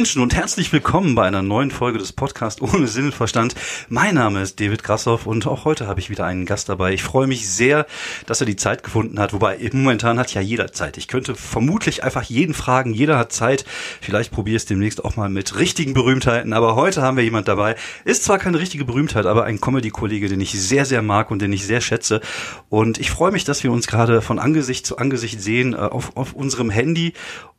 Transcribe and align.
Menschen 0.00 0.22
und 0.22 0.34
herzlich 0.34 0.72
willkommen 0.72 1.14
bei 1.14 1.26
einer 1.26 1.42
neuen 1.42 1.70
Folge 1.70 1.98
des 1.98 2.14
Podcasts 2.14 2.62
ohne 2.62 2.86
Sinn 2.86 3.04
und 3.04 3.14
Verstand. 3.14 3.54
Mein 3.90 4.14
Name 4.14 4.40
ist 4.40 4.58
David 4.58 4.82
Grassoff 4.82 5.26
und 5.26 5.46
auch 5.46 5.66
heute 5.66 5.88
habe 5.88 6.00
ich 6.00 6.08
wieder 6.08 6.24
einen 6.24 6.46
Gast 6.46 6.70
dabei. 6.70 6.94
Ich 6.94 7.02
freue 7.02 7.26
mich 7.26 7.46
sehr, 7.50 7.84
dass 8.24 8.40
er 8.40 8.46
die 8.46 8.56
Zeit 8.56 8.82
gefunden 8.82 9.20
hat, 9.20 9.34
wobei 9.34 9.58
momentan 9.74 10.18
hat 10.18 10.32
ja 10.32 10.40
jeder 10.40 10.72
Zeit. 10.72 10.96
Ich 10.96 11.06
könnte 11.06 11.34
vermutlich 11.34 12.02
einfach 12.02 12.22
jeden 12.22 12.54
fragen, 12.54 12.94
jeder 12.94 13.18
hat 13.18 13.30
Zeit. 13.32 13.66
Vielleicht 14.00 14.32
probiere 14.32 14.56
es 14.56 14.64
demnächst 14.64 15.04
auch 15.04 15.16
mal 15.16 15.28
mit 15.28 15.58
richtigen 15.58 15.92
Berühmtheiten, 15.92 16.54
aber 16.54 16.76
heute 16.76 17.02
haben 17.02 17.18
wir 17.18 17.24
jemand 17.24 17.46
dabei. 17.46 17.76
Ist 18.06 18.24
zwar 18.24 18.38
keine 18.38 18.58
richtige 18.58 18.86
Berühmtheit, 18.86 19.26
aber 19.26 19.44
ein 19.44 19.60
Comedy-Kollege, 19.60 20.30
den 20.30 20.40
ich 20.40 20.52
sehr, 20.52 20.86
sehr 20.86 21.02
mag 21.02 21.30
und 21.30 21.42
den 21.42 21.52
ich 21.52 21.66
sehr 21.66 21.82
schätze. 21.82 22.22
Und 22.70 22.96
ich 22.96 23.10
freue 23.10 23.32
mich, 23.32 23.44
dass 23.44 23.64
wir 23.64 23.70
uns 23.70 23.86
gerade 23.86 24.22
von 24.22 24.38
Angesicht 24.38 24.86
zu 24.86 24.96
Angesicht 24.96 25.42
sehen 25.42 25.74
äh, 25.74 25.76
auf, 25.76 26.16
auf 26.16 26.32
unserem 26.32 26.70
Handy 26.70 27.12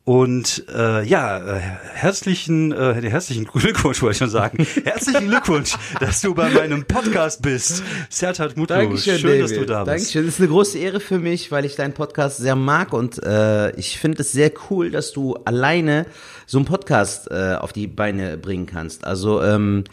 und 0.04 0.64
äh, 0.74 1.04
ja, 1.04 1.56
äh, 1.56 1.60
herzlichen, 1.60 2.72
äh, 2.72 3.08
herzlichen 3.08 3.44
Glückwunsch, 3.44 4.02
wollte 4.02 4.12
ich 4.12 4.18
schon 4.18 4.30
sagen. 4.30 4.66
herzlichen 4.84 5.28
Glückwunsch, 5.28 5.76
dass 6.00 6.20
du 6.22 6.34
bei 6.34 6.50
meinem 6.50 6.84
Podcast 6.84 7.40
bist. 7.40 7.84
Sertat 8.10 8.56
Mutlu, 8.56 8.74
Dankeschön, 8.74 9.18
schön, 9.18 9.30
David. 9.30 9.42
dass 9.44 9.52
du 9.52 9.64
da 9.64 9.84
bist. 9.84 9.88
Dankeschön, 9.88 10.26
das 10.26 10.34
ist 10.34 10.40
eine 10.40 10.48
große 10.48 10.78
Ehre 10.78 10.98
für 10.98 11.20
mich, 11.20 11.52
weil 11.52 11.64
ich 11.64 11.76
deinen 11.76 11.94
Podcast 11.94 12.38
sehr 12.38 12.56
mag 12.56 12.92
und 12.92 13.22
äh, 13.22 13.70
ich 13.76 14.00
finde 14.00 14.22
es 14.22 14.32
sehr 14.32 14.50
cool, 14.70 14.90
dass 14.90 15.12
du 15.12 15.34
alleine 15.44 16.06
so 16.46 16.58
einen 16.58 16.64
Podcast 16.64 17.30
äh, 17.30 17.54
auf 17.54 17.72
die 17.72 17.86
Beine 17.86 18.38
bringen 18.38 18.66
kannst. 18.66 19.04
Also 19.04 19.40
ähm, 19.40 19.84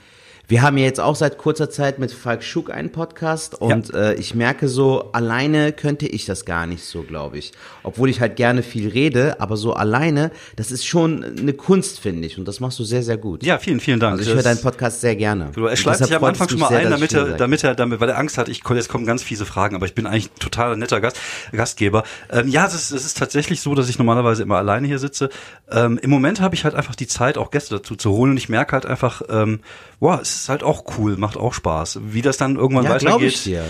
wir 0.49 0.63
haben 0.63 0.77
ja 0.77 0.85
jetzt 0.85 0.99
auch 0.99 1.15
seit 1.15 1.37
kurzer 1.37 1.69
Zeit 1.69 1.99
mit 1.99 2.11
Falk 2.11 2.43
Schuck 2.43 2.71
einen 2.73 2.91
Podcast 2.91 3.53
und 3.61 3.89
ja. 3.89 4.09
äh, 4.09 4.13
ich 4.15 4.33
merke 4.33 4.67
so, 4.67 5.11
alleine 5.11 5.71
könnte 5.71 6.07
ich 6.07 6.25
das 6.25 6.43
gar 6.43 6.65
nicht 6.65 6.83
so, 6.83 7.03
glaube 7.03 7.37
ich. 7.37 7.51
Obwohl 7.83 8.09
ich 8.09 8.19
halt 8.19 8.35
gerne 8.35 8.63
viel 8.63 8.89
rede, 8.89 9.39
aber 9.39 9.57
so 9.57 9.73
alleine, 9.73 10.31
das 10.55 10.71
ist 10.71 10.87
schon 10.87 11.23
eine 11.23 11.53
Kunst, 11.53 11.99
finde 11.99 12.25
ich. 12.25 12.39
Und 12.39 12.47
das 12.47 12.59
machst 12.59 12.79
du 12.79 12.83
sehr, 12.83 13.03
sehr 13.03 13.17
gut. 13.17 13.43
Ja, 13.43 13.59
vielen, 13.59 13.79
vielen 13.79 13.99
Dank. 13.99 14.17
Also 14.17 14.27
ich 14.27 14.35
höre 14.35 14.41
deinen 14.41 14.59
Podcast 14.59 15.01
sehr 15.01 15.15
gerne. 15.15 15.51
Du, 15.53 15.65
er 15.65 15.75
schleift 15.75 16.03
sich 16.03 16.15
am 16.15 16.23
Anfang 16.23 16.49
schon 16.49 16.59
mal 16.59 16.69
sehr, 16.69 16.79
ein, 16.79 16.89
damit 16.89 17.13
er, 17.13 17.37
damit 17.37 17.63
er, 17.63 17.75
damit, 17.75 17.99
weil 17.99 18.09
er 18.09 18.17
Angst 18.17 18.39
hat, 18.39 18.49
ich, 18.49 18.63
jetzt 18.67 18.89
kommen 18.89 19.05
ganz 19.05 19.21
fiese 19.21 19.45
Fragen, 19.45 19.75
aber 19.75 19.85
ich 19.85 19.93
bin 19.93 20.07
eigentlich 20.07 20.31
ein 20.31 20.39
total 20.39 20.75
netter 20.77 20.99
Gast, 20.99 21.19
Gastgeber. 21.51 22.03
Ähm, 22.31 22.47
ja, 22.47 22.65
es 22.65 22.73
ist, 22.73 22.89
es 22.89 23.05
ist 23.05 23.17
tatsächlich 23.19 23.61
so, 23.61 23.75
dass 23.75 23.87
ich 23.87 23.99
normalerweise 23.99 24.41
immer 24.41 24.57
alleine 24.57 24.87
hier 24.87 24.97
sitze. 24.97 25.29
Ähm, 25.69 25.99
Im 26.01 26.09
Moment 26.09 26.41
habe 26.41 26.55
ich 26.55 26.63
halt 26.63 26.73
einfach 26.73 26.95
die 26.95 27.07
Zeit, 27.07 27.37
auch 27.37 27.51
Gäste 27.51 27.75
dazu 27.75 27.95
zu 27.95 28.09
holen 28.09 28.31
und 28.31 28.37
ich 28.37 28.49
merke 28.49 28.71
halt 28.71 28.87
einfach, 28.87 29.21
ähm, 29.29 29.59
wow, 29.99 30.19
es 30.19 30.38
ist 30.41 30.49
halt 30.49 30.63
auch 30.63 30.83
cool, 30.97 31.17
macht 31.17 31.37
auch 31.37 31.53
Spaß. 31.53 31.99
Wie 32.03 32.21
das 32.21 32.37
dann 32.37 32.55
irgendwann 32.55 32.85
ja, 32.85 32.91
weitergeht. 32.91 33.33
Ich 33.33 33.43
dir. 33.43 33.65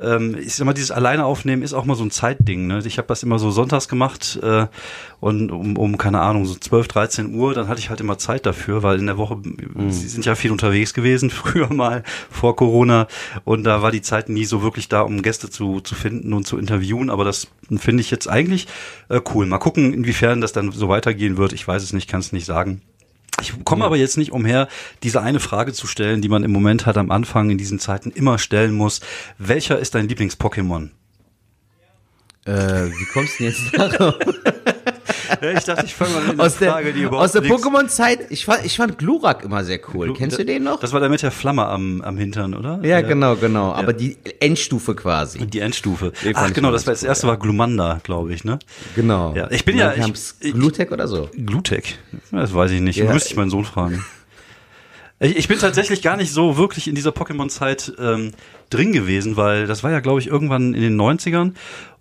Ähm, 0.00 0.36
ich 0.40 0.54
sag 0.54 0.64
mal, 0.64 0.72
dieses 0.72 0.90
Alleine 0.90 1.24
aufnehmen 1.24 1.62
ist 1.62 1.74
auch 1.74 1.84
mal 1.84 1.94
so 1.94 2.04
ein 2.04 2.10
Zeitding. 2.10 2.66
Ne? 2.66 2.82
Ich 2.84 2.96
habe 2.98 3.08
das 3.08 3.22
immer 3.22 3.38
so 3.38 3.50
sonntags 3.50 3.86
gemacht 3.86 4.38
äh, 4.42 4.66
und 5.20 5.50
um, 5.50 5.76
um, 5.76 5.98
keine 5.98 6.20
Ahnung, 6.20 6.46
so 6.46 6.54
12, 6.54 6.88
13 6.88 7.34
Uhr, 7.34 7.52
dann 7.52 7.68
hatte 7.68 7.80
ich 7.80 7.90
halt 7.90 8.00
immer 8.00 8.16
Zeit 8.16 8.46
dafür, 8.46 8.82
weil 8.82 8.98
in 8.98 9.06
der 9.06 9.18
Woche, 9.18 9.36
mhm. 9.36 9.90
sie 9.90 10.08
sind 10.08 10.24
ja 10.24 10.34
viel 10.34 10.52
unterwegs 10.52 10.94
gewesen, 10.94 11.30
früher 11.30 11.72
mal 11.72 12.02
vor 12.30 12.56
Corona 12.56 13.08
und 13.44 13.64
da 13.64 13.82
war 13.82 13.90
die 13.90 14.02
Zeit 14.02 14.30
nie 14.30 14.46
so 14.46 14.62
wirklich 14.62 14.88
da, 14.88 15.02
um 15.02 15.20
Gäste 15.22 15.50
zu, 15.50 15.80
zu 15.80 15.94
finden 15.94 16.32
und 16.32 16.46
zu 16.46 16.56
interviewen, 16.56 17.10
aber 17.10 17.24
das 17.24 17.48
finde 17.76 18.00
ich 18.00 18.10
jetzt 18.10 18.28
eigentlich 18.28 18.68
äh, 19.08 19.20
cool. 19.34 19.44
Mal 19.46 19.58
gucken, 19.58 19.92
inwiefern 19.92 20.40
das 20.40 20.52
dann 20.52 20.72
so 20.72 20.88
weitergehen 20.88 21.36
wird. 21.36 21.52
Ich 21.52 21.68
weiß 21.68 21.82
es 21.82 21.92
nicht, 21.92 22.08
kann 22.08 22.20
es 22.20 22.32
nicht 22.32 22.46
sagen. 22.46 22.80
Ich 23.40 23.64
komme 23.64 23.80
ja. 23.80 23.86
aber 23.86 23.96
jetzt 23.96 24.16
nicht 24.16 24.32
umher, 24.32 24.68
diese 25.02 25.22
eine 25.22 25.40
Frage 25.40 25.72
zu 25.72 25.86
stellen, 25.86 26.22
die 26.22 26.28
man 26.28 26.44
im 26.44 26.52
Moment 26.52 26.86
hat 26.86 26.96
am 26.96 27.10
Anfang 27.10 27.50
in 27.50 27.58
diesen 27.58 27.78
Zeiten 27.78 28.10
immer 28.10 28.38
stellen 28.38 28.74
muss. 28.74 29.00
Welcher 29.38 29.78
ist 29.78 29.94
dein 29.94 30.08
Lieblings-Pokémon? 30.08 30.90
Äh, 32.46 32.52
wie 32.52 33.04
kommst 33.12 33.38
du 33.38 33.44
denn 33.44 33.52
jetzt 33.52 33.78
darauf? 34.00 34.14
Ich 35.56 35.64
dachte, 35.64 35.84
ich 35.86 35.94
fange 35.94 36.12
mal 36.14 36.22
mit 36.22 36.40
einer 36.40 36.50
Frage, 36.50 36.92
die 36.92 37.02
überhaupt 37.02 37.24
Aus 37.24 37.32
der 37.32 37.42
Pokémon-Zeit, 37.42 38.30
ich 38.30 38.44
fand, 38.44 38.64
ich 38.64 38.76
fand 38.76 38.98
Glurak 38.98 39.44
immer 39.44 39.64
sehr 39.64 39.80
cool. 39.94 40.06
Glu 40.06 40.14
Kennst 40.14 40.38
du 40.38 40.44
den 40.44 40.64
noch? 40.64 40.80
Das 40.80 40.92
war 40.92 41.00
der 41.00 41.08
mit 41.08 41.22
der 41.22 41.30
Flamme 41.30 41.66
am, 41.66 42.02
am 42.02 42.16
Hintern, 42.16 42.54
oder? 42.54 42.80
Ja, 42.82 43.00
genau, 43.00 43.36
genau. 43.36 43.72
Aber 43.72 43.92
die 43.92 44.16
Endstufe 44.40 44.94
quasi. 44.94 45.46
Die 45.46 45.60
Endstufe. 45.60 46.12
Ach, 46.34 46.52
genau, 46.52 46.70
das 46.72 46.86
war 46.86 46.92
das 46.92 47.02
erste 47.02 47.26
war 47.26 47.38
Glumanda, 47.38 48.00
glaube 48.02 48.32
ich, 48.32 48.44
ne? 48.44 48.58
Genau. 48.94 49.34
Ja, 49.34 49.50
ich 49.50 49.64
bin 49.64 49.76
ja. 49.76 49.94
Ich, 49.94 50.52
Glutek 50.52 50.92
oder 50.92 51.08
so? 51.08 51.28
Glutek. 51.36 51.98
Das 52.30 52.54
weiß 52.54 52.70
ich 52.72 52.80
nicht. 52.80 52.96
Ja. 52.96 53.12
Müsste 53.12 53.30
ich 53.30 53.36
meinen 53.36 53.50
Sohn 53.50 53.64
fragen. 53.64 54.04
Ich, 55.22 55.36
ich 55.36 55.48
bin 55.48 55.58
tatsächlich 55.58 56.00
gar 56.00 56.16
nicht 56.16 56.32
so 56.32 56.56
wirklich 56.56 56.88
in 56.88 56.94
dieser 56.94 57.10
Pokémon-Zeit 57.10 57.92
ähm, 57.98 58.32
drin 58.70 58.92
gewesen, 58.92 59.36
weil 59.36 59.66
das 59.66 59.82
war 59.82 59.90
ja, 59.90 60.00
glaube 60.00 60.20
ich, 60.20 60.28
irgendwann 60.28 60.72
in 60.74 60.80
den 60.80 60.98
90ern 60.98 61.52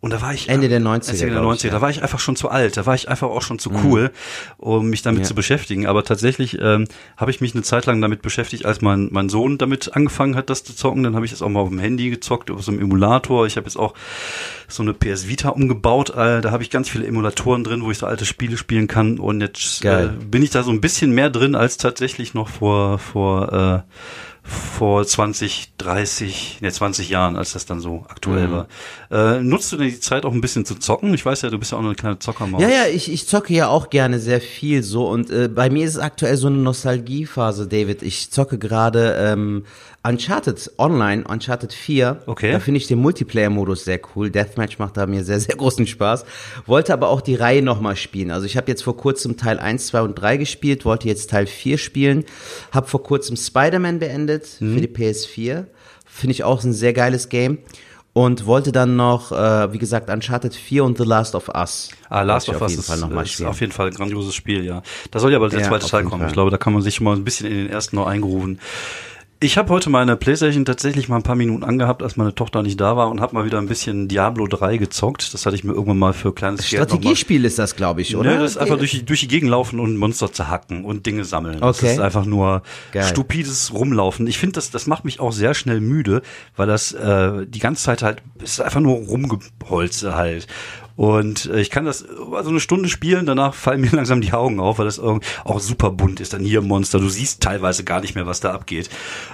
und 0.02 0.14
da 0.14 0.22
war 0.22 0.34
ich 0.34 0.48
Ende 0.48 0.70
der 0.70 0.80
90er. 0.80 1.24
Ende 1.24 1.34
der 1.34 1.44
90er. 1.44 1.56
Ich, 1.56 1.64
ja. 1.64 1.72
Da 1.72 1.82
war 1.82 1.90
ich 1.90 2.02
einfach 2.02 2.20
schon 2.20 2.38
zu 2.38 2.50
alt. 2.50 2.78
Da 2.78 2.86
war 2.86 2.96
ich 2.96 3.10
einfach 3.10 3.28
auch 3.28 3.42
schon 3.42 3.60
zu 3.60 3.70
mhm. 3.70 3.80
cool, 3.84 4.12
um 4.58 4.90
mich 4.90 5.02
damit 5.02 5.22
ja. 5.22 5.26
zu 5.26 5.36
beschäftigen. 5.36 5.88
Aber 5.88 6.06
tatsächlich 6.06 6.58
ähm, 6.62 6.86
habe 7.18 7.32
ich 7.32 7.42
mich 7.42 7.54
eine 7.54 7.64
Zeit 7.64 7.86
lang 7.86 8.00
damit 8.02 8.22
beschäftigt, 8.22 8.66
als 8.66 8.80
mein, 8.82 9.10
mein 9.12 9.28
Sohn 9.28 9.58
damit 9.58 9.94
angefangen 9.94 10.36
hat, 10.36 10.50
das 10.50 10.64
zu 10.64 10.74
zocken. 10.74 11.04
Dann 11.04 11.16
habe 11.16 11.26
ich 11.26 11.32
das 11.32 11.42
auch 11.42 11.50
mal 11.50 11.60
auf 11.60 11.70
dem 11.70 11.80
Handy 11.80 12.10
gezockt, 12.10 12.50
auf 12.50 12.64
so 12.64 12.72
einem 12.72 12.80
Emulator. 12.80 13.46
Ich 13.46 13.58
habe 13.58 13.66
jetzt 13.66 13.76
auch 13.76 13.94
so 14.70 14.84
eine 14.84 14.94
PS 14.94 15.28
Vita 15.28 15.50
umgebaut. 15.50 16.12
Äh, 16.12 16.40
da 16.40 16.52
habe 16.52 16.64
ich 16.64 16.70
ganz 16.70 16.88
viele 16.88 17.06
Emulatoren 17.06 17.66
drin, 17.66 17.84
wo 17.84 17.92
ich 17.92 17.98
so 17.98 18.06
alte 18.06 18.26
Spiele 18.26 18.56
spielen 18.56 18.88
kann. 18.88 19.20
Und 19.20 19.42
jetzt 19.42 19.84
äh, 19.84 20.08
bin 20.08 20.44
ich 20.44 20.50
da 20.50 20.64
so 20.64 20.72
ein 20.72 20.80
bisschen 20.80 21.12
mehr 21.12 21.30
drin 21.30 21.56
als 21.56 21.76
tatsächlich 21.76 22.34
noch 22.34 22.48
vor 22.48 23.00
vor 23.00 23.84
äh, 23.86 24.39
vor 24.50 25.06
20, 25.06 25.74
30, 25.78 26.60
ne 26.62 26.72
20 26.72 27.10
Jahren, 27.10 27.36
als 27.36 27.54
das 27.54 27.66
dann 27.66 27.80
so 27.80 28.06
aktuell 28.10 28.48
mhm. 28.48 28.52
war. 28.52 28.68
Äh, 29.38 29.44
nutzt 29.44 29.72
du 29.72 29.78
denn 29.78 29.88
die 29.88 30.00
Zeit 30.00 30.26
auch 30.26 30.34
ein 30.34 30.42
bisschen 30.42 30.66
zu 30.66 30.76
zocken? 30.76 31.14
Ich 31.14 31.26
weiß 31.26 31.44
ja, 31.44 31.50
du 31.50 31.60
bist 31.60 31.72
ja 31.72 31.78
auch 31.78 31.82
noch 31.82 31.90
eine 31.90 31.96
kleine 31.96 32.20
Zockermaus. 32.20 32.62
Ja, 32.62 32.70
ja, 32.70 32.88
ich, 32.92 33.12
ich 33.12 33.28
zocke 33.28 33.54
ja 33.54 33.68
auch 33.68 33.90
gerne 33.90 34.20
sehr 34.20 34.42
viel 34.42 34.84
so 34.84 35.08
und 35.08 35.30
äh, 35.30 35.48
bei 35.48 35.70
mir 35.70 35.86
ist 35.86 35.96
es 35.96 36.00
aktuell 36.00 36.38
so 36.38 36.48
eine 36.48 36.58
Nostalgiephase, 36.58 37.68
David. 37.68 38.02
Ich 38.02 38.32
zocke 38.32 38.58
gerade 38.58 39.16
ähm, 39.20 39.66
Uncharted 40.02 40.72
Online, 40.78 41.26
Uncharted 41.28 41.74
4. 41.74 42.24
Okay. 42.26 42.52
Da 42.52 42.60
finde 42.60 42.78
ich 42.78 42.88
den 42.88 43.00
Multiplayer-Modus 43.00 43.84
sehr 43.84 44.00
cool. 44.16 44.30
Deathmatch 44.30 44.80
macht 44.80 44.96
da 44.96 45.06
mir 45.06 45.24
sehr, 45.24 45.40
sehr 45.40 45.56
großen 45.56 45.88
Spaß. 45.88 46.26
Wollte 46.66 46.94
aber 46.94 47.10
auch 47.10 47.22
die 47.22 47.36
Reihe 47.36 47.62
nochmal 47.62 47.98
spielen. 47.98 48.32
Also 48.32 48.46
ich 48.46 48.56
habe 48.56 48.70
jetzt 48.70 48.84
vor 48.84 48.96
kurzem 48.96 49.36
Teil 49.36 49.60
1, 49.60 49.88
2 49.88 50.02
und 50.02 50.16
3 50.16 50.38
gespielt, 50.38 50.86
wollte 50.86 51.08
jetzt 51.08 51.30
Teil 51.32 51.48
4 51.48 51.78
spielen. 51.78 52.24
Habe 52.72 52.88
vor 52.88 53.04
kurzem 53.04 53.36
Spider-Man 53.36 54.00
beendet 54.00 54.48
mhm. 54.60 54.76
für 54.76 54.82
die 54.82 54.88
PS4. 54.88 55.66
Finde 56.06 56.32
ich 56.32 56.44
auch 56.44 56.64
ein 56.64 56.74
sehr 56.74 56.94
geiles 56.94 57.28
Game 57.28 57.60
und 58.14 58.46
wollte 58.46 58.72
dann 58.72 58.96
noch, 58.96 59.32
äh, 59.32 59.72
wie 59.74 59.78
gesagt, 59.78 60.10
Uncharted 60.10 60.56
4 60.56 60.84
und 60.84 60.98
The 60.98 61.04
Last 61.04 61.36
of 61.36 61.50
Us. 61.50 61.90
Ah, 62.10 62.24
Last 62.24 62.50
of 62.50 62.62
Us 62.62 62.74
ist, 62.74 62.90
ist 62.90 63.44
auf 63.44 63.62
jeden 63.62 63.72
Fall 63.72 63.88
ein 63.88 63.94
grandioses 63.94 64.34
Spiel, 64.34 64.66
ja. 64.66 64.82
Da 65.12 65.20
soll 65.20 65.32
ja 65.32 65.38
aber 65.38 65.50
der 65.50 65.60
ja, 65.60 65.68
zweite 65.68 65.88
Teil 65.88 66.04
kommen. 66.04 66.22
Fall. 66.22 66.30
Ich 66.30 66.34
glaube, 66.34 66.52
da 66.52 66.58
kann 66.58 66.74
man 66.74 66.82
sich 66.82 66.96
schon 66.96 67.06
mal 67.06 67.16
ein 67.16 67.24
bisschen 67.24 67.48
in 67.48 67.58
den 67.58 67.70
ersten 67.70 67.96
noch 67.96 68.08
eingerufen. 68.08 68.60
Ich 69.42 69.58
habe 69.58 69.70
heute 69.70 69.90
meine 69.90 70.18
Playstation 70.18 70.66
tatsächlich 70.66 71.08
mal 71.08 71.16
ein 71.16 71.24
paar 71.24 71.38
Minuten 71.38 71.64
angehabt, 71.64 72.04
als 72.04 72.18
meine 72.18 72.36
Tochter 72.36 72.62
nicht 72.62 72.78
da 72.82 72.98
war 72.98 73.10
und 73.10 73.22
habe 73.22 73.36
mal 73.36 73.46
wieder 73.46 73.58
ein 73.58 73.68
bisschen 73.68 74.10
Diablo 74.10 74.48
3 74.48 74.76
gezockt. 74.76 75.34
Das 75.34 75.46
hatte 75.46 75.56
ich 75.56 75.64
mir 75.64 75.72
irgendwann 75.72 75.98
mal 75.98 76.12
für 76.12 76.34
kleines 76.34 76.68
Strategiespiel 76.68 77.46
ist 77.46 77.58
das, 77.58 77.78
glaube 77.78 78.02
ich, 78.02 78.18
oder? 78.18 78.32
Ne, 78.32 78.40
das 78.40 78.52
ist 78.52 78.58
einfach 78.58 78.78
durch, 78.78 79.06
durch 79.06 79.22
die 79.22 79.30
Gegend 79.30 79.50
laufen 79.50 79.80
und 79.80 79.96
Monster 79.96 80.34
zerhacken 80.34 80.84
und 80.84 81.06
Dinge 81.06 81.24
sammeln. 81.24 81.64
Okay. 81.64 81.86
Das 81.86 81.92
ist 81.94 82.00
einfach 82.02 82.26
nur 82.26 82.64
Geil. 82.92 83.06
stupides 83.06 83.74
Rumlaufen. 83.74 84.28
Ich 84.28 84.38
finde, 84.38 84.56
das, 84.56 84.72
das 84.72 84.88
macht 84.88 85.06
mich 85.06 85.22
auch 85.22 85.32
sehr 85.32 85.54
schnell 85.54 85.80
müde, 85.80 86.22
weil 86.58 86.68
das 86.68 86.92
äh, 86.92 87.46
die 87.48 87.60
ganze 87.60 87.84
Zeit 87.84 88.04
halt, 88.04 88.22
ist 88.44 88.60
einfach 88.60 88.82
nur 88.82 88.98
Rumgeholze 88.98 90.16
halt. 90.16 90.48
Und 91.00 91.46
äh, 91.46 91.62
ich 91.62 91.70
kann 91.70 91.86
das 91.86 92.06
also 92.34 92.50
eine 92.50 92.60
Stunde 92.60 92.90
spielen, 92.90 93.26
danach 93.26 93.54
fallen 93.54 93.80
mir 93.80 93.90
langsam 93.94 94.20
die 94.20 94.34
Augen 94.34 94.60
auf, 94.60 94.80
weil 94.80 94.86
das 94.86 95.00
auch 95.00 95.22
super 95.62 95.92
bunt 95.92 96.20
ist. 96.20 96.34
Dann 96.34 96.44
hier 96.44 96.62
Monster, 96.62 97.00
du 97.00 97.08
siehst 97.08 97.42
teilweise 97.42 97.86
gar 97.86 98.02
nicht 98.02 98.16
mehr, 98.16 98.26
was 98.26 98.42
da 98.42 98.52
abgeht. 98.52 98.90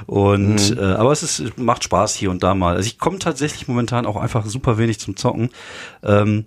Und 0.06 0.70
mhm. 0.70 0.78
äh, 0.78 0.94
aber 0.94 1.12
es 1.12 1.24
ist, 1.24 1.58
macht 1.58 1.84
Spaß 1.84 2.14
hier 2.14 2.30
und 2.30 2.44
da 2.44 2.54
mal. 2.54 2.76
Also 2.76 2.86
ich 2.86 3.00
komme 3.00 3.18
tatsächlich 3.18 3.68
momentan 3.68 4.06
auch 4.06 4.16
einfach 4.16 4.46
super 4.46 4.78
wenig 4.78 5.00
zum 5.00 5.18
Zocken. 5.18 5.50
Ähm, 6.04 6.46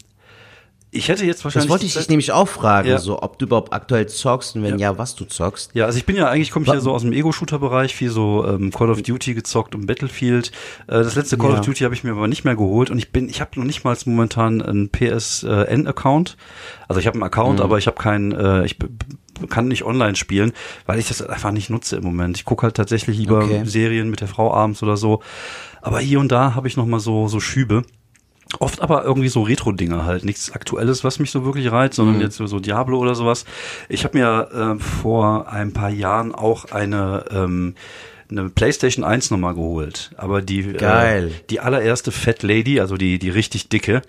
ich 0.90 1.08
hätte 1.08 1.26
jetzt 1.26 1.44
wahrscheinlich. 1.44 1.66
Das 1.66 1.70
wollte 1.70 1.84
ich 1.84 1.94
dich 1.94 2.08
nämlich 2.08 2.32
auch 2.32 2.48
fragen, 2.48 2.88
ja. 2.88 2.98
so, 2.98 3.22
ob 3.22 3.38
du 3.38 3.44
überhaupt 3.44 3.74
aktuell 3.74 4.08
zockst 4.08 4.56
und 4.56 4.62
wenn 4.62 4.78
ja, 4.78 4.92
ja 4.92 4.98
was 4.98 5.14
du 5.14 5.26
zockst. 5.26 5.74
Ja, 5.74 5.84
also 5.84 5.98
ich 5.98 6.06
bin 6.06 6.16
ja 6.16 6.28
eigentlich, 6.28 6.50
komme 6.50 6.64
ich 6.64 6.72
ja 6.72 6.80
so 6.80 6.92
aus 6.92 7.02
dem 7.02 7.12
Ego-Shooter-Bereich, 7.12 7.94
viel 7.94 8.10
so 8.10 8.46
ähm, 8.46 8.70
Call 8.70 8.90
of 8.90 9.02
Duty 9.02 9.34
gezockt 9.34 9.74
und 9.74 9.86
Battlefield. 9.86 10.50
Äh, 10.86 11.02
das 11.02 11.14
letzte 11.14 11.36
Call 11.36 11.52
ja. 11.52 11.58
of 11.58 11.66
Duty 11.66 11.84
habe 11.84 11.94
ich 11.94 12.04
mir 12.04 12.12
aber 12.12 12.26
nicht 12.26 12.44
mehr 12.44 12.56
geholt 12.56 12.90
und 12.90 12.98
ich 12.98 13.12
bin, 13.12 13.28
ich 13.28 13.42
habe 13.42 13.50
noch 13.56 13.64
nicht 13.64 13.84
mal 13.84 13.96
momentan 14.06 14.62
einen 14.62 14.90
PSN-Account. 14.90 16.36
Also 16.88 17.00
ich 17.00 17.06
habe 17.06 17.16
einen 17.16 17.24
Account, 17.24 17.58
mhm. 17.58 17.64
aber 17.64 17.76
ich 17.76 17.86
habe 17.86 18.00
keinen, 18.00 18.32
äh, 18.32 18.64
ich 18.64 18.78
kann 19.50 19.68
nicht 19.68 19.84
online 19.84 20.16
spielen, 20.16 20.52
weil 20.86 20.98
ich 20.98 21.08
das 21.08 21.20
einfach 21.20 21.52
nicht 21.52 21.68
nutze 21.68 21.96
im 21.96 22.04
Moment. 22.04 22.38
Ich 22.38 22.46
gucke 22.46 22.62
halt 22.62 22.76
tatsächlich 22.76 23.18
lieber 23.18 23.44
okay. 23.44 23.62
Serien 23.64 24.08
mit 24.08 24.22
der 24.22 24.28
Frau 24.28 24.54
abends 24.54 24.82
oder 24.82 24.96
so. 24.96 25.22
Aber 25.82 26.00
hier 26.00 26.18
und 26.18 26.32
da 26.32 26.54
habe 26.54 26.66
ich 26.66 26.76
noch 26.76 26.86
mal 26.86 26.98
so 26.98 27.28
so 27.28 27.40
Schübe. 27.40 27.84
Oft 28.60 28.80
aber 28.80 29.04
irgendwie 29.04 29.28
so 29.28 29.42
Retro-Dinge 29.42 30.04
halt, 30.06 30.24
nichts 30.24 30.52
Aktuelles, 30.52 31.04
was 31.04 31.18
mich 31.18 31.30
so 31.30 31.44
wirklich 31.44 31.70
reizt, 31.70 31.96
sondern 31.96 32.16
mhm. 32.16 32.22
jetzt 32.22 32.36
so 32.36 32.60
Diablo 32.60 32.98
oder 32.98 33.14
sowas. 33.14 33.44
Ich 33.90 34.04
habe 34.04 34.18
mir 34.18 34.76
äh, 34.78 34.82
vor 34.82 35.48
ein 35.48 35.74
paar 35.74 35.90
Jahren 35.90 36.34
auch 36.34 36.64
eine 36.66 37.26
ähm, 37.30 37.74
eine 38.30 38.48
PlayStation 38.50 39.04
1 39.04 39.30
nochmal 39.30 39.54
geholt. 39.54 40.10
Aber 40.16 40.42
die, 40.42 40.72
Geil. 40.74 41.28
Äh, 41.28 41.30
die 41.50 41.60
allererste 41.60 42.12
Fat 42.12 42.42
Lady, 42.42 42.80
also 42.80 42.96
die, 42.96 43.18
die 43.18 43.30
richtig 43.30 43.68
dicke, 43.68 44.02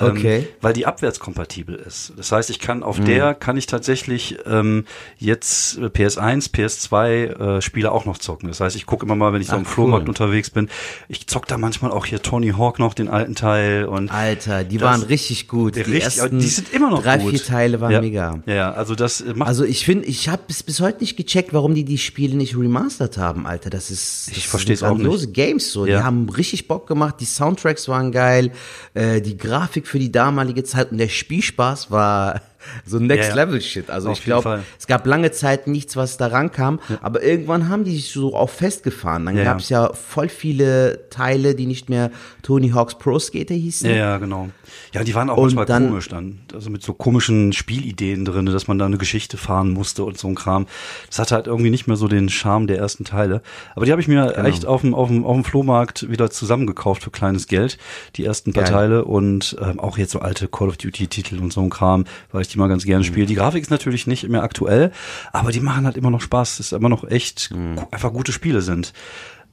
ähm, 0.00 0.08
Okay. 0.10 0.48
weil 0.60 0.72
die 0.72 0.86
abwärtskompatibel 0.86 1.74
ist. 1.74 2.12
Das 2.16 2.32
heißt, 2.32 2.50
ich 2.50 2.58
kann 2.58 2.82
auf 2.82 2.98
Mhm. 2.98 3.04
der 3.04 3.34
kann 3.34 3.56
ich 3.56 3.66
tatsächlich 3.66 4.38
ähm, 4.46 4.84
jetzt 5.18 5.78
äh, 5.78 5.86
PS1, 5.86 6.50
PS2 6.52 7.56
äh, 7.58 7.62
Spiele 7.62 7.92
auch 7.92 8.04
noch 8.04 8.18
zocken. 8.18 8.48
Das 8.48 8.60
heißt, 8.60 8.76
ich 8.76 8.86
gucke 8.86 9.04
immer 9.06 9.16
mal, 9.16 9.32
wenn 9.32 9.40
ich 9.40 9.48
so 9.48 9.54
Ach, 9.54 9.58
im 9.58 9.64
Flohmarkt 9.64 10.04
cool. 10.04 10.10
unterwegs 10.10 10.50
bin, 10.50 10.68
ich 11.08 11.26
zock 11.26 11.46
da 11.46 11.58
manchmal 11.58 11.90
auch 11.90 12.06
hier 12.06 12.22
Tony 12.22 12.50
Hawk 12.56 12.78
noch 12.78 12.94
den 12.94 13.08
alten 13.08 13.34
Teil 13.34 13.84
und 13.86 14.10
Alter, 14.10 14.64
die 14.64 14.78
Das- 14.78 14.86
waren 14.88 15.02
richtig 15.02 15.48
gut. 15.48 15.76
Die 15.76 15.80
richtig, 15.80 16.04
ersten 16.18 16.38
die 16.38 16.46
sind 16.48 16.72
immer 16.72 16.90
noch 16.90 17.02
drei, 17.02 17.18
gut. 17.18 17.30
vier 17.30 17.42
Teile 17.44 17.80
waren 17.80 17.92
ja. 17.92 18.00
mega. 18.00 18.38
Ja, 18.46 18.72
also 18.72 18.94
das 18.94 19.20
äh, 19.20 19.34
macht 19.34 19.48
Also 19.48 19.64
ich 19.64 19.84
finde, 19.84 20.06
ich 20.06 20.28
habe 20.28 20.42
bis, 20.46 20.62
bis 20.62 20.80
heute 20.80 21.00
nicht 21.00 21.16
gecheckt, 21.16 21.52
warum 21.52 21.74
die 21.74 21.84
die 21.84 21.98
Spiele 21.98 22.36
nicht 22.36 22.56
remastert 22.56 23.18
haben, 23.18 23.46
Alter. 23.46 23.70
Das 23.70 23.90
ist 23.90 24.28
das 24.28 24.36
Ich 24.36 24.42
sind 24.44 24.50
versteh's 24.50 24.82
auch 24.82 24.88
grandiose 24.88 25.28
Games 25.28 25.72
so. 25.72 25.86
Ja. 25.86 25.98
Die 25.98 26.04
haben 26.04 26.28
richtig 26.28 26.68
Bock 26.68 26.86
gemacht. 26.86 27.16
Die 27.20 27.24
Soundtracks 27.24 27.88
waren 27.88 28.12
geil, 28.12 28.52
äh, 28.94 29.20
die 29.20 29.36
Grafik 29.36 29.86
für 29.90 29.98
die 29.98 30.12
damalige 30.12 30.62
Zeit. 30.62 30.92
Und 30.92 30.98
der 30.98 31.08
Spielspaß 31.08 31.90
war 31.90 32.40
so 32.84 32.98
Next 32.98 33.30
Ja, 33.30 33.36
ja. 33.36 33.44
Level 33.44 33.60
Shit. 33.60 33.90
Also 33.90 34.10
Auf 34.10 34.18
ich 34.18 34.24
glaube, 34.24 34.62
es 34.78 34.86
gab 34.86 35.06
lange 35.06 35.30
Zeit 35.32 35.66
nichts, 35.66 35.96
was 35.96 36.16
da 36.16 36.26
rankam, 36.28 36.80
aber 37.02 37.22
irgendwann 37.22 37.68
haben 37.68 37.84
die 37.84 37.96
sich 37.96 38.10
so 38.10 38.34
auch 38.36 38.50
festgefahren. 38.50 39.26
Dann 39.26 39.36
Ja, 39.36 39.42
ja. 39.42 39.50
gab 39.50 39.60
es 39.60 39.68
ja 39.68 39.92
voll 39.92 40.28
viele 40.28 41.08
Teile, 41.10 41.54
die 41.54 41.66
nicht 41.66 41.88
mehr 41.88 42.10
Tony 42.42 42.70
Hawk's 42.70 42.96
Pro 42.98 43.18
Skater 43.18 43.54
hießen. 43.54 43.88
Ja, 43.90 43.96
ja, 43.96 44.18
genau. 44.18 44.48
Ja, 44.92 45.04
die 45.04 45.14
waren 45.14 45.30
auch 45.30 45.36
Und 45.36 45.42
manchmal 45.54 45.66
dann- 45.66 45.88
komisch 45.88 46.08
dann. 46.08 46.40
Also 46.54 46.70
mit 46.70 46.82
so 46.82 46.92
komischen 46.94 47.52
Spielideen 47.52 48.24
drin, 48.24 48.46
dass 48.46 48.68
man 48.68 48.78
da 48.78 48.86
eine 48.86 48.98
Geschichte 48.98 49.36
fahren 49.36 49.70
musste 49.70 50.04
und 50.04 50.18
so 50.18 50.28
ein 50.28 50.34
Kram. 50.34 50.66
Das 51.08 51.18
hatte 51.18 51.34
halt 51.34 51.46
irgendwie 51.46 51.70
nicht 51.70 51.86
mehr 51.86 51.96
so 51.96 52.08
den 52.08 52.28
Charme 52.28 52.66
der 52.66 52.78
ersten 52.78 53.04
Teile. 53.04 53.42
Aber 53.74 53.84
die 53.84 53.92
habe 53.92 54.00
ich 54.00 54.08
mir 54.08 54.32
Genau. 54.34 54.48
echt 54.48 54.66
auf 54.66 54.82
dem, 54.82 54.94
auf, 54.94 55.08
dem, 55.08 55.24
auf 55.24 55.34
dem 55.34 55.44
Flohmarkt 55.44 56.10
wieder 56.10 56.30
zusammengekauft 56.30 57.02
für 57.02 57.10
kleines 57.10 57.46
Geld. 57.46 57.78
Die 58.16 58.24
ersten 58.24 58.52
paar 58.52 58.64
Geil. 58.64 58.72
Teile 58.72 59.04
und 59.04 59.56
ähm, 59.60 59.78
auch 59.80 59.98
jetzt 59.98 60.12
so 60.12 60.20
alte 60.20 60.48
Call 60.48 60.68
of 60.68 60.76
Duty 60.76 61.06
Titel 61.08 61.38
und 61.40 61.52
so 61.52 61.60
ein 61.62 61.70
Kram, 61.70 62.04
weil 62.32 62.42
ich 62.42 62.48
die 62.50 62.58
mal 62.58 62.68
ganz 62.68 62.84
Mhm. 62.84 62.88
gerne 62.88 63.04
spiele. 63.04 63.26
Die 63.26 63.34
Grafik 63.34 63.62
ist 63.62 63.70
natürlich 63.70 64.06
nicht 64.06 64.28
mehr 64.28 64.42
aktuell, 64.42 64.92
aber 65.32 65.52
die 65.52 65.60
machen 65.60 65.86
halt 65.86 65.96
immer 65.96 66.10
noch 66.10 66.20
Spaß. 66.20 66.58
Das 66.58 66.66
ist 66.66 66.72
immer 66.72 66.88
noch 66.88 67.04
echt 67.08 67.50
Mhm. 67.54 67.78
einfach 67.90 68.12
gute 68.12 68.32
Spiele 68.32 68.60
sind. 68.62 68.92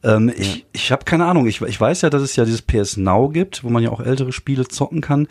Ähm, 0.04 0.32
Ich, 0.36 0.66
ich 0.74 0.92
habe 0.92 1.06
keine 1.06 1.26
Ahnung. 1.26 1.48
Ich, 1.48 1.60
ich 1.62 1.82
weiß 1.82 2.02
ja, 2.02 2.10
dass 2.12 2.22
es 2.22 2.36
ja 2.36 2.46
dieses 2.46 2.62
PS 2.62 2.98
Now 2.98 3.30
gibt, 3.30 3.64
wo 3.64 3.70
man 3.70 3.82
ja 3.82 3.90
auch 3.90 4.00
ältere 4.00 4.32
Spiele 4.32 4.68
zocken 4.68 5.02
kann. 5.02 5.28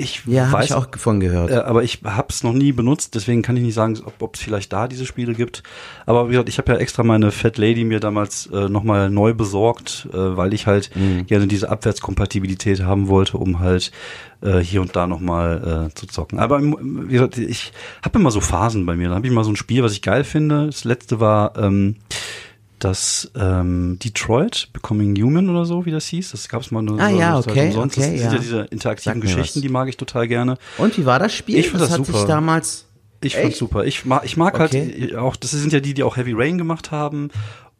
Ich 0.00 0.22
Ja, 0.26 0.52
habe 0.52 0.62
ich 0.64 0.72
auch 0.74 0.86
von 0.96 1.18
gehört. 1.18 1.50
äh, 1.50 1.54
aber 1.54 1.82
ich 1.82 2.02
habe 2.04 2.28
es 2.30 2.44
noch 2.44 2.52
nie 2.52 2.70
benutzt, 2.70 3.16
deswegen 3.16 3.42
kann 3.42 3.56
ich 3.56 3.64
nicht 3.64 3.74
sagen, 3.74 3.98
ob 4.20 4.36
es 4.36 4.40
vielleicht 4.40 4.72
da 4.72 4.86
diese 4.86 5.04
Spiele 5.04 5.34
gibt. 5.34 5.64
Aber 6.06 6.28
wie 6.28 6.32
gesagt, 6.32 6.48
ich 6.48 6.58
habe 6.58 6.70
ja 6.72 6.78
extra 6.78 7.02
meine 7.02 7.32
Fat 7.32 7.58
Lady 7.58 7.82
mir 7.82 7.98
damals 7.98 8.46
äh, 8.46 8.68
nochmal 8.68 9.10
neu 9.10 9.34
besorgt, 9.34 10.06
äh, 10.12 10.16
weil 10.36 10.54
ich 10.54 10.68
halt 10.68 10.90
Mhm. 10.94 11.26
gerne 11.26 11.48
diese 11.48 11.68
Abwärtskompatibilität 11.68 12.82
haben 12.84 13.08
wollte, 13.08 13.38
um 13.38 13.58
halt 13.58 13.90
äh, 14.40 14.58
hier 14.58 14.82
und 14.82 14.94
da 14.94 15.08
nochmal 15.08 15.88
äh, 15.90 15.94
zu 15.96 16.06
zocken. 16.06 16.38
Aber 16.38 16.62
wie 16.62 17.12
gesagt, 17.12 17.36
ich 17.36 17.72
habe 18.04 18.20
immer 18.20 18.30
so 18.30 18.40
Phasen 18.40 18.86
bei 18.86 18.94
mir. 18.94 19.08
Da 19.08 19.16
habe 19.16 19.26
ich 19.26 19.32
mal 19.32 19.42
so 19.42 19.50
ein 19.50 19.56
Spiel, 19.56 19.82
was 19.82 19.92
ich 19.92 20.02
geil 20.02 20.22
finde. 20.22 20.66
Das 20.66 20.84
letzte 20.84 21.18
war 21.18 21.58
ähm, 21.58 21.96
das 22.78 23.30
ähm, 23.36 23.98
Detroit 24.02 24.68
Becoming 24.72 25.16
Human 25.22 25.48
oder 25.48 25.64
so, 25.64 25.84
wie 25.86 25.90
das 25.90 26.06
hieß. 26.06 26.30
Das 26.32 26.48
gab 26.48 26.62
es 26.62 26.70
mal 26.70 26.82
nur 26.82 27.00
Ah, 27.00 27.08
ja, 27.08 27.36
das 27.36 27.46
okay, 27.46 27.66
umsonst. 27.68 27.98
okay, 27.98 28.10
das 28.12 28.20
sind 28.20 28.26
ja. 28.26 28.32
ja 28.32 28.38
diese 28.38 28.60
interaktiven 28.70 29.20
Geschichten, 29.20 29.60
die 29.62 29.68
mag 29.68 29.88
ich 29.88 29.96
total 29.96 30.28
gerne. 30.28 30.58
Und 30.78 30.96
wie 30.98 31.06
war 31.06 31.18
das 31.18 31.32
Spiel? 31.34 31.58
Ich 31.58 31.70
fand 31.70 31.82
das 31.82 31.90
hat 31.90 32.04
super. 32.04 32.18
sich 32.18 32.26
damals. 32.26 32.86
Ich 33.20 33.34
fand's 33.34 33.48
Echt? 33.48 33.56
super. 33.58 33.84
Ich 33.84 34.04
mag, 34.04 34.22
ich 34.24 34.36
mag 34.36 34.54
Okay. 34.60 34.94
halt 35.00 35.16
auch, 35.16 35.34
das 35.36 35.50
sind 35.50 35.72
ja 35.72 35.80
die, 35.80 35.92
die 35.94 36.04
auch 36.04 36.16
Heavy 36.16 36.32
Rain 36.34 36.56
gemacht 36.56 36.90
haben. 36.92 37.30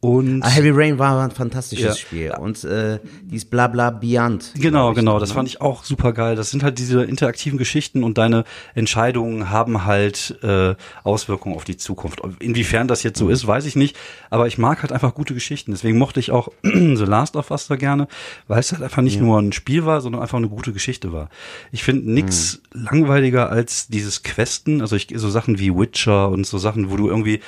Und 0.01 0.43
Ah, 0.45 0.49
Heavy 0.49 0.71
Rain 0.71 0.99
war 1.01 1.25
ein 1.25 1.33
fantastisches 1.33 1.85
Ja. 1.85 1.95
Spiel. 1.95 2.33
Und 2.39 2.63
äh, 2.63 3.01
dieses 3.23 3.47
Blabla 3.47 3.91
Beyond. 3.91 4.53
Genau, 4.55 4.93
genau. 4.95 5.15
noch, 5.15 5.21
Das 5.21 5.31
ne? 5.31 5.35
fand 5.35 5.49
ich 5.49 5.61
auch 5.61 5.83
super 5.83 6.13
geil. 6.13 6.37
Das 6.37 6.51
sind 6.51 6.63
halt 6.63 6.79
diese 6.79 7.03
interaktiven 7.03 7.59
Geschichten 7.59 8.05
und 8.05 8.17
deine 8.17 8.45
Entscheidungen 8.77 9.51
haben 9.51 9.85
halt 9.87 10.39
äh, 10.45 10.77
Auswirkungen 11.03 11.57
auf 11.57 11.65
die 11.65 11.77
Zukunft. 11.77 12.21
Inwiefern 12.39 12.87
das 12.87 13.03
jetzt 13.03 13.19
so 13.19 13.29
ist, 13.29 13.45
weiß 13.47 13.67
ich 13.67 13.75
nicht. 13.75 13.97
Aber 14.31 14.47
ich 14.47 14.57
mag 14.57 14.83
halt 14.83 14.93
einfach 14.93 15.15
gute 15.15 15.35
Geschichten. 15.35 15.73
Deswegen 15.73 15.99
mochte 15.99 16.21
ich 16.21 16.31
auch 16.31 16.49
The 16.63 17.05
Last 17.05 17.35
of 17.35 17.51
Us 17.51 17.67
da 17.67 17.75
gerne, 17.75 18.07
weil 18.47 18.61
es 18.61 18.71
halt 18.71 18.83
einfach 18.83 19.03
nicht 19.03 19.21
nur 19.21 19.41
ein 19.41 19.53
Spiel 19.53 19.85
war, 19.85 20.01
sondern 20.01 20.23
einfach 20.23 20.39
eine 20.39 20.49
gute 20.49 20.73
Geschichte 20.73 21.13
war. 21.13 21.29
Ich 21.73 21.83
finde 21.83 22.09
nix 22.13 22.61
langweiliger 22.73 23.51
als 23.51 23.89
dieses 23.89 24.23
Questen. 24.23 24.81
Also 24.81 24.95
ich 24.95 25.09
so 25.17 25.29
Sachen 25.29 25.59
wie 25.59 25.75
Witcher 25.75 26.29
und 26.29 26.47
so 26.47 26.59
Sachen, 26.59 26.91
wo 26.91 26.97
du 26.97 27.09
irgendwie, 27.09 27.41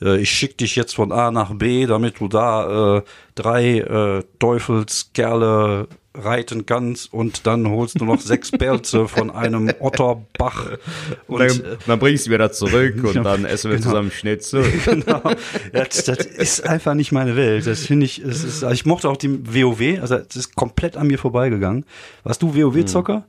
äh, 0.00 0.18
ich 0.18 0.30
schick 0.30 0.56
dich 0.56 0.74
jetzt 0.74 0.94
von 0.94 1.12
A 1.12 1.30
nach 1.30 1.52
B, 1.54 1.86
damit 1.98 2.20
du 2.20 2.28
da 2.28 2.98
äh, 2.98 3.02
drei 3.34 3.78
äh, 3.78 4.22
Teufelskerle 4.38 5.88
reiten 6.14 6.64
kannst 6.64 7.12
und 7.12 7.46
dann 7.46 7.68
holst 7.68 8.00
du 8.00 8.04
noch 8.04 8.20
sechs 8.20 8.50
Pelze 8.50 9.08
von 9.08 9.30
einem 9.30 9.72
Otterbach 9.80 10.70
und 11.26 11.40
dann, 11.40 11.50
äh, 11.50 11.76
dann 11.86 11.98
bring 11.98 12.14
ich 12.14 12.22
sie 12.22 12.30
wieder 12.30 12.52
zurück 12.52 13.02
und 13.02 13.14
Ja, 13.14 13.22
dann 13.22 13.44
essen 13.44 13.70
wir 13.70 13.78
genau. 13.78 13.90
zusammen 13.90 14.10
Schnitzel. 14.10 14.64
genau. 14.84 15.22
Das, 15.72 16.04
das 16.04 16.18
ist 16.18 16.66
einfach 16.66 16.94
nicht 16.94 17.12
meine 17.12 17.36
Welt. 17.36 17.66
Das 17.66 17.86
finde 17.86 18.06
ich, 18.06 18.22
ist, 18.22 18.62
also 18.62 18.74
ich 18.74 18.86
mochte 18.86 19.08
auch 19.08 19.16
die 19.16 19.30
WoW, 19.54 20.00
also 20.00 20.16
es 20.16 20.36
ist 20.36 20.54
komplett 20.56 20.96
an 20.96 21.08
mir 21.08 21.18
vorbeigegangen. 21.18 21.84
Warst 22.22 22.42
du 22.42 22.54
WoW-Zocker? 22.54 23.24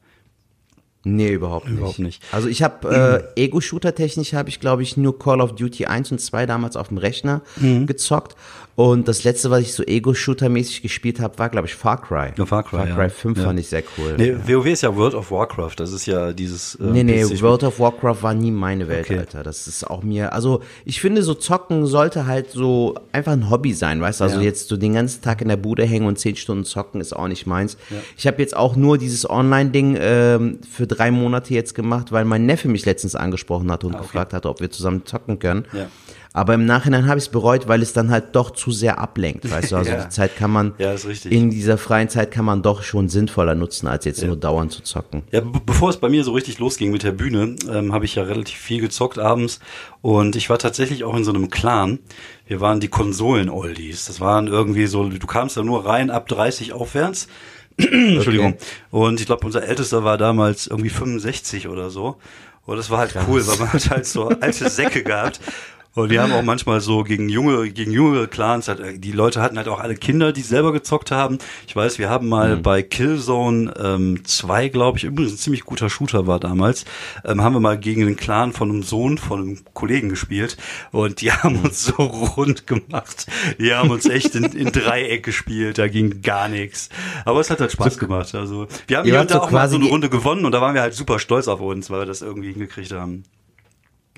Nee, 1.05 1.31
überhaupt 1.31 1.67
nicht. 1.67 1.77
Überhaupt 1.77 1.99
nicht. 1.99 2.21
Also 2.31 2.49
ich 2.49 2.61
habe 2.61 3.23
äh, 3.35 3.41
Ego-Shooter-technisch 3.45 4.33
habe 4.33 4.49
ich, 4.49 4.59
glaube 4.59 4.83
ich, 4.83 4.97
nur 4.97 5.17
Call 5.17 5.39
of 5.39 5.55
Duty 5.55 5.85
1 5.85 6.11
und 6.11 6.19
2 6.19 6.45
damals 6.45 6.75
auf 6.75 6.89
dem 6.89 6.97
Rechner 6.97 7.41
Mhm. 7.57 7.87
gezockt. 7.87 8.35
Und 8.79 9.09
das 9.09 9.25
letzte, 9.25 9.51
was 9.51 9.59
ich 9.59 9.73
so 9.73 9.83
Ego-Shooter-mäßig 9.83 10.81
gespielt 10.81 11.19
habe, 11.19 11.37
war, 11.37 11.49
glaube 11.49 11.67
ich, 11.67 11.75
Far 11.75 12.01
Cry. 12.01 12.31
Ja, 12.37 12.45
Far 12.45 12.63
Cry, 12.63 12.77
Far 12.77 12.87
ja. 12.87 12.95
Cry 12.95 13.09
5 13.09 13.37
Ja. 13.37 13.43
fand 13.43 13.59
ich 13.59 13.67
sehr 13.67 13.83
cool. 13.97 14.15
Nee, 14.17 14.35
WoW 14.47 14.65
ist 14.67 14.83
ja 14.83 14.95
World 14.95 15.15
of 15.15 15.31
Warcraft. 15.31 15.73
Das 15.75 15.91
ist 15.91 16.05
ja 16.05 16.31
dieses. 16.31 16.75
Äh, 16.75 16.83
Nee, 16.83 17.03
nee, 17.03 17.25
World 17.41 17.63
of 17.65 17.77
Warcraft 17.81 18.23
war 18.23 18.33
nie 18.33 18.51
meine 18.51 18.87
Welt, 18.87 19.05
Okay. 19.07 19.17
Alter. 19.19 19.43
Das 19.43 19.67
ist 19.67 19.83
auch 19.85 20.01
mir, 20.01 20.31
also 20.31 20.61
ich 20.85 21.01
finde, 21.01 21.23
so 21.23 21.33
zocken 21.33 21.87
sollte 21.87 22.25
halt 22.25 22.51
so 22.51 22.95
einfach 23.11 23.33
ein 23.33 23.49
Hobby 23.49 23.73
sein, 23.73 23.99
weißt 23.99 24.21
du? 24.21 24.23
Also 24.23 24.37
Ja. 24.37 24.43
jetzt 24.43 24.69
so 24.69 24.77
den 24.77 24.93
ganzen 24.93 25.21
Tag 25.21 25.41
in 25.41 25.49
der 25.49 25.57
Bude 25.57 25.83
hängen 25.85 26.07
und 26.07 26.17
zehn 26.17 26.37
Stunden 26.37 26.63
zocken 26.63 27.01
ist 27.01 27.11
auch 27.13 27.27
nicht 27.27 27.45
meins. 27.47 27.75
Ich 28.17 28.27
habe 28.27 28.41
jetzt 28.41 28.55
auch 28.55 28.77
nur 28.77 28.97
dieses 28.97 29.29
Online-Ding 29.29 29.97
ähm, 29.99 30.59
für 30.71 30.87
drei 30.87 31.11
Monate 31.11 31.53
jetzt 31.53 31.75
gemacht, 31.75 32.13
weil 32.13 32.23
mein 32.23 32.45
Neffe 32.45 32.69
mich 32.69 32.85
letztens 32.85 33.15
angesprochen 33.15 33.69
hat 33.73 33.83
und 33.83 33.97
gefragt 33.97 34.31
hatte, 34.31 34.47
ob 34.47 34.61
wir 34.61 34.71
zusammen 34.71 35.05
zocken 35.05 35.37
können. 35.39 35.65
Ah, 35.73 35.77
Ja. 35.79 35.87
Aber 36.31 36.53
im 36.53 36.65
Nachhinein 36.65 37.07
habe 37.07 37.17
ich 37.17 37.25
es 37.25 37.29
bereut, 37.29 37.67
weil 37.67 37.81
es 37.81 37.91
dann 37.91 38.11
halt 38.11 38.35
doch 38.35 38.51
zu 38.51 38.71
sehr 38.71 38.99
ablenkt, 38.99 39.49
weißt 39.51 39.71
du? 39.71 39.77
Also 39.77 39.91
Ja. 39.91 40.03
die 40.03 40.09
Zeit 40.09 40.37
kann 40.37 40.51
man, 40.51 40.73
Ja, 40.77 40.93
ist 40.93 41.07
richtig. 41.07 41.31
in 41.31 41.49
dieser 41.49 41.77
freien 41.79 42.07
Zeit 42.07 42.29
kann 42.31 42.45
man 42.45 42.61
doch 42.61 42.83
schon 42.83 43.09
sinnvoller 43.09 43.55
nutzen, 43.55 43.87
als 43.87 44.05
jetzt 44.05 44.23
nur 44.23 44.35
dauernd 44.35 44.71
zu 44.71 44.83
zocken. 44.83 45.23
Ja, 45.31 45.41
be 45.41 45.59
bevor 45.65 45.89
es 45.89 45.97
bei 45.97 46.07
mir 46.09 46.23
so 46.23 46.31
richtig 46.33 46.59
losging 46.59 46.91
mit 46.91 47.01
der 47.03 47.13
Bühne, 47.13 47.55
ähm, 47.71 47.93
habe 47.93 48.05
ich 48.05 48.13
ja 48.15 48.23
relativ 48.23 48.57
viel 48.59 48.79
gezockt 48.79 49.17
abends 49.17 49.59
und 50.01 50.35
ich 50.35 50.49
war 50.51 50.59
tatsächlich 50.59 51.03
auch 51.03 51.15
in 51.15 51.23
so 51.23 51.31
einem 51.33 51.49
Clan. 51.49 51.99
Wir 52.45 52.61
waren 52.61 52.79
die 52.79 52.87
Konsolen-Oldies. 52.89 54.05
Das 54.05 54.19
waren 54.21 54.47
irgendwie 54.47 54.87
so, 54.87 55.07
du 55.09 55.27
kamst 55.27 55.57
da 55.57 55.63
nur 55.63 55.85
rein 55.85 56.09
ab 56.11 56.27
30 56.27 56.73
aufwärts. 56.73 57.27
Entschuldigung. 57.77 58.55
Und 58.91 59.19
ich 59.19 59.25
glaube, 59.25 59.45
unser 59.45 59.63
Ältester 59.63 60.03
war 60.03 60.17
damals 60.17 60.67
irgendwie 60.67 60.89
65 60.89 61.67
oder 61.67 61.89
so. 61.89 62.17
Und 62.65 62.77
das 62.77 62.89
war 62.89 62.99
halt 62.99 63.15
cool, 63.27 63.45
weil 63.47 63.57
man 63.57 63.73
hat 63.73 63.89
halt 63.89 64.05
so 64.05 64.27
alte 64.27 64.69
Säcke 64.69 65.03
gehabt. 65.03 65.39
Und 65.95 66.11
die 66.11 66.19
haben 66.19 66.31
auch 66.31 66.43
manchmal 66.43 66.81
so 66.81 67.03
gegen 67.03 67.29
junge, 67.29 67.71
gegen 67.71 67.91
junge 67.91 68.27
Clans, 68.27 68.67
halt, 68.67 68.79
äh, 68.79 68.99
die 68.99 69.11
Leute 69.11 69.41
hatten 69.41 69.57
halt 69.57 69.67
auch 69.67 69.79
alle 69.79 69.95
Kinder, 69.95 70.31
die 70.31 70.41
selber 70.41 70.71
gezockt 70.71 71.09
haben. 71.11 71.39
Ich 71.67 71.75
weiß, 71.75 71.97
wir 71.97 72.09
haben 72.09 72.29
mal 72.29 72.57
bei 72.57 72.83
Killzone 72.83 73.73
ähm, 73.77 74.23
2, 74.23 74.69
glaube 74.69 74.99
ich, 74.99 75.03
übrigens 75.03 75.33
ein 75.33 75.37
ziemlich 75.37 75.65
guter 75.65 75.89
Shooter 75.89 76.27
war 76.27 76.39
damals, 76.39 76.85
ähm, 77.25 77.41
haben 77.41 77.53
wir 77.53 77.59
mal 77.59 77.77
gegen 77.77 78.05
den 78.05 78.15
Clan 78.17 78.53
von 78.53 78.69
einem 78.69 78.83
Sohn 78.83 79.17
von 79.17 79.41
einem 79.41 79.59
Kollegen 79.73 80.09
gespielt 80.09 80.57
und 80.91 81.21
die 81.21 81.31
haben 81.31 81.57
uns 81.63 81.85
so 81.85 82.03
rund 82.03 82.67
gemacht. 82.67 83.25
Die 83.59 83.73
haben 83.73 83.89
uns 83.89 84.05
echt 84.05 84.35
in, 84.35 84.43
in 84.43 84.71
Dreieck 84.71 85.23
gespielt, 85.23 85.79
da 85.79 85.87
ging 85.87 86.21
gar 86.21 86.49
nichts. 86.49 86.89
Aber 87.25 87.39
es 87.39 87.49
hat 87.49 87.59
halt 87.61 87.71
Spaß 87.71 87.97
gemacht. 87.97 88.35
Also 88.35 88.67
wir 88.87 88.97
haben 88.97 89.11
und 89.11 89.31
da 89.31 89.39
auch 89.39 89.51
mal 89.51 89.67
so 89.67 89.75
eine 89.75 89.85
Runde 89.85 90.09
gewonnen 90.09 90.45
und 90.45 90.51
da 90.51 90.61
waren 90.61 90.75
wir 90.75 90.81
halt 90.81 90.93
super 90.93 91.17
stolz 91.19 91.47
auf 91.47 91.61
uns, 91.61 91.89
weil 91.89 92.01
wir 92.01 92.05
das 92.05 92.21
irgendwie 92.21 92.51
hingekriegt 92.51 92.91
haben. 92.91 93.23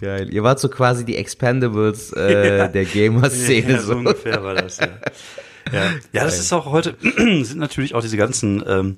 Geil. 0.01 0.33
Ihr 0.33 0.43
wart 0.43 0.59
so 0.59 0.67
quasi 0.67 1.05
die 1.05 1.15
Expendables 1.15 2.11
äh, 2.13 2.57
Ja. 2.57 2.67
der 2.67 2.85
Gamer-Szene. 2.85 3.73
Ja, 3.73 3.79
so 3.81 3.95
ungefähr 3.95 4.43
war 4.43 4.55
das, 4.55 4.79
ja. 4.79 4.87
Ja, 5.71 5.91
ja 6.11 6.23
das 6.25 6.39
ist 6.39 6.51
auch 6.53 6.65
heute, 6.65 6.95
sind 7.01 7.57
natürlich 7.57 7.93
auch 7.93 8.01
diese 8.01 8.17
ganzen, 8.17 8.63
ähm, 8.67 8.97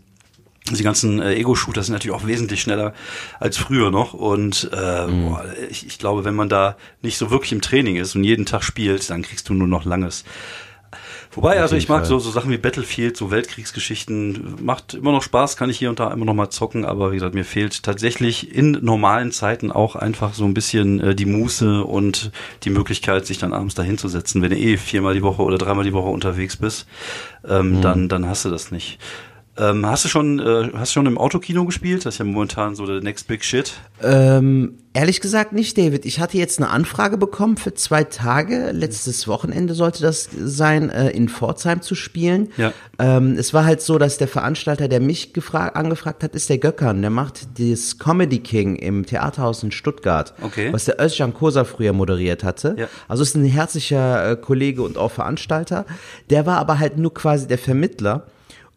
diese 0.72 0.82
ganzen 0.84 1.22
äh, 1.22 1.34
Ego-Shooter 1.36 1.84
sind 1.84 1.92
natürlich 1.94 2.16
auch 2.16 2.26
wesentlich 2.26 2.62
schneller 2.62 2.94
als 3.40 3.58
früher 3.58 3.92
noch. 3.92 4.14
Und 4.14 4.70
äh, 4.74 5.06
Mhm. 5.08 5.26
boah, 5.30 5.46
ich, 5.70 5.86
ich 5.86 6.00
glaube, 6.00 6.24
wenn 6.24 6.36
man 6.36 6.48
da 6.48 6.78
nicht 7.02 7.18
so 7.18 7.30
wirklich 7.32 7.52
im 7.52 7.60
Training 7.62 7.98
ist 7.98 8.16
und 8.16 8.24
jeden 8.24 8.46
Tag 8.46 8.64
spielt, 8.64 9.08
dann 9.10 9.24
kriegst 9.24 9.50
du 9.50 9.54
nur 9.54 9.68
noch 9.68 9.84
langes 9.84 10.24
Wobei, 11.36 11.62
also 11.62 11.76
ich 11.76 11.90
mag 11.90 12.06
so, 12.06 12.20
so 12.20 12.30
Sachen 12.30 12.52
wie 12.52 12.58
Battlefield, 12.58 13.18
so 13.18 13.32
Weltkriegsgeschichten, 13.32 14.56
macht 14.62 14.94
immer 14.94 15.12
noch 15.12 15.24
Spaß, 15.24 15.58
kann 15.58 15.70
ich 15.70 15.80
hier 15.80 15.90
und 15.90 16.00
da 16.00 16.12
immer 16.12 16.26
noch 16.26 16.34
mal 16.34 16.50
zocken, 16.50 16.86
aber 16.86 17.12
wie 17.12 17.16
gesagt, 17.16 17.34
mir 17.34 17.46
fehlt 17.46 17.84
tatsächlich 17.84 18.56
in 18.56 18.72
normalen 18.82 19.32
Zeiten 19.32 19.72
auch 19.72 19.96
einfach 19.96 20.34
so 20.34 20.46
ein 20.46 20.54
bisschen 20.54 21.00
äh, 21.00 21.16
die 21.16 21.26
Muße 21.26 21.84
und 21.84 22.32
die 22.64 22.70
Möglichkeit, 22.70 23.26
sich 23.26 23.40
dann 23.40 23.54
abends 23.54 23.74
dahin 23.76 23.98
zu 23.98 24.08
setzen. 24.08 24.42
Wenn 24.42 24.52
du 24.52 24.58
eh 24.58 24.78
viermal 24.78 25.16
die 25.16 25.24
Woche 25.24 25.42
oder 25.42 25.58
dreimal 25.58 25.84
die 25.84 25.94
Woche 25.94 26.10
unterwegs 26.10 26.58
bist, 26.58 26.88
ähm, 27.48 27.78
mhm. 27.78 27.82
dann, 27.82 28.10
dann 28.10 28.28
hast 28.28 28.46
du 28.46 28.50
das 28.50 28.72
nicht. 28.72 29.00
Ähm, 29.56 29.86
hast 29.86 30.04
du 30.04 30.10
schon, 30.10 30.40
äh, 30.40 30.72
hast 30.74 30.92
du 30.92 30.94
schon 30.94 31.06
im 31.06 31.18
Autokino 31.18 31.66
gespielt? 31.66 32.06
Das 32.06 32.16
ist 32.16 32.20
ja 32.20 32.26
momentan 32.26 32.74
so 32.74 32.88
der 32.88 33.02
Next 33.02 33.28
Big 33.28 33.46
Shit. 33.46 33.74
Ähm, 34.02 34.80
ehrlich 34.94 35.22
gesagt 35.22 35.54
nicht, 35.54 35.78
David. 35.78 36.06
Ich 36.06 36.20
hatte 36.20 36.40
jetzt 36.40 36.60
eine 36.60 36.72
Anfrage 36.72 37.18
bekommen 37.18 37.58
für 37.58 37.76
zwei 37.76 38.04
Tage. 38.04 38.72
Letztes 38.72 39.28
Wochenende 39.28 39.76
sollte 39.76 40.02
das 40.02 40.28
sein, 40.44 40.90
äh, 40.90 41.12
in 41.12 41.30
Pforzheim 41.30 41.84
zu 41.84 41.94
spielen. 41.94 42.50
Ja. 42.58 42.74
Ähm, 42.98 43.36
es 43.38 43.54
war 43.54 43.64
halt 43.64 43.82
so, 43.82 44.00
dass 44.00 44.18
der 44.18 44.28
Veranstalter, 44.28 44.88
der 44.88 45.00
mich 45.00 45.34
gefragt, 45.34 45.76
angefragt 45.76 46.24
hat, 46.24 46.34
ist 46.34 46.50
der 46.50 46.58
Göckern. 46.58 47.02
Der 47.02 47.12
macht 47.12 47.60
das 47.60 48.00
Comedy 48.00 48.40
King 48.40 48.76
im 48.76 49.06
Theaterhaus 49.06 49.62
in 49.62 49.72
Stuttgart. 49.72 50.34
Okay. 50.42 50.74
Was 50.74 50.86
der 50.86 51.00
Özcan 51.00 51.32
Kosa 51.32 51.64
früher 51.64 51.94
moderiert 51.94 52.44
hatte. 52.44 52.76
Ja. 52.80 52.88
Also 53.08 53.22
ist 53.22 53.36
ein 53.36 53.46
herzlicher 53.46 54.32
äh, 54.32 54.36
Kollege 54.36 54.82
und 54.82 54.98
auch 54.98 55.12
Veranstalter. 55.12 55.86
Der 56.32 56.48
war 56.48 56.58
aber 56.58 56.80
halt 56.80 56.98
nur 56.98 57.14
quasi 57.14 57.48
der 57.48 57.60
Vermittler 57.60 58.26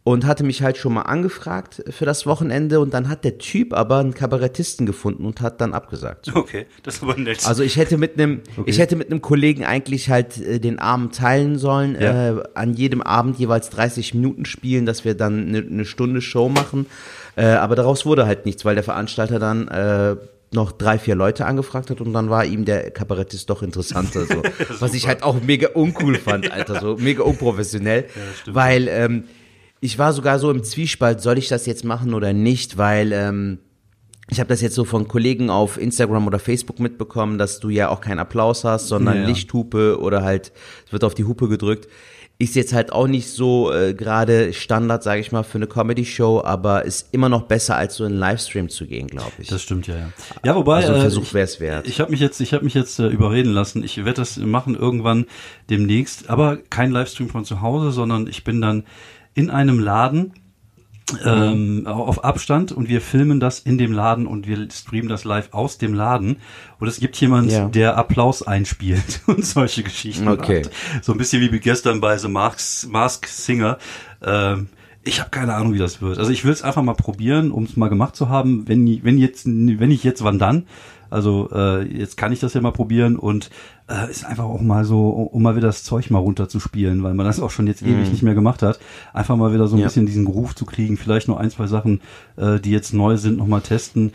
und 0.06 0.24
hatte 0.24 0.44
mich 0.44 0.62
halt 0.62 0.76
schon 0.76 0.94
mal 0.94 1.02
angefragt 1.02 1.82
für 1.90 2.04
das 2.04 2.26
Wochenende 2.26 2.78
und 2.78 2.94
dann 2.94 3.08
hat 3.08 3.24
der 3.24 3.38
Typ 3.38 3.72
aber 3.72 3.98
einen 3.98 4.14
Kabarettisten 4.14 4.86
gefunden 4.86 5.24
und 5.24 5.40
hat 5.40 5.60
dann 5.60 5.74
abgesagt. 5.74 6.30
Okay, 6.32 6.66
das 6.84 7.02
aber 7.02 7.16
nett. 7.16 7.44
Also 7.44 7.64
ich 7.64 7.76
hätte 7.76 7.98
mit 7.98 8.16
einem 8.16 8.42
okay. 8.56 8.70
ich 8.70 8.78
hätte 8.78 8.94
mit 8.94 9.10
einem 9.10 9.20
Kollegen 9.20 9.64
eigentlich 9.64 10.08
halt 10.08 10.38
äh, 10.38 10.60
den 10.60 10.78
Abend 10.78 11.16
teilen 11.16 11.58
sollen, 11.58 11.96
ja. 12.00 12.28
äh, 12.28 12.42
an 12.54 12.74
jedem 12.74 13.02
Abend 13.02 13.40
jeweils 13.40 13.68
30 13.70 14.14
Minuten 14.14 14.44
spielen, 14.44 14.86
dass 14.86 15.04
wir 15.04 15.16
dann 15.16 15.48
eine, 15.48 15.58
eine 15.58 15.84
Stunde 15.84 16.20
Show 16.20 16.48
machen, 16.48 16.86
äh, 17.34 17.46
aber 17.46 17.74
daraus 17.74 18.06
wurde 18.06 18.26
halt 18.26 18.46
nichts, 18.46 18.64
weil 18.64 18.76
der 18.76 18.84
Veranstalter 18.84 19.40
dann 19.40 19.66
äh, 19.66 20.14
noch 20.52 20.70
drei, 20.70 21.00
vier 21.00 21.16
Leute 21.16 21.46
angefragt 21.46 21.90
hat 21.90 22.00
und 22.00 22.12
dann 22.12 22.30
war 22.30 22.44
ihm 22.44 22.64
der 22.64 22.92
Kabarettist 22.92 23.50
doch 23.50 23.60
interessanter, 23.60 24.24
so. 24.24 24.40
was 24.78 24.94
ich 24.94 25.08
halt 25.08 25.24
auch 25.24 25.42
mega 25.42 25.70
uncool 25.74 26.14
fand, 26.14 26.52
Alter, 26.52 26.80
so 26.80 26.96
mega 26.96 27.24
unprofessionell, 27.24 28.04
ja, 28.04 28.54
weil 28.54 28.86
ähm, 28.86 29.24
ich 29.80 29.98
war 29.98 30.12
sogar 30.12 30.38
so 30.38 30.50
im 30.50 30.62
Zwiespalt, 30.64 31.20
soll 31.20 31.38
ich 31.38 31.48
das 31.48 31.66
jetzt 31.66 31.84
machen 31.84 32.14
oder 32.14 32.32
nicht, 32.32 32.78
weil 32.78 33.12
ähm, 33.12 33.58
ich 34.28 34.40
habe 34.40 34.48
das 34.48 34.60
jetzt 34.60 34.74
so 34.74 34.84
von 34.84 35.06
Kollegen 35.06 35.50
auf 35.50 35.78
Instagram 35.78 36.26
oder 36.26 36.38
Facebook 36.38 36.80
mitbekommen, 36.80 37.38
dass 37.38 37.60
du 37.60 37.68
ja 37.68 37.88
auch 37.88 38.00
keinen 38.00 38.18
Applaus 38.18 38.64
hast, 38.64 38.88
sondern 38.88 39.18
ja, 39.18 39.26
Lichthupe 39.26 40.00
oder 40.00 40.22
halt 40.22 40.52
es 40.86 40.92
wird 40.92 41.04
auf 41.04 41.14
die 41.14 41.24
Hupe 41.24 41.48
gedrückt. 41.48 41.88
Ist 42.38 42.54
jetzt 42.54 42.74
halt 42.74 42.92
auch 42.92 43.06
nicht 43.06 43.30
so 43.30 43.72
äh, 43.72 43.94
gerade 43.94 44.52
Standard, 44.52 45.02
sage 45.02 45.22
ich 45.22 45.32
mal, 45.32 45.42
für 45.42 45.56
eine 45.56 45.66
Comedy-Show, 45.66 46.42
aber 46.44 46.84
ist 46.84 47.08
immer 47.12 47.30
noch 47.30 47.44
besser, 47.44 47.76
als 47.76 47.94
so 47.94 48.04
in 48.04 48.12
einen 48.12 48.20
Livestream 48.20 48.68
zu 48.68 48.86
gehen, 48.86 49.06
glaube 49.06 49.32
ich. 49.38 49.48
Das 49.48 49.62
stimmt 49.62 49.86
ja, 49.86 49.96
ja. 49.96 50.12
Ja, 50.44 50.54
wobei 50.54 50.76
also 50.82 50.92
ein 50.92 51.00
Versuch 51.00 51.32
wäre 51.32 51.44
es 51.44 51.60
wert. 51.60 51.86
Ich 51.86 51.98
habe 51.98 52.10
mich 52.10 52.20
jetzt, 52.20 52.38
ich 52.40 52.52
habe 52.52 52.62
mich 52.62 52.74
jetzt 52.74 52.98
äh, 52.98 53.06
überreden 53.06 53.52
lassen. 53.52 53.82
Ich 53.82 53.96
werde 53.96 54.14
das 54.14 54.36
machen 54.36 54.74
irgendwann 54.74 55.24
demnächst, 55.70 56.28
aber 56.28 56.58
kein 56.58 56.90
Livestream 56.90 57.30
von 57.30 57.46
zu 57.46 57.62
Hause, 57.62 57.90
sondern 57.90 58.26
ich 58.26 58.44
bin 58.44 58.60
dann 58.60 58.84
in 59.36 59.50
einem 59.50 59.78
Laden 59.78 60.32
ähm, 61.24 61.86
auf 61.86 62.24
Abstand 62.24 62.72
und 62.72 62.88
wir 62.88 63.00
filmen 63.00 63.38
das 63.38 63.60
in 63.60 63.78
dem 63.78 63.92
Laden 63.92 64.26
und 64.26 64.48
wir 64.48 64.68
streamen 64.72 65.08
das 65.08 65.22
live 65.22 65.52
aus 65.52 65.78
dem 65.78 65.94
Laden 65.94 66.38
und 66.80 66.88
es 66.88 66.98
gibt 66.98 67.16
jemand, 67.20 67.52
ja. 67.52 67.68
der 67.68 67.96
Applaus 67.96 68.42
einspielt 68.42 69.20
und 69.26 69.44
solche 69.44 69.84
Geschichten 69.84 70.26
okay. 70.26 70.64
hat. 70.64 70.70
So 71.04 71.12
ein 71.12 71.18
bisschen 71.18 71.40
wie 71.40 71.60
gestern 71.60 72.00
bei 72.00 72.18
The 72.18 72.28
Mask, 72.28 72.90
Mask 72.90 73.26
Singer. 73.28 73.78
Ähm, 74.20 74.68
ich 75.04 75.20
habe 75.20 75.30
keine 75.30 75.54
Ahnung, 75.54 75.74
wie 75.74 75.78
das 75.78 76.02
wird. 76.02 76.18
Also 76.18 76.32
ich 76.32 76.44
will 76.44 76.52
es 76.52 76.62
einfach 76.62 76.82
mal 76.82 76.94
probieren, 76.94 77.52
um 77.52 77.62
es 77.62 77.76
mal 77.76 77.88
gemacht 77.88 78.16
zu 78.16 78.28
haben. 78.28 78.66
Wenn, 78.66 79.04
wenn 79.04 79.18
jetzt, 79.18 79.46
wenn 79.46 79.90
ich 79.92 80.02
jetzt, 80.02 80.24
wann 80.24 80.40
dann? 80.40 80.66
Also 81.08 81.48
äh, 81.52 81.82
jetzt 81.84 82.16
kann 82.16 82.32
ich 82.32 82.40
das 82.40 82.54
ja 82.54 82.60
mal 82.60 82.72
probieren 82.72 83.16
und 83.16 83.50
äh, 83.88 84.10
ist 84.10 84.24
einfach 84.24 84.44
auch 84.44 84.60
mal 84.60 84.84
so, 84.84 85.08
um 85.10 85.42
mal 85.42 85.56
wieder 85.56 85.68
das 85.68 85.84
Zeug 85.84 86.10
mal 86.10 86.18
runterzuspielen, 86.18 87.02
weil 87.02 87.14
man 87.14 87.26
das 87.26 87.40
auch 87.40 87.50
schon 87.50 87.66
jetzt 87.66 87.82
mm. 87.82 87.88
ewig 87.88 88.10
nicht 88.10 88.22
mehr 88.22 88.34
gemacht 88.34 88.62
hat. 88.62 88.80
Einfach 89.12 89.36
mal 89.36 89.52
wieder 89.52 89.68
so 89.68 89.76
ein 89.76 89.80
ja. 89.80 89.86
bisschen 89.86 90.06
diesen 90.06 90.24
Groove 90.24 90.54
zu 90.54 90.64
kriegen, 90.64 90.96
vielleicht 90.96 91.28
noch 91.28 91.36
ein, 91.36 91.50
zwei 91.50 91.66
Sachen, 91.66 92.00
äh, 92.36 92.58
die 92.58 92.72
jetzt 92.72 92.94
neu 92.94 93.16
sind, 93.16 93.38
nochmal 93.38 93.60
testen. 93.60 94.12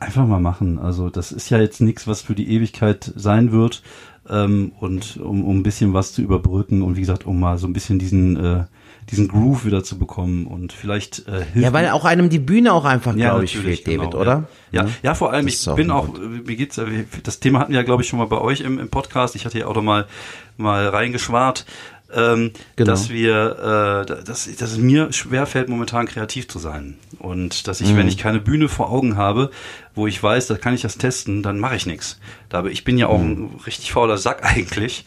Einfach 0.00 0.26
mal 0.26 0.40
machen. 0.40 0.78
Also 0.78 1.08
das 1.08 1.32
ist 1.32 1.48
ja 1.50 1.58
jetzt 1.58 1.80
nichts, 1.80 2.06
was 2.06 2.20
für 2.20 2.34
die 2.34 2.50
Ewigkeit 2.50 3.12
sein 3.16 3.52
wird. 3.52 3.82
Ähm, 4.28 4.72
und 4.80 5.18
um, 5.18 5.44
um 5.44 5.58
ein 5.58 5.62
bisschen 5.62 5.94
was 5.94 6.12
zu 6.12 6.20
überbrücken 6.20 6.82
und 6.82 6.96
wie 6.96 7.00
gesagt, 7.00 7.26
um 7.26 7.40
mal 7.40 7.58
so 7.58 7.66
ein 7.66 7.72
bisschen 7.72 7.98
diesen 7.98 8.36
äh, 8.36 8.64
diesen 9.10 9.28
Groove 9.28 9.64
wieder 9.64 9.84
zu 9.84 9.98
bekommen 9.98 10.46
und 10.46 10.72
vielleicht 10.72 11.28
äh, 11.28 11.44
hilft 11.44 11.56
Ja, 11.56 11.72
weil 11.72 11.88
auch 11.90 12.04
einem 12.04 12.28
die 12.28 12.40
Bühne 12.40 12.72
auch 12.72 12.84
einfach, 12.84 13.14
ja, 13.14 13.30
glaube 13.30 13.44
ich, 13.44 13.56
fehlt, 13.56 13.84
genau, 13.84 14.04
David, 14.04 14.14
oder? 14.16 14.44
Ja, 14.72 14.84
ja, 14.84 14.90
ja 15.02 15.14
vor 15.14 15.32
allem, 15.32 15.46
ich 15.46 15.64
bin 15.76 15.90
auch, 15.90 16.08
wie 16.18 16.56
geht's, 16.56 16.80
das 17.22 17.40
Thema 17.40 17.60
hatten 17.60 17.72
wir 17.72 17.78
ja, 17.80 17.84
glaube 17.84 18.02
ich, 18.02 18.08
schon 18.08 18.18
mal 18.18 18.26
bei 18.26 18.38
euch 18.38 18.62
im, 18.62 18.78
im 18.78 18.88
Podcast. 18.88 19.36
Ich 19.36 19.44
hatte 19.44 19.58
ja 19.58 19.66
auch 19.66 19.74
noch 19.74 19.82
mal, 19.82 20.06
mal 20.56 20.88
reingeschwart, 20.88 21.66
ähm, 22.12 22.52
genau. 22.74 22.90
dass 22.90 23.08
wir, 23.10 24.04
äh, 24.08 24.24
dass, 24.24 24.54
dass 24.56 24.72
es 24.72 24.78
mir 24.78 25.12
schwerfällt, 25.12 25.68
momentan 25.68 26.06
kreativ 26.06 26.48
zu 26.48 26.58
sein. 26.58 26.96
Und 27.18 27.68
dass 27.68 27.80
ich, 27.80 27.92
mhm. 27.92 27.98
wenn 27.98 28.08
ich 28.08 28.18
keine 28.18 28.40
Bühne 28.40 28.68
vor 28.68 28.90
Augen 28.90 29.16
habe, 29.16 29.50
wo 29.94 30.06
ich 30.06 30.20
weiß, 30.20 30.48
da 30.48 30.56
kann 30.56 30.74
ich 30.74 30.82
das 30.82 30.98
testen, 30.98 31.42
dann 31.42 31.58
mache 31.58 31.76
ich 31.76 31.86
nichts. 31.86 32.18
Da 32.48 32.64
ich 32.64 32.84
bin 32.84 32.98
ja 32.98 33.06
auch 33.06 33.20
mhm. 33.20 33.30
ein 33.30 33.60
richtig 33.66 33.92
fauler 33.92 34.18
Sack 34.18 34.42
eigentlich. 34.44 35.04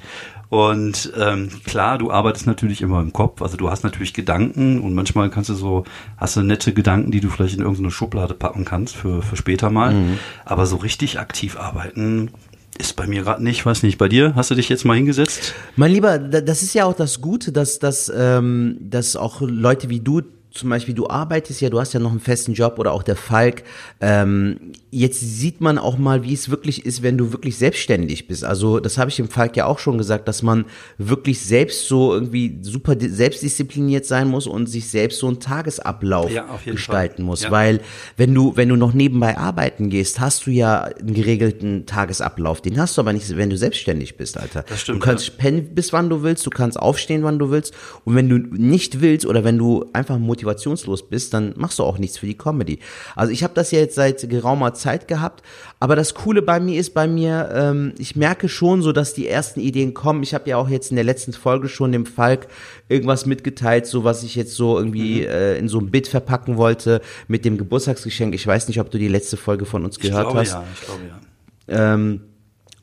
Und 0.49 1.13
ähm, 1.15 1.49
klar, 1.63 1.99
du 1.99 2.11
arbeitest 2.11 2.47
natürlich 2.47 2.81
immer 2.81 3.01
im 3.01 3.13
Kopf, 3.13 3.41
also 3.43 3.55
du 3.55 3.69
hast 3.69 3.83
natürlich 3.83 4.15
Gedanken 4.15 4.81
und 4.81 4.95
manchmal 4.95 5.29
kannst 5.29 5.51
du 5.51 5.53
so, 5.53 5.83
hast 6.17 6.35
du 6.35 6.41
nette 6.41 6.73
Gedanken, 6.73 7.11
die 7.11 7.19
du 7.19 7.29
vielleicht 7.29 7.53
in 7.53 7.61
irgendeine 7.61 7.91
Schublade 7.91 8.33
packen 8.33 8.65
kannst 8.65 8.95
für, 8.95 9.21
für 9.21 9.35
später 9.35 9.69
mal. 9.69 9.93
Mhm. 9.93 10.17
Aber 10.45 10.65
so 10.65 10.77
richtig 10.77 11.19
aktiv 11.19 11.55
arbeiten 11.55 12.31
ist 12.79 12.95
bei 12.95 13.05
mir 13.05 13.23
gerade 13.23 13.43
nicht, 13.43 13.63
weiß 13.65 13.83
nicht. 13.83 13.97
Bei 13.97 14.07
dir 14.07 14.33
hast 14.35 14.49
du 14.49 14.55
dich 14.55 14.69
jetzt 14.69 14.85
mal 14.85 14.95
hingesetzt? 14.95 15.53
Mein 15.75 15.91
Lieber, 15.91 16.17
das 16.17 16.63
ist 16.63 16.73
ja 16.73 16.85
auch 16.85 16.95
das 16.95 17.21
Gute, 17.21 17.51
dass, 17.51 17.77
dass, 17.77 18.11
ähm, 18.15 18.77
dass 18.79 19.15
auch 19.15 19.41
Leute 19.41 19.89
wie 19.89 19.99
du 19.99 20.21
zum 20.51 20.69
Beispiel, 20.69 20.95
du 20.95 21.07
arbeitest 21.07 21.61
ja, 21.61 21.69
du 21.69 21.79
hast 21.79 21.93
ja 21.93 21.99
noch 21.99 22.09
einen 22.09 22.19
festen 22.19 22.53
Job 22.53 22.79
oder 22.79 22.91
auch 22.91 23.03
der 23.03 23.15
Falk. 23.15 23.63
Ähm, 24.01 24.73
jetzt 24.89 25.19
sieht 25.19 25.61
man 25.61 25.77
auch 25.77 25.99
mal, 25.99 26.23
wie 26.23 26.33
es 26.33 26.49
wirklich 26.49 26.85
ist, 26.87 27.03
wenn 27.03 27.19
du 27.19 27.31
wirklich 27.31 27.57
selbstständig 27.57 28.27
bist. 28.27 28.43
Also 28.43 28.79
das 28.79 28.97
habe 28.97 29.11
ich 29.11 29.17
dem 29.17 29.29
Falk 29.29 29.55
ja 29.55 29.65
auch 29.65 29.77
schon 29.77 29.99
gesagt, 29.99 30.27
dass 30.27 30.41
man 30.41 30.65
wirklich 30.97 31.41
selbst 31.41 31.87
so 31.87 32.13
irgendwie 32.13 32.57
super 32.61 32.95
selbstdiszipliniert 32.99 34.07
sein 34.07 34.27
muss 34.27 34.47
und 34.47 34.67
sich 34.67 34.89
selbst 34.89 35.19
so 35.19 35.27
einen 35.27 35.39
Tagesablauf 35.39 36.31
ja, 36.31 36.47
gestalten 36.65 37.17
Fall. 37.17 37.25
muss. 37.25 37.43
Ja. 37.43 37.51
Weil 37.51 37.81
wenn 38.17 38.33
du, 38.33 38.55
wenn 38.55 38.69
du 38.69 38.75
noch 38.75 38.93
nebenbei 38.93 39.37
arbeiten 39.37 39.91
gehst, 39.91 40.19
hast 40.19 40.47
du 40.47 40.51
ja 40.51 40.81
einen 40.81 41.13
geregelten 41.13 41.85
Tagesablauf. 41.85 42.61
Den 42.61 42.79
hast 42.79 42.97
du 42.97 43.01
aber 43.01 43.13
nicht, 43.13 43.37
wenn 43.37 43.51
du 43.51 43.57
selbstständig 43.57 44.17
bist, 44.17 44.37
Alter. 44.39 44.65
Das 44.67 44.81
stimmt, 44.81 45.03
du 45.03 45.05
kannst 45.05 45.27
ja. 45.27 45.33
pennen 45.37 45.75
bis 45.75 45.93
wann 45.93 46.09
du 46.09 46.23
willst, 46.23 46.43
du 46.47 46.49
kannst 46.49 46.79
aufstehen, 46.79 47.21
wann 47.23 47.37
du 47.37 47.51
willst. 47.51 47.75
Und 48.05 48.15
wenn 48.15 48.27
du 48.29 48.37
nicht 48.37 49.01
willst 49.01 49.27
oder 49.27 49.43
wenn 49.43 49.59
du 49.59 49.85
einfach 49.93 50.17
motivationslos 50.39 51.07
bist, 51.09 51.33
dann 51.33 51.53
machst 51.57 51.79
du 51.79 51.83
auch 51.83 51.97
nichts 51.97 52.17
für 52.17 52.25
die 52.25 52.37
Comedy. 52.37 52.79
Also 53.15 53.31
ich 53.31 53.43
habe 53.43 53.53
das 53.53 53.71
ja 53.71 53.79
jetzt 53.79 53.95
seit 53.95 54.29
geraumer 54.29 54.73
Zeit 54.73 55.07
gehabt. 55.07 55.43
Aber 55.79 55.95
das 55.95 56.13
Coole 56.13 56.41
bei 56.41 56.59
mir 56.59 56.79
ist 56.79 56.93
bei 56.93 57.07
mir, 57.07 57.49
ähm, 57.53 57.93
ich 57.97 58.15
merke 58.15 58.49
schon 58.49 58.81
so, 58.81 58.91
dass 58.91 59.13
die 59.13 59.27
ersten 59.27 59.59
Ideen 59.59 59.93
kommen. 59.93 60.23
Ich 60.23 60.33
habe 60.33 60.49
ja 60.49 60.57
auch 60.57 60.69
jetzt 60.69 60.91
in 60.91 60.95
der 60.95 61.05
letzten 61.05 61.33
Folge 61.33 61.69
schon 61.69 61.91
dem 61.91 62.05
Falk 62.05 62.47
irgendwas 62.87 63.25
mitgeteilt, 63.25 63.85
so 63.85 64.03
was 64.03 64.23
ich 64.23 64.35
jetzt 64.35 64.55
so 64.55 64.77
irgendwie 64.77 65.21
mhm. 65.21 65.27
äh, 65.27 65.57
in 65.57 65.69
so 65.69 65.79
ein 65.79 65.91
Bit 65.91 66.07
verpacken 66.07 66.57
wollte 66.57 67.01
mit 67.27 67.45
dem 67.45 67.57
Geburtstagsgeschenk. 67.57 68.33
Ich 68.33 68.45
weiß 68.45 68.67
nicht, 68.67 68.79
ob 68.79 68.91
du 68.91 68.97
die 68.97 69.07
letzte 69.07 69.37
Folge 69.37 69.65
von 69.65 69.85
uns 69.85 69.99
gehört 69.99 70.27
ich 70.27 70.31
glaube, 70.31 70.39
hast. 70.39 70.53
Ja, 70.53 70.63
ich 70.73 70.85
glaube 70.85 71.01
ja. 71.07 71.93
Ähm, 71.93 72.21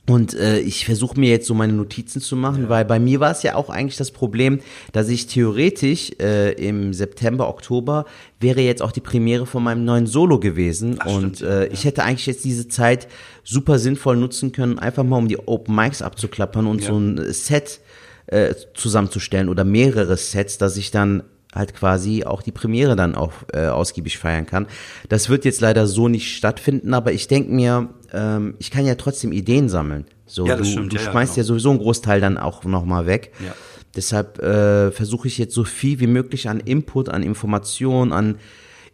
und 0.09 0.35
äh, 0.35 0.61
ich 0.61 0.85
versuche 0.85 1.19
mir 1.19 1.31
jetzt 1.31 1.47
so 1.47 1.55
meine 1.55 1.73
Notizen 1.73 2.21
zu 2.21 2.37
machen, 2.37 2.65
ja. 2.65 2.69
weil 2.69 2.85
bei 2.85 3.01
mir 3.01 3.19
war 3.21 3.33
es 3.33 3.43
ja 3.43 3.57
auch 3.57 3.71
eigentlich 3.71 3.97
das 3.97 4.13
Problem, 4.13 4.61
dass 4.93 5.09
ich 5.09 5.27
theoretisch 5.27 6.13
äh, 6.21 6.53
im 6.53 6.93
September, 6.93 7.49
Oktober 7.49 8.05
wäre 8.39 8.61
jetzt 8.61 8.83
auch 8.83 8.93
die 8.93 9.01
Premiere 9.01 9.47
von 9.47 9.65
meinem 9.65 9.85
neuen 9.85 10.07
Solo 10.07 10.39
gewesen. 10.39 10.97
Ach, 11.01 11.07
und 11.07 11.39
stimmt, 11.39 11.51
äh, 11.51 11.67
ja. 11.67 11.73
ich 11.73 11.85
hätte 11.85 12.05
eigentlich 12.05 12.27
jetzt 12.27 12.45
diese 12.45 12.69
Zeit 12.69 13.09
super 13.43 13.79
sinnvoll 13.79 14.17
nutzen 14.17 14.53
können, 14.53 14.79
einfach 14.79 15.03
mal 15.03 15.17
um 15.17 15.29
die 15.29 15.39
Open 15.39 15.75
Mics 15.75 16.03
abzuklappern 16.03 16.67
und 16.67 16.83
ja. 16.83 16.89
so 16.89 16.99
ein 16.99 17.33
Set 17.33 17.81
äh, 18.27 18.55
zusammenzustellen 18.75 19.49
oder 19.49 19.65
mehrere 19.65 20.17
Sets, 20.17 20.59
dass 20.59 20.77
ich 20.77 20.91
dann 20.91 21.25
halt 21.57 21.75
quasi 21.75 22.25
auch 22.25 22.43
die 22.43 22.53
Premiere 22.53 22.97
dann 22.97 23.15
auch 23.15 23.33
äh, 23.53 23.67
ausgiebig 23.67 24.19
feiern 24.19 24.47
kann. 24.47 24.67
Das 25.09 25.29
wird 25.29 25.45
jetzt 25.45 25.61
leider 25.61 25.87
so 25.87 26.09
nicht 26.09 26.37
stattfinden, 26.37 26.95
aber 26.95 27.13
ich 27.13 27.29
denke 27.29 27.53
mir, 27.53 27.89
ähm, 28.13 28.55
ich 28.59 28.71
kann 28.71 28.87
ja 28.87 28.95
trotzdem 28.95 29.33
Ideen 29.33 29.69
sammeln. 29.69 30.07
So, 30.27 30.47
ja, 30.47 30.57
du, 30.57 30.65
stimmt, 30.65 30.93
du 30.93 30.97
ja, 30.97 31.03
schmeißt 31.03 31.37
ja, 31.37 31.43
genau. 31.43 31.45
ja 31.45 31.45
sowieso 31.45 31.71
einen 31.71 31.79
Großteil 31.79 32.21
dann 32.21 32.39
auch 32.39 32.65
nochmal 32.65 33.07
weg. 33.07 33.33
Ja. 33.45 33.55
Deshalb 33.95 34.43
äh, 34.43 34.91
versuche 34.93 35.27
ich 35.29 35.39
jetzt 35.39 35.55
so 35.55 35.65
viel 35.65 36.01
wie 36.01 36.07
möglich 36.07 36.49
an 36.49 36.61
Input, 36.61 37.09
an 37.09 37.23
Information, 37.23 38.13
an 38.13 38.37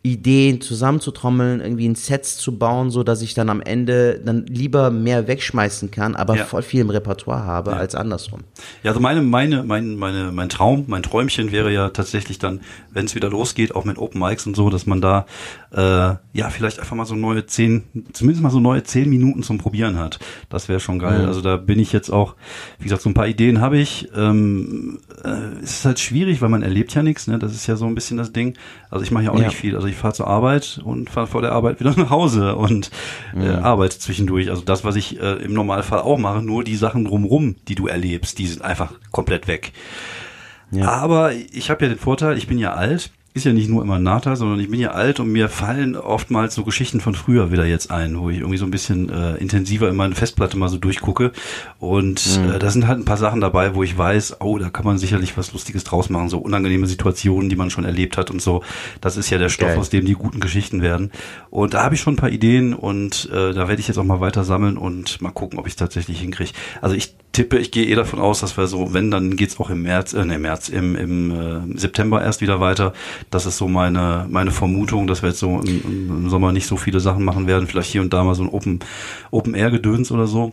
Ideen 0.04 0.60
zusammenzutrommeln, 0.60 1.60
irgendwie 1.60 1.88
ein 1.88 1.94
Sets 1.94 2.36
zu 2.36 2.58
bauen, 2.58 2.90
so 2.90 3.04
dass 3.04 3.22
ich 3.22 3.34
dann 3.34 3.48
am 3.48 3.60
Ende 3.60 4.20
dann 4.24 4.46
lieber 4.46 4.90
mehr 4.90 5.28
wegschmeißen 5.28 5.92
kann, 5.92 6.16
aber 6.16 6.36
ja. 6.36 6.44
voll 6.44 6.62
viel 6.62 6.80
im 6.80 6.90
Repertoire 6.90 7.44
habe 7.44 7.70
ja. 7.70 7.76
als 7.76 7.94
andersrum. 7.94 8.40
Ja, 8.82 8.90
also 8.90 9.00
meine, 9.00 9.22
meine, 9.22 9.62
mein, 9.62 9.94
meine, 9.94 10.32
mein 10.32 10.48
Traum, 10.48 10.84
mein 10.88 11.04
Träumchen 11.04 11.52
wäre 11.52 11.72
ja 11.72 11.90
tatsächlich 11.90 12.40
dann, 12.40 12.62
wenn 12.90 13.04
es 13.04 13.14
wieder 13.14 13.30
losgeht, 13.30 13.76
auch 13.76 13.84
mit 13.84 13.96
Open 13.96 14.20
Mics 14.20 14.44
und 14.44 14.56
so, 14.56 14.70
dass 14.70 14.86
man 14.86 15.00
da 15.00 15.24
äh, 15.70 16.16
ja 16.32 16.50
vielleicht 16.50 16.80
einfach 16.80 16.96
mal 16.96 17.06
so 17.06 17.14
neue 17.14 17.46
zehn, 17.46 17.84
zumindest 18.12 18.42
mal 18.42 18.50
so 18.50 18.58
neue 18.58 18.82
zehn 18.82 19.08
Minuten 19.08 19.44
zum 19.44 19.58
Probieren 19.58 20.00
hat. 20.00 20.18
Das 20.48 20.68
wäre 20.68 20.80
schon 20.80 20.98
geil. 20.98 21.20
Mhm. 21.20 21.28
Also 21.28 21.42
da 21.42 21.56
bin 21.56 21.78
ich 21.78 21.92
jetzt 21.92 22.10
auch, 22.10 22.34
wie 22.78 22.84
gesagt, 22.84 23.02
so 23.02 23.08
ein 23.08 23.14
paar 23.14 23.28
Ideen 23.28 23.60
habe 23.60 23.78
ich. 23.78 24.08
Ähm, 24.16 24.98
äh, 25.22 25.62
es 25.62 25.78
ist 25.78 25.84
halt 25.84 26.00
schwierig, 26.00 26.42
weil 26.42 26.48
man 26.48 26.62
erlebt 26.62 26.92
ja 26.92 27.04
nichts, 27.04 27.28
ne? 27.28 27.38
Das 27.38 27.54
ist 27.54 27.68
ja 27.68 27.76
so 27.76 27.86
ein 27.86 27.94
bisschen 27.94 28.16
das 28.16 28.32
Ding. 28.32 28.58
Also 28.90 29.04
ich 29.04 29.12
mache 29.12 29.24
ja 29.24 29.30
auch 29.30 29.38
ja. 29.38 29.46
nicht 29.46 29.56
viel. 29.56 29.76
Also 29.76 29.91
ich 29.92 29.98
fahre 29.98 30.14
zur 30.14 30.26
Arbeit 30.26 30.80
und 30.84 31.10
fahre 31.10 31.26
vor 31.26 31.42
der 31.42 31.52
Arbeit 31.52 31.80
wieder 31.80 31.94
nach 31.96 32.10
Hause 32.10 32.56
und 32.56 32.90
äh, 33.34 33.38
mhm. 33.38 33.64
arbeite 33.64 33.98
zwischendurch. 33.98 34.50
Also 34.50 34.62
das, 34.62 34.84
was 34.84 34.96
ich 34.96 35.20
äh, 35.20 35.34
im 35.44 35.52
Normalfall 35.52 36.00
auch 36.00 36.18
mache, 36.18 36.42
nur 36.42 36.64
die 36.64 36.76
Sachen 36.76 37.04
drumrum, 37.04 37.56
die 37.68 37.74
du 37.74 37.86
erlebst, 37.86 38.38
die 38.38 38.46
sind 38.46 38.62
einfach 38.62 38.92
komplett 39.10 39.48
weg. 39.48 39.72
Ja. 40.70 40.88
Aber 40.88 41.32
ich 41.32 41.70
habe 41.70 41.84
ja 41.84 41.90
den 41.90 41.98
Vorteil, 41.98 42.36
ich 42.38 42.46
bin 42.46 42.58
ja 42.58 42.72
alt 42.72 43.10
ist 43.34 43.44
ja 43.44 43.52
nicht 43.54 43.70
nur 43.70 43.82
immer 43.82 43.98
Nata, 43.98 44.36
sondern 44.36 44.60
ich 44.60 44.68
bin 44.68 44.78
ja 44.78 44.90
alt 44.90 45.18
und 45.18 45.32
mir 45.32 45.48
fallen 45.48 45.96
oftmals 45.96 46.54
so 46.54 46.64
Geschichten 46.64 47.00
von 47.00 47.14
früher 47.14 47.50
wieder 47.50 47.64
jetzt 47.64 47.90
ein, 47.90 48.18
wo 48.18 48.28
ich 48.28 48.38
irgendwie 48.38 48.58
so 48.58 48.66
ein 48.66 48.70
bisschen 48.70 49.08
äh, 49.08 49.36
intensiver 49.36 49.88
in 49.88 49.96
meine 49.96 50.14
Festplatte 50.14 50.58
mal 50.58 50.68
so 50.68 50.76
durchgucke. 50.76 51.32
Und 51.78 52.38
mhm. 52.38 52.50
äh, 52.52 52.58
da 52.58 52.70
sind 52.70 52.86
halt 52.86 52.98
ein 52.98 53.06
paar 53.06 53.16
Sachen 53.16 53.40
dabei, 53.40 53.74
wo 53.74 53.82
ich 53.82 53.96
weiß, 53.96 54.40
oh, 54.40 54.58
da 54.58 54.68
kann 54.68 54.84
man 54.84 54.98
sicherlich 54.98 55.38
was 55.38 55.52
Lustiges 55.54 55.84
draus 55.84 56.10
machen, 56.10 56.28
so 56.28 56.38
unangenehme 56.38 56.86
Situationen, 56.86 57.48
die 57.48 57.56
man 57.56 57.70
schon 57.70 57.86
erlebt 57.86 58.18
hat 58.18 58.30
und 58.30 58.42
so. 58.42 58.62
Das 59.00 59.16
ist 59.16 59.30
ja 59.30 59.38
der 59.38 59.48
Stoff, 59.48 59.68
Geil. 59.68 59.78
aus 59.78 59.88
dem 59.88 60.04
die 60.04 60.12
guten 60.12 60.40
Geschichten 60.40 60.82
werden. 60.82 61.10
Und 61.48 61.72
da 61.72 61.84
habe 61.84 61.94
ich 61.94 62.02
schon 62.02 62.14
ein 62.14 62.18
paar 62.18 62.30
Ideen 62.30 62.74
und 62.74 63.30
äh, 63.32 63.54
da 63.54 63.66
werde 63.66 63.80
ich 63.80 63.88
jetzt 63.88 63.96
auch 63.96 64.04
mal 64.04 64.20
weiter 64.20 64.44
sammeln 64.44 64.76
und 64.76 65.22
mal 65.22 65.30
gucken, 65.30 65.58
ob 65.58 65.66
ich 65.66 65.72
es 65.72 65.76
tatsächlich 65.76 66.20
hinkriege. 66.20 66.52
Also 66.82 66.94
ich 66.94 67.14
tippe, 67.32 67.58
ich 67.58 67.70
gehe 67.70 67.86
eh 67.86 67.94
davon 67.94 68.20
aus, 68.20 68.40
dass 68.40 68.56
wir 68.56 68.66
so, 68.66 68.92
wenn, 68.92 69.10
dann 69.10 69.36
geht's 69.36 69.58
auch 69.58 69.70
im 69.70 69.82
März, 69.82 70.12
äh, 70.12 70.24
ne, 70.24 70.38
März, 70.38 70.68
im, 70.68 70.94
im 70.96 71.30
äh, 71.30 71.78
September 71.78 72.22
erst 72.22 72.40
wieder 72.40 72.60
weiter. 72.60 72.92
Das 73.30 73.46
ist 73.46 73.58
so 73.58 73.68
meine, 73.68 74.26
meine 74.30 74.50
Vermutung, 74.50 75.06
dass 75.06 75.22
wir 75.22 75.30
jetzt 75.30 75.40
so 75.40 75.60
im, 75.60 75.82
im 76.08 76.30
Sommer 76.30 76.52
nicht 76.52 76.66
so 76.66 76.76
viele 76.76 77.00
Sachen 77.00 77.24
machen 77.24 77.46
werden. 77.46 77.66
Vielleicht 77.66 77.90
hier 77.90 78.02
und 78.02 78.12
da 78.12 78.22
mal 78.22 78.34
so 78.34 78.42
ein 78.42 78.50
Open, 78.50 78.80
Open 79.30 79.54
Air 79.54 79.70
Gedöns 79.70 80.12
oder 80.12 80.26
so. 80.26 80.52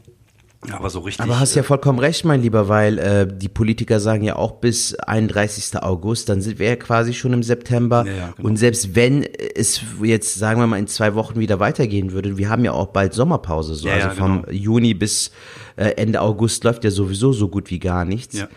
Aber 0.71 0.89
so 0.89 0.99
richtig. 0.99 1.23
Aber 1.23 1.39
hast 1.39 1.55
ja 1.55 1.61
äh, 1.61 1.65
vollkommen 1.65 1.99
recht, 1.99 2.25
mein 2.25 2.41
Lieber, 2.41 2.67
weil 2.67 2.97
äh, 2.99 3.27
die 3.27 3.47
Politiker 3.47 3.99
sagen 4.01 4.23
ja 4.23 4.35
auch 4.35 4.53
bis 4.53 4.93
31. 4.95 5.81
August, 5.81 6.27
dann 6.27 6.41
sind 6.41 6.59
wir 6.59 6.67
ja 6.67 6.75
quasi 6.75 7.13
schon 7.13 7.31
im 7.31 7.43
September. 7.43 8.05
Ja, 8.05 8.11
ja, 8.11 8.33
genau. 8.35 8.49
Und 8.49 8.57
selbst 8.57 8.93
wenn 8.93 9.23
es 9.23 9.81
jetzt, 10.03 10.35
sagen 10.35 10.59
wir 10.59 10.67
mal, 10.67 10.77
in 10.77 10.87
zwei 10.87 11.15
Wochen 11.15 11.39
wieder 11.39 11.61
weitergehen 11.61 12.11
würde, 12.11 12.37
wir 12.37 12.49
haben 12.49 12.65
ja 12.65 12.73
auch 12.73 12.87
bald 12.87 13.13
Sommerpause, 13.13 13.75
so. 13.75 13.87
Ja, 13.87 13.95
also 13.95 14.09
vom 14.09 14.41
genau. 14.41 14.51
Juni 14.51 14.93
bis 14.93 15.31
äh, 15.77 15.91
Ende 15.91 16.19
August 16.19 16.63
läuft 16.65 16.83
ja 16.83 16.91
sowieso 16.91 17.31
so 17.31 17.47
gut 17.47 17.69
wie 17.71 17.79
gar 17.79 18.03
nichts. 18.03 18.37
Ja. 18.37 18.49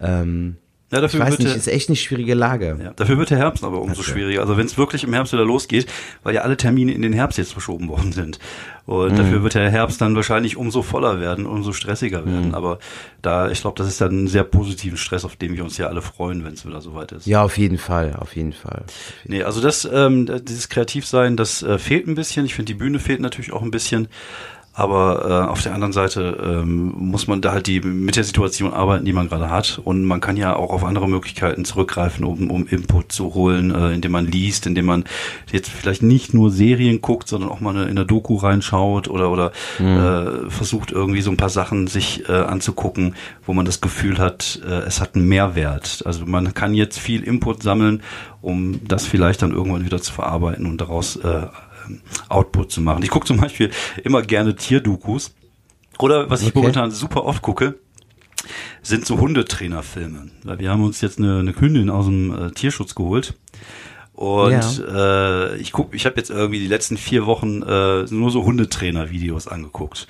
Ähm, 0.00 0.56
ja, 0.92 1.00
dafür 1.00 1.20
ich 1.20 1.26
weiß 1.26 1.38
nicht, 1.38 1.54
ist 1.54 1.68
echt 1.68 1.88
eine 1.88 1.96
schwierige 1.96 2.34
Lage. 2.34 2.76
Ja, 2.82 2.92
dafür 2.94 3.16
wird 3.16 3.30
der 3.30 3.38
Herbst 3.38 3.62
aber 3.62 3.80
umso 3.80 4.00
okay. 4.00 4.10
schwieriger. 4.10 4.40
Also 4.40 4.56
wenn 4.56 4.66
es 4.66 4.76
wirklich 4.76 5.04
im 5.04 5.12
Herbst 5.12 5.32
wieder 5.32 5.44
losgeht, 5.44 5.86
weil 6.24 6.34
ja 6.34 6.40
alle 6.40 6.56
Termine 6.56 6.92
in 6.92 7.02
den 7.02 7.12
Herbst 7.12 7.38
jetzt 7.38 7.52
verschoben 7.52 7.88
worden 7.88 8.10
sind. 8.10 8.40
Und 8.86 9.12
mhm. 9.12 9.16
dafür 9.16 9.42
wird 9.44 9.54
der 9.54 9.70
Herbst 9.70 10.00
dann 10.00 10.16
wahrscheinlich 10.16 10.56
umso 10.56 10.82
voller 10.82 11.20
werden, 11.20 11.46
umso 11.46 11.72
stressiger 11.72 12.26
werden. 12.26 12.48
Mhm. 12.48 12.54
Aber 12.54 12.80
da, 13.22 13.50
ich 13.50 13.60
glaube, 13.60 13.78
das 13.78 13.86
ist 13.86 14.00
dann 14.00 14.24
ein 14.24 14.28
sehr 14.28 14.42
positiven 14.42 14.98
Stress, 14.98 15.24
auf 15.24 15.36
den 15.36 15.54
wir 15.54 15.62
uns 15.62 15.78
ja 15.78 15.86
alle 15.86 16.02
freuen, 16.02 16.44
wenn 16.44 16.54
es 16.54 16.66
wieder 16.66 16.80
soweit 16.80 17.12
ist. 17.12 17.26
Ja, 17.26 17.44
auf 17.44 17.56
jeden 17.56 17.78
Fall, 17.78 18.16
auf 18.18 18.34
jeden 18.34 18.52
Fall. 18.52 18.82
Auf 18.84 18.94
jeden 19.22 19.32
nee, 19.32 19.42
also 19.44 19.60
das, 19.60 19.88
ähm, 19.92 20.26
dieses 20.42 20.68
Kreativsein, 20.68 21.36
das 21.36 21.62
äh, 21.62 21.78
fehlt 21.78 22.08
ein 22.08 22.16
bisschen. 22.16 22.46
Ich 22.46 22.54
finde, 22.54 22.72
die 22.72 22.78
Bühne 22.78 22.98
fehlt 22.98 23.20
natürlich 23.20 23.52
auch 23.52 23.62
ein 23.62 23.70
bisschen. 23.70 24.08
Aber 24.80 25.26
äh, 25.28 25.50
auf 25.50 25.62
der 25.62 25.74
anderen 25.74 25.92
Seite 25.92 26.38
ähm, 26.42 26.94
muss 26.96 27.26
man 27.26 27.42
da 27.42 27.52
halt 27.52 27.66
die 27.66 27.82
mit 27.82 28.16
der 28.16 28.24
Situation 28.24 28.72
arbeiten, 28.72 29.04
die 29.04 29.12
man 29.12 29.28
gerade 29.28 29.50
hat. 29.50 29.78
Und 29.84 30.06
man 30.06 30.22
kann 30.22 30.38
ja 30.38 30.56
auch 30.56 30.70
auf 30.70 30.86
andere 30.86 31.06
Möglichkeiten 31.06 31.66
zurückgreifen, 31.66 32.24
um, 32.24 32.50
um 32.50 32.66
Input 32.66 33.12
zu 33.12 33.34
holen, 33.34 33.74
äh, 33.74 33.92
indem 33.92 34.12
man 34.12 34.24
liest, 34.24 34.66
indem 34.66 34.86
man 34.86 35.04
jetzt 35.52 35.68
vielleicht 35.68 36.02
nicht 36.02 36.32
nur 36.32 36.50
Serien 36.50 37.02
guckt, 37.02 37.28
sondern 37.28 37.50
auch 37.50 37.60
mal 37.60 37.76
in 37.88 37.94
der 37.94 38.06
Doku 38.06 38.36
reinschaut 38.36 39.08
oder 39.08 39.30
oder 39.30 39.52
mhm. 39.78 39.86
äh, 39.86 40.50
versucht 40.50 40.92
irgendwie 40.92 41.20
so 41.20 41.30
ein 41.30 41.36
paar 41.36 41.50
Sachen 41.50 41.86
sich 41.86 42.26
äh, 42.30 42.32
anzugucken, 42.32 43.16
wo 43.44 43.52
man 43.52 43.66
das 43.66 43.82
Gefühl 43.82 44.16
hat, 44.16 44.62
äh, 44.66 44.86
es 44.86 45.02
hat 45.02 45.14
einen 45.14 45.28
Mehrwert. 45.28 46.04
Also 46.06 46.24
man 46.24 46.54
kann 46.54 46.72
jetzt 46.72 46.98
viel 46.98 47.22
Input 47.22 47.62
sammeln, 47.62 48.02
um 48.40 48.80
das 48.88 49.04
vielleicht 49.04 49.42
dann 49.42 49.52
irgendwann 49.52 49.84
wieder 49.84 50.00
zu 50.00 50.10
verarbeiten 50.10 50.64
und 50.64 50.80
daraus 50.80 51.16
äh, 51.16 51.48
Output 52.28 52.72
zu 52.72 52.80
machen. 52.80 53.02
Ich 53.02 53.10
gucke 53.10 53.26
zum 53.26 53.38
Beispiel 53.38 53.70
immer 54.02 54.22
gerne 54.22 54.56
Tierdokus. 54.56 55.34
Oder 55.98 56.30
was 56.30 56.42
ich 56.42 56.48
okay. 56.48 56.58
momentan 56.58 56.90
super 56.90 57.24
oft 57.24 57.42
gucke, 57.42 57.78
sind 58.82 59.04
so 59.06 59.18
Hundetrainerfilme. 59.18 60.30
Wir 60.58 60.70
haben 60.70 60.82
uns 60.82 61.00
jetzt 61.00 61.18
eine, 61.18 61.40
eine 61.40 61.58
Hündin 61.58 61.90
aus 61.90 62.06
dem 62.06 62.32
äh, 62.32 62.50
Tierschutz 62.52 62.94
geholt. 62.94 63.38
Und 64.20 64.50
ja. 64.86 65.44
äh, 65.46 65.56
ich 65.56 65.72
guck, 65.72 65.94
ich 65.94 66.04
habe 66.04 66.16
jetzt 66.18 66.28
irgendwie 66.28 66.58
die 66.58 66.66
letzten 66.66 66.98
vier 66.98 67.24
Wochen 67.24 67.62
äh, 67.62 68.04
nur 68.10 68.30
so 68.30 68.44
Hundetrainer-Videos 68.44 69.48
angeguckt. 69.48 70.06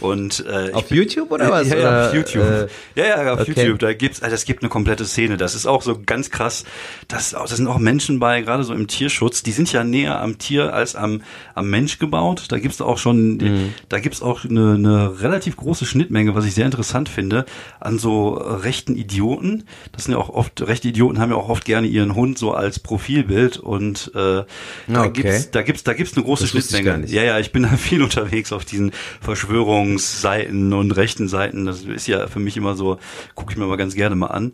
Und 0.00 0.46
äh, 0.46 0.72
auf 0.72 0.90
YouTube 0.90 1.30
oder 1.30 1.50
was? 1.50 1.68
Ja, 1.68 1.76
ja, 1.76 2.06
auf 2.06 2.14
YouTube. 2.14 2.42
Äh, 2.42 2.68
ja, 2.94 3.22
ja, 3.22 3.34
auf 3.34 3.40
okay. 3.40 3.52
YouTube. 3.54 3.78
Da 3.80 3.92
gibt's, 3.92 4.22
also 4.22 4.34
es 4.34 4.46
gibt 4.46 4.62
eine 4.62 4.70
komplette 4.70 5.04
Szene. 5.04 5.36
Das 5.36 5.54
ist 5.54 5.66
auch 5.66 5.82
so 5.82 6.00
ganz 6.04 6.30
krass. 6.30 6.64
Das, 7.08 7.30
das 7.30 7.50
sind 7.50 7.66
auch 7.66 7.78
Menschen 7.78 8.18
bei, 8.18 8.40
gerade 8.40 8.64
so 8.64 8.72
im 8.72 8.86
Tierschutz. 8.86 9.42
Die 9.42 9.52
sind 9.52 9.70
ja 9.72 9.84
näher 9.84 10.20
am 10.20 10.38
Tier 10.38 10.72
als 10.72 10.96
am, 10.96 11.22
am 11.54 11.68
Mensch 11.68 11.98
gebaut. 11.98 12.46
Da 12.48 12.58
gibt's 12.58 12.80
auch 12.80 12.96
schon, 12.96 13.36
mhm. 13.36 13.74
da 13.90 13.98
gibt's 13.98 14.22
auch 14.22 14.44
eine, 14.44 14.74
eine 14.74 15.20
relativ 15.20 15.56
große 15.56 15.84
Schnittmenge, 15.84 16.34
was 16.34 16.46
ich 16.46 16.54
sehr 16.54 16.64
interessant 16.64 17.10
finde, 17.10 17.44
an 17.78 17.98
so 17.98 18.30
rechten 18.30 18.96
Idioten. 18.96 19.64
Das 19.92 20.04
sind 20.04 20.14
ja 20.14 20.18
auch 20.18 20.30
oft 20.30 20.62
rechte 20.62 20.88
Idioten 20.88 21.18
haben 21.20 21.30
ja 21.30 21.36
auch 21.36 21.50
oft 21.50 21.66
gerne 21.66 21.86
ihren 21.86 22.14
Hund 22.14 22.38
so 22.38 22.52
als 22.52 22.78
Profilbild 22.78 23.49
und 23.58 24.10
äh, 24.14 24.42
da 24.88 25.04
okay. 25.04 25.22
gibt's, 25.22 25.50
da 25.50 25.62
gibt's, 25.62 25.84
da 25.84 25.92
gibt's 25.94 26.16
eine 26.16 26.24
große 26.24 26.44
das 26.44 26.50
Schnittmenge. 26.50 27.06
Ja, 27.06 27.22
ja, 27.22 27.38
ich 27.38 27.52
bin 27.52 27.62
da 27.70 27.76
viel 27.76 28.02
unterwegs 28.02 28.52
auf 28.52 28.64
diesen 28.64 28.92
Verschwörungen 29.20 29.98
Linksseiten 30.00 30.72
und 30.72 30.92
rechten 30.92 31.28
Seiten. 31.28 31.66
Das 31.66 31.82
ist 31.82 32.06
ja 32.06 32.26
für 32.26 32.40
mich 32.40 32.56
immer 32.56 32.74
so, 32.74 32.98
gucke 33.34 33.52
ich 33.52 33.58
mir 33.58 33.66
mal 33.66 33.76
ganz 33.76 33.94
gerne 33.94 34.16
mal 34.16 34.28
an. 34.28 34.52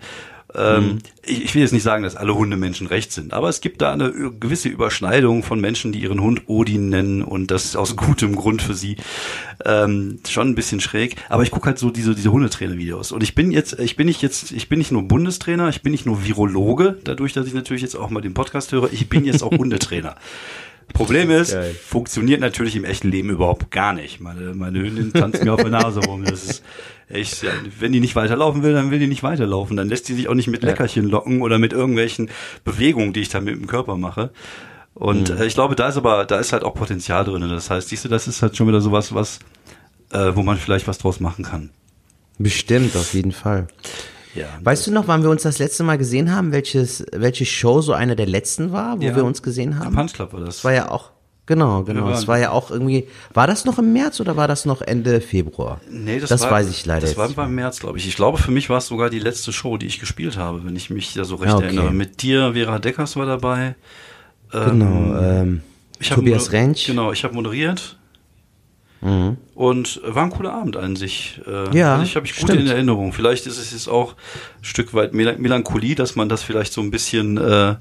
Ähm, 0.57 0.85
mhm. 0.87 0.99
ich, 1.25 1.45
ich, 1.45 1.55
will 1.55 1.61
jetzt 1.61 1.73
nicht 1.73 1.83
sagen, 1.83 2.03
dass 2.03 2.17
alle 2.17 2.35
Hundemenschen 2.35 2.87
recht 2.87 3.13
sind, 3.13 3.35
aber 3.35 3.51
es 3.51 3.61
gibt 3.61 3.83
da 3.83 3.93
eine 3.93 4.11
gewisse 4.11 4.71
Überschneidung 4.71 5.43
von 5.43 5.61
Menschen, 5.61 5.93
die 5.93 6.01
ihren 6.01 6.23
Hund 6.23 6.43
Odin 6.47 6.89
nennen 6.89 7.23
und 7.23 7.51
das 7.51 7.67
ist 7.67 7.77
aus 7.77 7.95
gutem 7.97 8.35
Grund 8.35 8.63
für 8.63 8.75
sie 8.75 8.97
ähm, 9.65 10.21
schon 10.27 10.49
ein 10.49 10.55
bisschen 10.55 10.81
schräg. 10.81 11.17
Aber 11.29 11.43
ich 11.43 11.51
gucke 11.51 11.67
halt 11.67 11.79
so 11.79 11.91
diese 11.91 12.15
diese 12.15 12.33
Hundetrainer-Videos 12.33 13.13
und 13.13 13.23
ich 13.23 13.35
bin 13.35 13.51
jetzt, 13.51 13.79
ich 13.79 13.97
bin 13.97 14.07
nicht 14.07 14.23
jetzt, 14.23 14.51
ich 14.53 14.69
bin 14.69 14.79
nicht 14.79 14.93
nur 14.93 15.03
Bundestrainer, 15.03 15.69
ich 15.69 15.83
bin 15.83 15.93
nicht 15.93 16.07
nur 16.07 16.25
Virologe, 16.25 16.99
dadurch, 17.05 17.35
dass 17.35 17.47
ich 17.47 17.55
natürlich 17.55 17.83
jetzt 17.83 17.95
auch 17.95 18.09
mal 18.09 18.23
den 18.23 18.35
Podcast 18.35 18.73
höre, 18.73 18.91
ich 18.93 19.09
bin 19.09 19.25
jetzt 19.25 19.43
auch 19.43 19.51
Hundetrainer. 19.59 20.17
Problem 20.93 21.31
ist, 21.31 21.53
Geil. 21.53 21.75
funktioniert 21.75 22.41
natürlich 22.41 22.77
im 22.77 22.85
echten 22.85 23.11
Leben 23.11 23.29
überhaupt 23.31 23.71
gar 23.71 23.93
nicht. 23.93 24.21
Meine, 24.21 24.55
meine 24.55 24.79
Hündin 24.79 25.13
tanzt 25.13 25.45
mir 25.45 25.53
auf 25.53 25.61
der 25.61 25.71
Nase 25.71 26.01
rum. 26.01 26.25
Das 26.25 26.45
ist 26.45 26.63
ja, 27.09 27.51
wenn 27.79 27.93
die 27.93 28.01
nicht 28.01 28.17
weiterlaufen 28.17 28.63
will, 28.63 28.73
dann 28.73 28.91
will 28.91 28.99
die 28.99 29.07
nicht 29.07 29.23
weiterlaufen. 29.23 29.77
Dann 29.77 29.89
lässt 29.89 30.09
die 30.09 30.15
sich 30.15 30.29
auch 30.29 30.35
nicht 30.35 30.49
mit 30.49 30.63
Leckerchen 30.63 31.09
locken 31.09 31.43
oder 31.43 31.59
mit 31.59 31.73
irgendwelchen 31.73 32.31
Bewegungen, 32.65 33.13
die 33.13 33.21
ich 33.21 33.29
da 33.29 33.41
mit 33.41 33.55
dem 33.55 33.67
Körper 33.67 33.97
mache. 33.97 34.31
Und 34.95 35.31
mhm. 35.31 35.39
äh, 35.39 35.47
ich 35.47 35.55
glaube, 35.55 35.77
da 35.77 35.89
ist 35.89 35.97
aber, 35.97 36.25
da 36.25 36.39
ist 36.39 36.53
halt 36.53 36.65
auch 36.65 36.75
Potenzial 36.75 37.25
drin. 37.25 37.49
Das 37.49 37.71
heißt, 37.71 37.91
siehst 37.91 38.05
du, 38.05 38.09
das 38.09 38.27
ist 38.27 38.43
halt 38.43 38.57
schon 38.57 38.67
wieder 38.67 38.81
sowas, 38.81 39.15
was, 39.15 39.39
äh, 40.11 40.33
wo 40.35 40.43
man 40.43 40.57
vielleicht 40.57 40.89
was 40.89 40.99
draus 40.99 41.21
machen 41.21 41.45
kann. 41.45 41.71
Bestimmt, 42.39 42.97
auf 42.97 43.15
jeden 43.15 43.33
Fall. 43.33 43.69
Ja, 44.35 44.47
weißt 44.63 44.87
du 44.87 44.93
noch, 44.93 45.09
wann 45.09 45.23
wir 45.23 45.31
uns 45.31 45.43
das 45.43 45.59
letzte 45.59 45.83
Mal 45.83 45.97
gesehen 45.97 46.35
haben, 46.35 46.53
welches, 46.53 47.07
welche 47.13 47.47
Show 47.47 47.81
so 47.81 47.95
eine 47.95 48.17
der 48.17 48.27
letzten 48.27 48.73
war, 48.73 49.01
wo 49.01 49.05
ja, 49.05 49.17
wir 49.17 49.25
uns 49.25 49.43
gesehen 49.43 49.79
haben? 49.79 49.95
Punch 49.95 50.13
Club 50.13 50.33
war. 50.35 50.41
Das 50.41 50.63
war 50.63 50.75
ja 50.75 50.91
auch, 50.91 51.11
genau, 51.47 51.83
genau. 51.83 52.11
Es 52.11 52.29
war 52.29 52.39
ja 52.39 52.51
auch 52.51 52.71
irgendwie, 52.71 53.07
war 53.33 53.47
das 53.47 53.65
noch 53.65 53.79
im 53.79 53.93
März 53.93 54.21
oder 54.21 54.37
war 54.37 54.49
das 54.49 54.65
noch 54.65 54.83
Ende 54.83 55.21
Februar? 55.21 55.81
Nee, 55.91 56.21
das, 56.21 56.29
das 56.29 56.43
war, 56.43 56.53
weiß 56.53 56.71
ich 56.71 56.85
leider 56.85 57.07
Das 57.07 57.17
war 57.17 57.29
beim 57.29 57.55
März, 57.55 57.81
glaube 57.81 57.99
ich. 57.99 58.07
Ich 58.07 58.17
glaube, 58.17 58.39
für 58.39 58.51
mich 58.51 58.69
war 58.69 58.79
es 58.79 58.87
sogar 58.87 59.11
die 59.11 59.19
letzte 59.19 59.53
Show, 59.53 59.77
die 59.79 59.87
ich 59.87 60.01
gespielt 60.01 60.37
habe, 60.37 60.65
wenn 60.65 60.77
ich 60.77 60.91
mich 60.91 61.15
da 61.15 61.25
so 61.25 61.37
recht 61.37 61.55
okay. 61.55 61.67
erinnere. 61.67 61.93
Mit 61.93 62.23
dir, 62.23 62.53
Vera 62.53 62.79
Deckers 62.79 63.17
war 63.17 63.27
dabei. 63.27 63.75
Ähm, 64.53 64.81
genau, 64.81 65.21
ähm, 65.21 65.63
Tobias 66.01 66.53
Rentsch. 66.53 66.87
Genau, 66.87 67.13
ich 67.13 67.25
habe 67.25 67.35
moderiert. 67.35 67.97
Mhm. 69.01 69.37
Und 69.55 70.01
war 70.05 70.25
ein 70.25 70.31
cooler 70.31 70.53
Abend 70.53 70.77
an 70.77 70.97
sich. 70.97 71.41
Äh, 71.47 71.77
ja, 71.77 71.95
also 71.95 72.05
ich 72.05 72.17
habe 72.17 72.27
ich 72.27 72.37
gut 72.37 72.51
in 72.51 72.67
Erinnerung. 72.67 73.13
Vielleicht 73.13 73.47
ist 73.47 73.59
es 73.59 73.73
jetzt 73.73 73.89
auch 73.89 74.13
ein 74.13 74.65
Stück 74.65 74.95
weit 74.95 75.15
Melancholie, 75.15 75.95
dass 75.95 76.17
man 76.17 76.29
das 76.29 76.43
vielleicht 76.43 76.73
so 76.73 76.81
ein 76.81 76.91
bisschen 76.91 77.37
äh, 77.37 77.77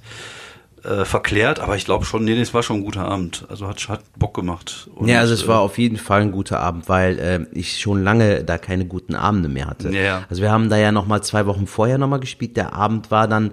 äh, 0.85 1.05
verklärt, 1.05 1.59
aber 1.59 1.75
ich 1.75 1.85
glaube 1.85 2.05
schon, 2.05 2.23
nee, 2.23 2.39
es 2.39 2.53
war 2.53 2.63
schon 2.63 2.77
ein 2.77 2.83
guter 2.83 3.05
Abend. 3.05 3.45
Also 3.49 3.67
hat, 3.67 3.87
hat 3.89 4.01
Bock 4.17 4.33
gemacht. 4.33 4.89
Und, 4.95 5.07
ja, 5.07 5.19
also 5.19 5.33
es 5.33 5.47
war 5.47 5.61
äh, 5.61 5.63
auf 5.63 5.77
jeden 5.77 5.97
Fall 5.97 6.21
ein 6.21 6.31
guter 6.31 6.59
Abend, 6.59 6.87
weil 6.89 7.19
äh, 7.19 7.57
ich 7.57 7.79
schon 7.79 8.03
lange 8.03 8.43
da 8.43 8.57
keine 8.57 8.85
guten 8.85 9.15
Abende 9.15 9.49
mehr 9.49 9.67
hatte. 9.67 9.89
Ja. 9.89 10.25
Also 10.29 10.41
wir 10.41 10.51
haben 10.51 10.69
da 10.69 10.77
ja 10.77 10.91
noch 10.91 11.07
mal 11.07 11.21
zwei 11.21 11.45
Wochen 11.45 11.67
vorher 11.67 11.97
noch 11.97 12.07
mal 12.07 12.19
gespielt. 12.19 12.55
Der 12.57 12.73
Abend 12.73 13.11
war 13.11 13.27
dann 13.27 13.51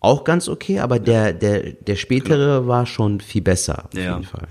auch 0.00 0.24
ganz 0.24 0.48
okay, 0.48 0.80
aber 0.80 0.98
der, 0.98 1.32
der, 1.32 1.72
der 1.72 1.96
spätere 1.96 2.58
genau. 2.58 2.68
war 2.68 2.86
schon 2.86 3.20
viel 3.20 3.42
besser. 3.42 3.84
Auf 3.86 3.94
ja. 3.94 4.12
jeden 4.12 4.24
Fall. 4.24 4.48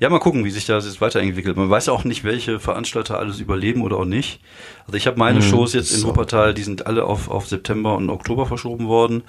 Ja, 0.00 0.08
mal 0.08 0.20
gucken, 0.20 0.44
wie 0.44 0.50
sich 0.50 0.64
das 0.64 0.84
jetzt 0.84 1.00
weiterentwickelt. 1.00 1.56
Man 1.56 1.70
weiß 1.70 1.86
ja 1.86 1.92
auch 1.92 2.04
nicht, 2.04 2.22
welche 2.22 2.60
Veranstalter 2.60 3.18
alles 3.18 3.40
überleben 3.40 3.82
oder 3.82 3.96
auch 3.96 4.04
nicht. 4.04 4.40
Also 4.86 4.96
ich 4.96 5.06
habe 5.06 5.18
meine 5.18 5.40
mhm, 5.40 5.44
Shows 5.44 5.72
jetzt 5.72 5.92
in 5.92 6.04
Wuppertal, 6.04 6.54
die 6.54 6.62
sind 6.62 6.86
alle 6.86 7.04
auf, 7.04 7.28
auf 7.28 7.48
September 7.48 7.96
und 7.96 8.08
Oktober 8.08 8.46
verschoben 8.46 8.86
worden. 8.86 9.22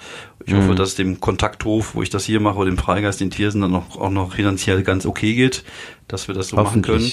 Ich 0.44 0.52
mhm. 0.52 0.58
hoffe, 0.58 0.74
dass 0.76 0.94
dem 0.94 1.20
Kontakthof, 1.20 1.94
wo 1.94 2.02
ich 2.02 2.10
das 2.10 2.24
hier 2.24 2.40
mache, 2.40 2.56
oder 2.56 2.70
dem 2.70 2.78
Freigeist 2.78 3.20
in 3.20 3.30
Tiersen 3.30 3.62
dann 3.62 3.74
auch, 3.74 3.96
auch 3.96 4.10
noch 4.10 4.34
finanziell 4.34 4.82
ganz 4.82 5.06
okay 5.06 5.34
geht, 5.34 5.64
dass 6.06 6.28
wir 6.28 6.34
das 6.34 6.48
so 6.48 6.56
machen 6.56 6.82
können. 6.82 7.10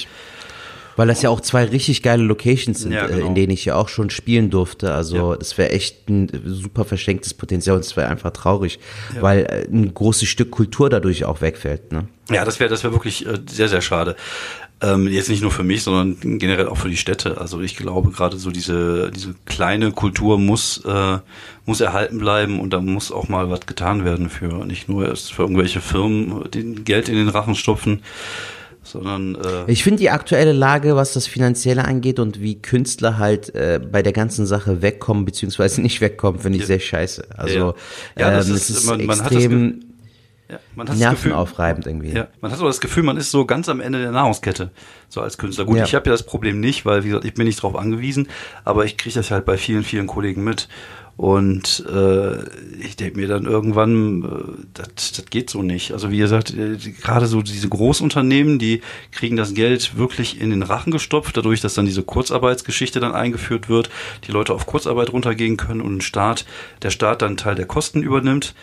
Weil 0.97 1.07
das 1.07 1.21
ja 1.21 1.29
auch 1.29 1.39
zwei 1.39 1.63
richtig 1.63 2.03
geile 2.03 2.23
Locations 2.23 2.81
sind, 2.81 2.91
ja, 2.91 3.05
äh, 3.05 3.13
genau. 3.13 3.27
in 3.27 3.35
denen 3.35 3.51
ich 3.51 3.63
ja 3.63 3.75
auch 3.75 3.87
schon 3.87 4.09
spielen 4.09 4.49
durfte. 4.49 4.93
Also 4.93 5.31
ja. 5.31 5.37
das 5.37 5.57
wäre 5.57 5.69
echt 5.69 6.09
ein 6.09 6.29
super 6.43 6.83
verschenktes 6.83 7.35
Potenzial 7.35 7.77
und 7.77 7.85
es 7.85 7.95
wäre 7.95 8.09
einfach 8.09 8.31
traurig, 8.31 8.79
ja. 9.15 9.21
weil 9.21 9.45
äh, 9.45 9.67
ein 9.71 9.93
großes 9.93 10.27
Stück 10.27 10.51
Kultur 10.51 10.89
dadurch 10.89 11.23
auch 11.23 11.39
wegfällt. 11.39 11.91
Ne? 11.91 12.07
Ja, 12.31 12.43
das 12.43 12.59
wäre 12.59 12.69
das 12.69 12.83
wäre 12.83 12.93
wirklich 12.93 13.25
äh, 13.25 13.37
sehr, 13.47 13.69
sehr 13.69 13.81
schade. 13.81 14.15
Ähm, 14.79 15.07
jetzt 15.07 15.29
nicht 15.29 15.41
nur 15.41 15.51
für 15.51 15.63
mich, 15.63 15.81
sondern 15.81 16.37
generell 16.37 16.67
auch 16.67 16.77
für 16.77 16.89
die 16.89 16.97
Städte. 16.97 17.39
Also 17.39 17.61
ich 17.61 17.77
glaube 17.77 18.11
gerade 18.11 18.37
so 18.37 18.51
diese 18.51 19.11
diese 19.11 19.33
kleine 19.45 19.91
Kultur 19.91 20.37
muss 20.37 20.83
äh, 20.85 21.17
muss 21.65 21.81
erhalten 21.81 22.19
bleiben 22.19 22.59
und 22.59 22.73
da 22.73 22.81
muss 22.81 23.11
auch 23.11 23.27
mal 23.27 23.49
was 23.49 23.61
getan 23.65 24.05
werden 24.05 24.29
für 24.29 24.65
nicht 24.65 24.87
nur 24.87 25.07
erst 25.07 25.33
für 25.33 25.43
irgendwelche 25.43 25.81
Firmen, 25.81 26.43
die 26.51 26.75
Geld 26.83 27.09
in 27.09 27.15
den 27.15 27.29
Rachen 27.29 27.55
stopfen, 27.55 28.03
sondern 28.91 29.35
äh 29.35 29.71
ich 29.71 29.83
finde 29.83 29.99
die 29.99 30.09
aktuelle 30.09 30.53
Lage, 30.53 30.95
was 30.95 31.13
das 31.13 31.27
Finanzielle 31.27 31.85
angeht 31.85 32.19
und 32.19 32.41
wie 32.41 32.61
Künstler 32.61 33.17
halt 33.17 33.53
äh, 33.55 33.79
bei 33.79 34.01
der 34.01 34.13
ganzen 34.13 34.45
Sache 34.45 34.81
wegkommen 34.81 35.25
beziehungsweise 35.25 35.81
nicht 35.87 36.01
wegkommen, 36.01 36.41
finde 36.41 36.57
ich 36.57 36.63
ja. 36.63 36.67
sehr 36.67 36.79
scheiße. 36.79 37.27
Also 37.35 37.75
ja, 38.17 38.29
ja 38.29 38.31
das 38.31 38.49
ähm, 38.49 38.55
ist, 38.55 38.69
ist 38.69 38.85
man, 38.85 39.05
man 39.05 39.19
extrem 39.19 39.79
ja, 40.49 40.59
man 40.75 40.87
hat 40.87 40.97
nervenaufreibend 40.97 41.85
Gefühl, 41.85 42.05
irgendwie. 42.05 42.17
Ja, 42.17 42.27
man 42.39 42.51
hat 42.51 42.59
so 42.59 42.65
das 42.65 42.79
Gefühl, 42.79 43.03
man 43.03 43.17
ist 43.17 43.31
so 43.31 43.45
ganz 43.45 43.67
am 43.67 43.81
Ende 43.81 43.99
der 43.99 44.11
Nahrungskette, 44.11 44.71
so 45.09 45.21
als 45.21 45.37
Künstler. 45.37 45.65
Gut, 45.65 45.77
ja. 45.77 45.83
ich 45.83 45.93
habe 45.93 46.05
ja 46.05 46.11
das 46.11 46.23
Problem 46.23 46.59
nicht, 46.59 46.85
weil 46.85 47.03
wie 47.03 47.09
gesagt, 47.09 47.25
ich 47.25 47.33
bin 47.33 47.45
nicht 47.45 47.61
drauf 47.61 47.75
angewiesen, 47.75 48.29
aber 48.63 48.85
ich 48.85 48.97
kriege 48.97 49.15
das 49.15 49.29
halt 49.29 49.45
bei 49.45 49.57
vielen, 49.57 49.83
vielen 49.83 50.07
Kollegen 50.07 50.43
mit. 50.43 50.69
Und 51.17 51.83
äh, 51.91 52.43
ich 52.79 52.95
denke 52.95 53.19
mir 53.19 53.27
dann 53.27 53.45
irgendwann, 53.45 54.23
äh, 54.23 54.63
das, 54.75 55.13
das 55.13 55.25
geht 55.25 55.49
so 55.49 55.63
nicht. 55.63 55.91
Also 55.91 56.11
wie 56.11 56.19
gesagt, 56.19 56.53
äh, 56.53 56.77
gerade 56.77 57.25
so 57.25 57.41
diese 57.41 57.67
Großunternehmen, 57.67 58.59
die 58.59 58.81
kriegen 59.11 59.35
das 59.35 59.55
Geld 59.55 59.97
wirklich 59.97 60.39
in 60.39 60.51
den 60.51 60.61
Rachen 60.61 60.91
gestopft, 60.91 61.35
dadurch, 61.35 61.59
dass 61.59 61.73
dann 61.73 61.87
diese 61.87 62.03
Kurzarbeitsgeschichte 62.03 62.99
dann 62.99 63.13
eingeführt 63.13 63.67
wird, 63.67 63.89
die 64.27 64.31
Leute 64.31 64.53
auf 64.53 64.67
Kurzarbeit 64.67 65.11
runtergehen 65.11 65.57
können 65.57 65.81
und 65.81 65.97
ein 65.97 66.01
Staat, 66.01 66.45
der 66.83 66.91
Staat 66.91 67.23
dann 67.23 67.35
Teil 67.35 67.55
der 67.55 67.65
Kosten 67.65 68.03
übernimmt. 68.03 68.53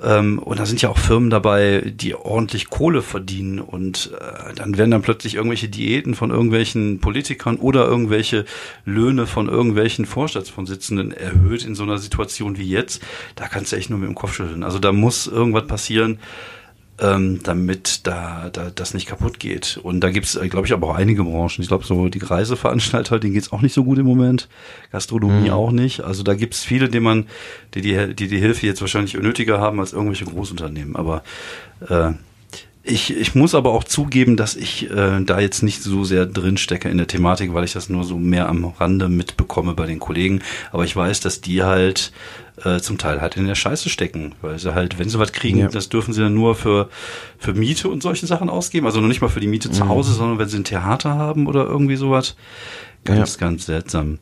Ähm, 0.00 0.38
und 0.38 0.60
da 0.60 0.66
sind 0.66 0.80
ja 0.80 0.88
auch 0.90 0.98
Firmen 0.98 1.28
dabei, 1.28 1.82
die 1.84 2.14
ordentlich 2.14 2.70
Kohle 2.70 3.02
verdienen 3.02 3.58
und 3.58 4.12
äh, 4.18 4.54
dann 4.54 4.78
werden 4.78 4.92
dann 4.92 5.02
plötzlich 5.02 5.34
irgendwelche 5.34 5.68
Diäten 5.68 6.14
von 6.14 6.30
irgendwelchen 6.30 7.00
Politikern 7.00 7.56
oder 7.56 7.86
irgendwelche 7.86 8.44
Löhne 8.84 9.26
von 9.26 9.48
irgendwelchen 9.48 10.06
Vorstandsvorsitzenden 10.06 11.12
erhöht 11.12 11.64
in 11.64 11.74
so 11.74 11.82
einer 11.82 11.98
Situation 11.98 12.58
wie 12.58 12.68
jetzt. 12.68 13.02
Da 13.34 13.48
kannst 13.48 13.72
du 13.72 13.76
echt 13.76 13.90
nur 13.90 13.98
mit 13.98 14.08
dem 14.08 14.14
Kopf 14.14 14.34
schütteln. 14.34 14.62
Also 14.62 14.78
da 14.78 14.92
muss 14.92 15.26
irgendwas 15.26 15.66
passieren 15.66 16.20
ähm, 17.00 17.40
damit 17.42 18.06
da, 18.06 18.50
da 18.52 18.70
das 18.74 18.94
nicht 18.94 19.06
kaputt 19.06 19.38
geht. 19.38 19.78
Und 19.82 20.00
da 20.00 20.10
gibt's, 20.10 20.34
äh, 20.34 20.48
glaube 20.48 20.66
ich, 20.66 20.72
aber 20.72 20.88
auch 20.88 20.94
einige 20.94 21.24
Branchen. 21.24 21.62
Ich 21.62 21.68
glaube, 21.68 21.84
so 21.84 22.08
die 22.08 22.18
Reiseveranstalter, 22.18 23.18
denen 23.18 23.34
geht's 23.34 23.52
auch 23.52 23.62
nicht 23.62 23.74
so 23.74 23.84
gut 23.84 23.98
im 23.98 24.06
Moment. 24.06 24.48
Gastronomie 24.90 25.48
mhm. 25.48 25.54
auch 25.54 25.70
nicht. 25.70 26.00
Also 26.00 26.22
da 26.22 26.34
gibt's 26.34 26.64
viele, 26.64 26.88
die 26.88 27.00
man, 27.00 27.26
die 27.74 27.82
die, 27.82 28.14
die 28.14 28.28
die 28.28 28.38
Hilfe 28.38 28.66
jetzt 28.66 28.80
wahrscheinlich 28.80 29.14
nötiger 29.14 29.60
haben 29.60 29.80
als 29.80 29.92
irgendwelche 29.92 30.24
Großunternehmen. 30.24 30.96
Aber 30.96 31.22
äh, 31.88 32.12
ich, 32.82 33.14
ich 33.14 33.34
muss 33.34 33.54
aber 33.54 33.72
auch 33.72 33.84
zugeben, 33.84 34.36
dass 34.36 34.56
ich 34.56 34.90
äh, 34.90 35.20
da 35.22 35.40
jetzt 35.40 35.62
nicht 35.62 35.82
so 35.82 36.04
sehr 36.04 36.26
drin 36.26 36.56
stecke 36.56 36.88
in 36.88 36.96
der 36.96 37.06
Thematik, 37.06 37.52
weil 37.52 37.64
ich 37.64 37.74
das 37.74 37.88
nur 37.88 38.04
so 38.04 38.16
mehr 38.18 38.48
am 38.48 38.64
Rande 38.64 39.08
mitbekomme 39.08 39.74
bei 39.74 39.86
den 39.86 39.98
Kollegen. 39.98 40.40
Aber 40.72 40.84
ich 40.84 40.96
weiß, 40.96 41.20
dass 41.20 41.40
die 41.40 41.62
halt 41.62 42.12
äh, 42.64 42.80
zum 42.80 42.98
Teil 42.98 43.20
halt 43.20 43.36
in 43.36 43.46
der 43.46 43.54
Scheiße 43.54 43.88
stecken, 43.88 44.34
weil 44.42 44.58
sie 44.58 44.74
halt, 44.74 44.98
wenn 44.98 45.08
sie 45.08 45.18
was 45.18 45.32
kriegen, 45.32 45.58
ja. 45.58 45.68
das 45.68 45.88
dürfen 45.88 46.12
sie 46.12 46.20
dann 46.20 46.34
nur 46.34 46.54
für, 46.54 46.88
für 47.38 47.54
Miete 47.54 47.88
und 47.88 48.02
solche 48.02 48.26
Sachen 48.26 48.50
ausgeben. 48.50 48.86
Also 48.86 49.00
noch 49.00 49.08
nicht 49.08 49.20
mal 49.20 49.28
für 49.28 49.40
die 49.40 49.46
Miete 49.46 49.70
zu 49.70 49.84
mhm. 49.84 49.88
Hause, 49.88 50.12
sondern 50.12 50.38
wenn 50.38 50.48
sie 50.48 50.58
ein 50.58 50.64
Theater 50.64 51.14
haben 51.14 51.46
oder 51.46 51.64
irgendwie 51.64 51.96
sowas. 51.96 52.36
Ganz, 53.04 53.34
ja. 53.34 53.40
ganz 53.40 53.66
seltsam. 53.66 54.18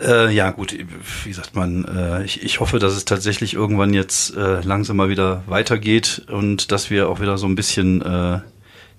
Äh, 0.00 0.34
ja, 0.34 0.50
gut, 0.50 0.76
wie 1.24 1.32
sagt 1.32 1.54
man, 1.54 1.84
äh, 1.84 2.24
ich, 2.24 2.42
ich 2.42 2.60
hoffe, 2.60 2.78
dass 2.78 2.94
es 2.94 3.04
tatsächlich 3.04 3.54
irgendwann 3.54 3.94
jetzt 3.94 4.36
äh, 4.36 4.60
langsam 4.62 4.96
mal 4.96 5.08
wieder 5.08 5.44
weitergeht 5.46 6.26
und 6.30 6.72
dass 6.72 6.90
wir 6.90 7.08
auch 7.08 7.20
wieder 7.20 7.38
so 7.38 7.46
ein 7.46 7.54
bisschen 7.54 8.02
äh, 8.02 8.40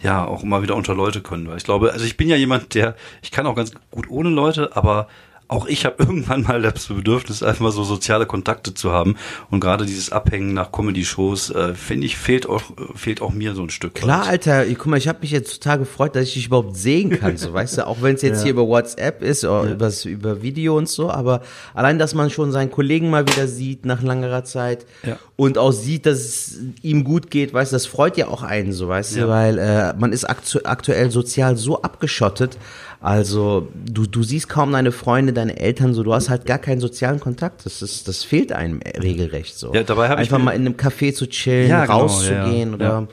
ja 0.01 0.25
auch 0.25 0.43
immer 0.43 0.61
wieder 0.61 0.75
unter 0.75 0.95
Leute 0.95 1.21
können. 1.21 1.47
Weil 1.47 1.57
ich 1.57 1.63
glaube, 1.63 1.91
also 1.91 2.05
ich 2.05 2.15
bin 2.15 2.29
ja 2.29 2.35
jemand, 2.35 2.75
der, 2.75 2.95
ich 3.21 3.31
kann 3.31 3.47
auch 3.47 3.55
ganz 3.55 3.73
gut 3.89 4.09
ohne 4.09 4.29
Leute, 4.29 4.75
aber 4.75 5.07
auch 5.53 5.67
ich 5.67 5.85
habe 5.85 5.95
irgendwann 5.99 6.43
mal 6.43 6.61
das 6.61 6.87
Bedürfnis, 6.87 7.43
einfach 7.43 7.61
mal 7.61 7.71
so 7.71 7.83
soziale 7.83 8.25
Kontakte 8.25 8.73
zu 8.73 8.91
haben. 8.91 9.15
Und 9.49 9.59
gerade 9.59 9.85
dieses 9.85 10.11
Abhängen 10.11 10.53
nach 10.53 10.71
Comedy-Shows, 10.71 11.51
äh, 11.51 11.73
finde 11.75 12.07
ich, 12.07 12.17
fehlt 12.17 12.47
auch, 12.49 12.63
fehlt 12.95 13.21
auch 13.21 13.31
mir 13.31 13.53
so 13.55 13.63
ein 13.63 13.69
Stück. 13.69 13.95
Klar, 13.95 14.21
weit. 14.21 14.47
Alter, 14.47 14.65
guck 14.75 14.87
mal, 14.87 14.97
ich 14.97 15.07
habe 15.07 15.19
mich 15.21 15.31
jetzt 15.31 15.61
total 15.61 15.79
gefreut, 15.79 16.15
dass 16.15 16.23
ich 16.23 16.33
dich 16.33 16.47
überhaupt 16.47 16.75
sehen 16.75 17.11
kann, 17.11 17.37
so 17.37 17.53
weißt 17.53 17.77
du, 17.77 17.87
auch 17.87 18.01
wenn 18.01 18.15
es 18.15 18.21
jetzt 18.21 18.37
ja. 18.39 18.43
hier 18.43 18.51
über 18.53 18.67
WhatsApp 18.67 19.21
ist 19.23 19.45
oder 19.45 19.65
ja. 19.65 19.71
übers, 19.73 20.05
über 20.05 20.41
Video 20.41 20.77
und 20.77 20.89
so, 20.89 21.09
aber 21.09 21.41
allein, 21.73 21.99
dass 21.99 22.15
man 22.15 22.29
schon 22.29 22.51
seinen 22.51 22.71
Kollegen 22.71 23.09
mal 23.09 23.27
wieder 23.27 23.47
sieht 23.47 23.85
nach 23.85 24.01
langerer 24.01 24.43
Zeit 24.43 24.85
ja. 25.03 25.17
und 25.35 25.57
auch 25.57 25.71
sieht, 25.71 26.05
dass 26.05 26.19
es 26.19 26.59
ihm 26.81 27.03
gut 27.03 27.29
geht, 27.29 27.53
weißt 27.53 27.71
du, 27.71 27.75
das 27.75 27.85
freut 27.85 28.17
ja 28.17 28.27
auch 28.27 28.43
einen, 28.43 28.73
so 28.73 28.87
weißt 28.87 29.17
du, 29.17 29.27
weil 29.27 29.59
äh, 29.59 29.93
man 29.97 30.11
ist 30.11 30.25
aktu 30.25 30.59
aktuell 30.63 31.11
sozial 31.11 31.55
so 31.55 31.81
abgeschottet. 31.81 32.57
Also 33.03 33.67
du, 33.85 34.05
du 34.05 34.23
siehst 34.23 34.47
kaum 34.47 34.71
deine 34.71 34.93
Freunde, 34.93 35.33
deine 35.33 35.59
Eltern, 35.59 35.93
so 35.93 36.03
du 36.03 36.13
hast 36.13 36.29
halt 36.29 36.45
gar 36.45 36.57
keinen 36.57 36.79
sozialen 36.79 37.19
Kontakt. 37.19 37.65
Das 37.65 37.81
ist, 37.81 38.07
das 38.07 38.23
fehlt 38.23 38.53
einem 38.53 38.79
regelrecht 38.81 39.59
so. 39.59 39.73
Ja, 39.73 39.83
dabei 39.83 40.07
habe 40.07 40.21
ich 40.21 40.29
einfach 40.29 40.41
mal 40.41 40.53
in 40.53 40.65
einem 40.65 40.75
Café 40.75 41.13
zu 41.13 41.27
chillen, 41.27 41.69
ja, 41.69 41.85
genau, 41.85 41.99
rauszugehen 41.99 42.69
ja, 42.69 42.75
oder. 42.75 43.07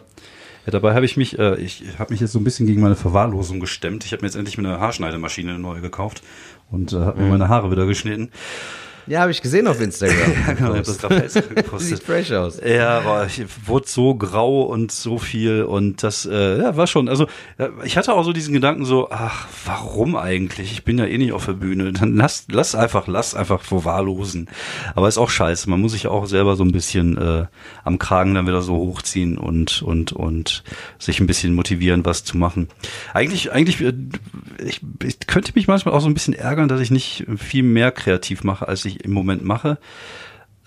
Ja, 0.64 0.70
dabei 0.70 0.94
habe 0.94 1.05
ich 1.05 1.16
mich, 1.16 1.40
äh, 1.40 1.57
ich 1.57 1.83
habe 1.98 2.12
mich 2.12 2.20
jetzt 2.20 2.31
so 2.31 2.38
ein 2.38 2.44
bisschen 2.44 2.68
gegen 2.68 2.81
meine 2.81 2.94
Verwahrlosung 2.94 3.59
gestemmt. 3.59 4.05
Ich 4.05 4.12
habe 4.12 4.22
mir 4.22 4.29
jetzt 4.29 4.37
endlich 4.37 4.57
eine 4.59 4.79
Haarschneidemaschine 4.79 5.59
neu 5.59 5.81
gekauft 5.81 6.22
und 6.70 6.92
äh, 6.92 6.96
habe 6.96 7.18
mir 7.18 7.24
mhm. 7.24 7.31
meine 7.31 7.48
Haare 7.48 7.72
wieder 7.72 7.87
geschnitten. 7.87 8.31
Ja, 9.11 9.23
habe 9.23 9.33
ich 9.33 9.42
gesehen 9.42 9.66
auf 9.66 9.81
Instagram. 9.81 10.33
ja, 10.46 10.53
genau, 10.53 10.75
das 10.75 10.99
gerade 10.99 11.23
gepostet. 11.55 11.99
Sieht 11.99 12.05
fresh 12.05 12.31
aus. 12.31 12.61
Ja, 12.64 13.01
aber 13.01 13.27
ich 13.27 13.44
wurde 13.66 13.88
so 13.88 14.14
grau 14.14 14.62
und 14.62 14.92
so 14.92 15.18
viel 15.18 15.64
und 15.64 16.05
das 16.05 16.27
äh, 16.27 16.61
ja, 16.61 16.77
war 16.77 16.87
schon, 16.87 17.09
also 17.09 17.27
ich 17.83 17.96
hatte 17.96 18.12
auch 18.12 18.23
so 18.23 18.33
diesen 18.33 18.55
Gedanken 18.55 18.85
so, 18.85 19.09
ach, 19.11 19.49
warum 19.64 20.14
eigentlich? 20.14 20.70
Ich 20.70 20.85
bin 20.85 20.96
ja 20.96 21.07
eh 21.07 21.18
nicht 21.18 21.33
auf 21.33 21.44
der 21.44 21.55
Bühne. 21.55 21.92
Dann 21.92 22.14
lass, 22.14 22.44
lass 22.53 22.77
einfach, 22.77 23.09
lass 23.09 23.35
einfach 23.35 23.62
verwahrlosen. 23.62 24.49
Aber 24.94 25.09
ist 25.09 25.18
auch 25.18 25.29
scheiße. 25.29 25.68
Man 25.68 25.81
muss 25.81 25.90
sich 25.90 26.07
auch 26.07 26.27
selber 26.27 26.55
so 26.55 26.62
ein 26.62 26.70
bisschen 26.70 27.18
äh, 27.18 27.46
am 27.83 27.99
Kragen 27.99 28.35
dann 28.35 28.46
wieder 28.46 28.62
so 28.62 28.77
hochziehen 28.77 29.38
und, 29.38 29.83
und, 29.83 30.12
und 30.12 30.62
sich 31.01 31.18
ein 31.18 31.27
bisschen 31.27 31.55
motivieren, 31.55 32.05
was 32.05 32.23
zu 32.23 32.37
machen. 32.37 32.68
Eigentlich, 33.12 33.51
eigentlich, 33.51 33.81
äh, 33.81 33.92
ich, 34.64 34.83
ich 35.03 35.18
könnte 35.27 35.51
mich 35.57 35.66
manchmal 35.66 35.94
auch 35.94 36.01
so 36.01 36.07
ein 36.07 36.14
bisschen 36.14 36.35
ärgern, 36.35 36.68
dass 36.68 36.81
ich 36.81 36.92
nicht 36.92 37.27
viel 37.37 37.64
mehr 37.64 37.90
kreativ 37.90 38.44
mache, 38.44 38.68
als 38.68 38.85
ich 38.85 38.99
im 39.02 39.12
Moment 39.12 39.44
mache. 39.44 39.78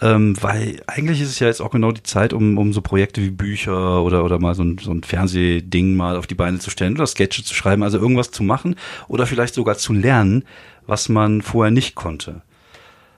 Ähm, 0.02 0.36
weil 0.42 0.82
eigentlich 0.88 1.22
ist 1.22 1.30
es 1.30 1.40
ja 1.40 1.48
jetzt 1.48 1.62
auch 1.62 1.72
genau 1.72 1.92
die 1.92 2.04
Zeit, 2.04 2.34
um, 2.34 2.58
um 2.58 2.74
so 2.74 2.82
Projekte 2.82 3.22
wie 3.22 3.30
Bücher 3.30 4.04
oder, 4.04 4.26
oder 4.26 4.40
mal 4.40 4.54
so 4.54 4.64
ein, 4.64 4.78
so 4.78 4.92
ein 4.92 5.04
Fernsehding 5.04 5.96
mal 5.96 6.18
auf 6.18 6.28
die 6.28 6.36
Beine 6.36 6.60
zu 6.60 6.70
stellen 6.70 6.96
oder 6.96 7.08
Sketche 7.08 7.44
zu 7.44 7.54
schreiben, 7.54 7.84
also 7.84 8.00
irgendwas 8.00 8.32
zu 8.32 8.44
machen 8.44 8.76
oder 9.08 9.26
vielleicht 9.26 9.54
sogar 9.54 9.78
zu 9.78 9.94
lernen, 9.94 10.44
was 10.86 11.08
man 11.10 11.42
vorher 11.42 11.72
nicht 11.72 11.96
konnte. 11.96 12.42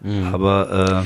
Mhm. 0.01 0.25
Aber 0.31 1.05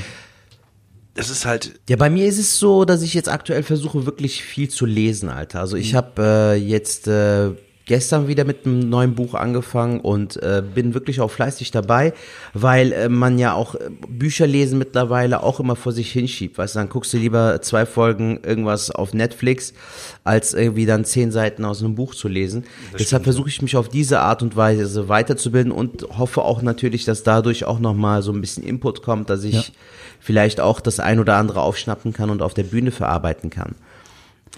äh, 1.16 1.20
es 1.20 1.30
ist 1.30 1.46
halt. 1.46 1.80
Ja, 1.88 1.96
bei 1.96 2.10
mir 2.10 2.26
ist 2.26 2.40
es 2.40 2.60
so, 2.60 2.84
dass 2.84 3.02
ich 3.02 3.14
jetzt 3.14 3.30
aktuell 3.30 3.64
versuche, 3.64 4.06
wirklich 4.06 4.44
viel 4.44 4.70
zu 4.70 4.86
lesen, 4.86 5.30
Alter. 5.30 5.62
Also 5.62 5.78
ich 5.78 5.94
mhm. 5.94 5.98
habe 5.98 6.22
äh, 6.22 6.56
jetzt 6.56 7.08
äh, 7.08 7.52
gestern 7.90 8.28
wieder 8.28 8.46
mit 8.46 8.68
einem 8.68 8.88
neuen 8.88 9.16
Buch 9.16 9.34
angefangen 9.34 10.00
und 10.00 10.38
äh, 10.44 10.62
bin 10.76 10.94
wirklich 10.94 11.22
auch 11.22 11.32
fleißig 11.32 11.72
dabei, 11.72 12.14
weil 12.54 12.94
äh, 12.94 13.10
man 13.10 13.40
ja 13.40 13.54
auch 13.54 13.74
äh, 13.74 13.90
Bücher 14.08 14.46
lesen 14.46 14.78
mittlerweile 14.78 15.42
auch 15.42 15.60
immer 15.60 15.76
vor 15.76 15.92
sich 15.92 16.12
hinschiebt. 16.12 16.60
Weißt 16.60 16.76
du, 16.76 16.80
dann 16.80 16.90
guckst 16.90 17.12
du 17.14 17.18
lieber 17.18 17.64
zwei 17.64 17.88
Folgen 17.88 18.42
irgendwas 18.46 18.92
auf 18.92 19.16
Netflix, 19.16 19.74
als 20.24 20.54
irgendwie 20.54 20.86
dann 20.86 21.04
zehn 21.04 21.32
Seiten 21.32 21.66
aus 21.66 21.84
einem 21.84 21.96
Buch 21.96 22.14
zu 22.14 22.28
lesen. 22.28 22.66
Das 22.92 23.02
Deshalb 23.02 23.24
versuche 23.24 23.50
ich 23.50 23.60
mich 23.64 23.76
auf 23.76 23.90
diese 23.90 24.20
Art 24.20 24.44
und 24.44 24.56
Weise 24.56 25.10
weiterzubilden 25.10 25.72
und 25.72 26.06
hoffe 26.16 26.44
auch 26.44 26.62
natürlich, 26.62 27.06
dass 27.06 27.24
dadurch 27.24 27.66
auch 27.66 27.80
nochmal 27.80 28.22
so 28.22 28.32
ein 28.32 28.40
bisschen 28.40 28.64
Input 28.64 29.02
kommt, 29.02 29.32
dass 29.32 29.44
ich 29.44 29.56
ja. 29.56 29.64
vielleicht 30.20 30.62
auch 30.62 30.80
das 30.80 31.00
ein 31.00 31.20
oder 31.20 31.38
andere 31.38 31.62
aufschnappen 31.62 32.14
kann 32.14 32.30
und 32.30 32.44
auf 32.44 32.54
der 32.54 32.64
Bühne 32.66 32.92
verarbeiten 32.92 33.50
kann. 33.50 33.74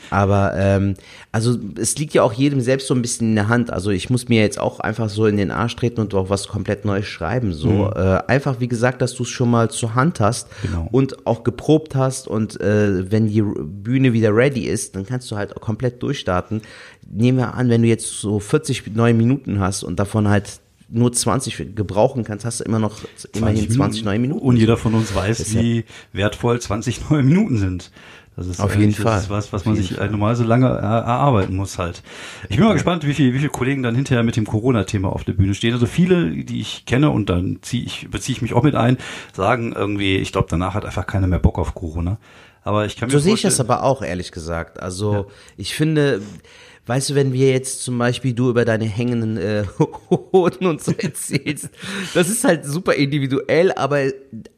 Aber 0.10 0.54
ähm, 0.56 0.96
also 1.32 1.58
es 1.78 1.98
liegt 1.98 2.14
ja 2.14 2.24
auch 2.24 2.34
jedem 2.34 2.62
selbst 2.62 2.88
so 2.88 2.94
ein 2.94 3.02
bisschen 3.02 3.30
in 3.30 3.36
der 3.36 3.48
Hand. 3.48 3.72
Also 3.72 3.92
ich 3.92 4.10
muss 4.10 4.28
mir 4.28 4.42
jetzt 4.42 4.60
auch 4.60 4.80
einfach 4.80 5.10
so 5.10 5.26
in 5.26 5.38
den 5.38 5.52
Arsch 5.52 5.76
treten 5.76 6.02
und 6.02 6.14
auch 6.14 6.30
was 6.30 6.48
komplett 6.48 6.86
Neues 6.86 7.06
schreiben. 7.06 7.54
So 7.54 7.70
mhm. 7.70 7.94
äh, 7.96 8.20
einfach 8.28 8.60
wie 8.60 8.68
gesagt, 8.68 9.02
dass 9.02 9.14
du 9.14 9.24
es 9.24 9.30
schon 9.30 9.50
mal 9.50 9.70
zur 9.70 9.96
Hand 9.96 10.20
hast 10.20 10.48
genau. 10.62 10.88
und 10.92 11.26
auch 11.26 11.44
geprobt 11.44 11.96
hast 11.96 12.28
und 12.28 12.60
äh, 12.60 13.10
wenn 13.12 13.28
die 13.28 13.42
Bühne 13.42 14.14
wieder 14.14 14.36
ready 14.36 14.66
ist, 14.66 14.96
dann 14.96 15.06
kannst 15.06 15.30
du 15.32 15.38
halt 15.38 15.56
auch 15.56 15.62
komplett 15.62 16.02
durchstarten. 16.04 16.62
Nehmen 17.10 17.38
wir 17.38 17.54
an, 17.54 17.70
wenn 17.70 17.82
du 17.82 17.88
jetzt 17.88 18.20
so 18.20 18.40
40 18.40 18.96
neue 18.96 19.14
Minuten 19.14 19.60
hast 19.60 19.84
und 19.84 20.00
davon 20.00 20.28
halt 20.28 20.60
nur 20.92 21.12
20 21.12 21.76
gebrauchen 21.76 22.24
kannst, 22.24 22.46
hast 22.46 22.60
du 22.60 22.66
immer 22.66 22.80
noch 22.80 23.00
immerhin 23.34 23.70
20 23.70 24.04
neue 24.04 24.20
Minuten. 24.20 24.46
Und 24.46 24.58
jeder 24.58 24.78
von 24.78 24.94
uns 24.94 25.16
weiß, 25.16 25.56
wie 25.56 25.86
wertvoll 26.12 26.60
20 26.60 27.10
neue 27.10 27.24
Minuten 27.24 27.58
sind. 27.58 27.92
Das 28.38 28.48
ist 28.48 28.62
auf 28.62 28.76
jeden 28.76 28.94
Fall 28.94 29.24
was, 29.28 29.52
was 29.52 29.66
man 29.66 29.76
sich 29.76 29.96
Fall. 29.96 30.10
normal 30.10 30.36
so 30.36 30.44
lange 30.44 30.68
erarbeiten 30.68 31.56
muss 31.56 31.78
halt. 31.78 32.02
Ich 32.48 32.56
bin 32.56 32.66
mal 32.66 32.74
gespannt, 32.74 33.06
wie 33.06 33.14
viele, 33.14 33.34
wie 33.34 33.40
viele 33.40 33.50
Kollegen 33.50 33.84
dann 33.84 33.94
hinterher 33.94 34.24
mit 34.24 34.38
dem 34.38 34.46
Corona-Thema 34.46 35.10
auf 35.10 35.26
der 35.26 35.34
Bühne 35.34 35.54
stehen. 35.54 35.74
Also 35.74 35.86
viele, 35.86 36.32
die 36.32 36.62
ich 36.62 36.86
kenne 36.86 37.10
und 37.10 37.30
dann 37.30 37.60
ziehe 37.62 37.84
ich, 37.84 38.10
beziehe 38.10 38.38
ich 38.38 38.42
mich 38.42 38.54
auch 38.54 38.64
mit 38.64 38.76
ein, 38.76 38.98
sagen 39.34 39.74
irgendwie, 39.74 40.16
ich 40.16 40.32
glaube, 40.32 40.48
danach 40.50 40.74
hat 40.76 40.86
einfach 40.86 41.06
keiner 41.08 41.28
mehr 41.28 41.40
Bock 41.40 41.60
auf 41.60 41.76
Corona. 41.76 42.18
Aber 42.64 42.86
ich 42.86 42.96
kann 42.96 43.08
mir 43.10 43.14
So 43.14 43.20
sehe 43.20 43.34
ich 43.34 43.42
das 43.42 43.60
aber 43.60 43.84
auch, 43.84 44.02
ehrlich 44.02 44.32
gesagt. 44.32 44.80
Also 44.82 45.14
ja. 45.14 45.26
ich 45.58 45.76
finde, 45.76 46.22
Weißt 46.88 47.12
du, 47.12 47.16
wenn 47.16 47.32
wir 47.32 47.52
jetzt 47.52 47.84
zum 47.84 47.98
Beispiel 47.98 48.34
du 48.34 48.50
über 48.50 48.66
deine 48.66 48.86
hängenden 48.86 49.38
äh, 49.38 49.64
Hoden 50.34 50.66
und 50.66 50.84
so 50.84 50.92
erzählst, 50.98 51.70
das 52.14 52.30
ist 52.30 52.44
halt 52.44 52.66
super 52.66 52.94
individuell, 52.94 53.72
aber 53.74 54.12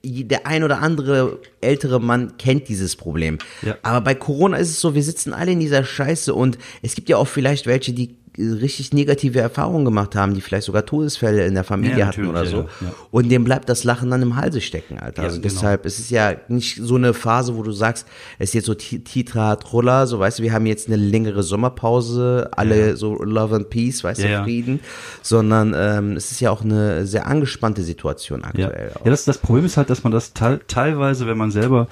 der 0.04 0.48
ein 0.48 0.64
oder 0.64 0.82
andere 0.82 1.40
ältere 1.60 2.00
Mann 2.00 2.38
kennt 2.38 2.70
dieses 2.70 2.96
Problem. 2.96 3.40
Ja. 3.62 3.78
Aber 3.84 4.02
bei 4.02 4.16
Corona 4.16 4.58
ist 4.58 4.70
es 4.70 4.80
so, 4.80 4.96
wir 4.96 5.04
sitzen 5.04 5.34
alle 5.34 5.52
in 5.52 5.60
dieser 5.60 5.84
Scheiße 5.84 6.34
und 6.34 6.58
es 6.82 6.96
gibt 6.96 7.10
ja 7.10 7.18
auch 7.18 7.28
vielleicht 7.28 7.68
welche, 7.68 7.92
die 7.92 8.16
richtig 8.38 8.94
negative 8.94 9.40
Erfahrungen 9.40 9.86
gemacht 9.86 10.16
haben, 10.16 10.34
die 10.34 10.42
vielleicht 10.42 10.66
sogar 10.66 10.86
Todesfälle 10.86 11.46
in 11.46 11.54
der 11.54 11.64
Familie 11.64 12.00
ja, 12.00 12.08
hatten 12.08 12.28
oder 12.28 12.46
so. 12.46 12.58
Ja, 12.58 12.68
ja. 12.82 12.94
Und 13.12 13.30
dem 13.30 13.44
bleibt 13.44 13.70
das 13.70 13.84
Lachen 13.84 14.10
dann 14.10 14.22
im 14.22 14.36
Halse 14.36 14.62
stecken, 14.62 14.98
Alter. 14.98 15.24
also 15.24 15.38
genau. 15.38 15.54
deshalb, 15.54 15.86
es 15.86 16.00
ist 16.00 16.10
ja 16.10 16.34
nicht 16.48 16.80
so 16.82 16.96
eine 16.96 17.14
Phase, 17.14 17.56
wo 17.56 17.64
du 17.64 17.72
sagst, 17.72 18.08
es 18.40 18.50
ist 18.50 18.54
jetzt 18.56 18.66
so 18.66 18.74
Titra, 18.74 19.56
Truller, 19.58 20.08
so 20.08 20.20
weißt 20.20 20.40
du, 20.40 20.44
wir 20.44 20.54
haben 20.54 20.66
jetzt 20.66 20.88
eine 20.88 20.96
längere 20.96 21.44
Sommerpause, 21.44 22.50
alle 22.56 22.98
so 22.98 23.22
Love 23.24 23.56
and 23.56 23.70
Peace, 23.70 24.04
weißt 24.04 24.24
du, 24.24 24.44
Frieden, 24.44 24.80
sondern 25.22 25.76
ähm, 25.78 26.16
es 26.18 26.32
ist 26.32 26.40
ja 26.40 26.50
auch 26.50 26.64
eine 26.64 27.06
sehr 27.06 27.28
angespannte 27.28 27.84
Situation 27.84 28.44
aktuell. 28.44 28.92
Ja, 29.04 29.12
das, 29.12 29.26
das 29.26 29.38
Problem 29.38 29.66
ist 29.66 29.78
halt, 29.78 29.90
dass 29.90 30.04
man 30.04 30.12
das 30.12 30.34
teilweise, 30.34 31.28
wenn 31.28 31.38
man 31.38 31.52
selber 31.52 31.88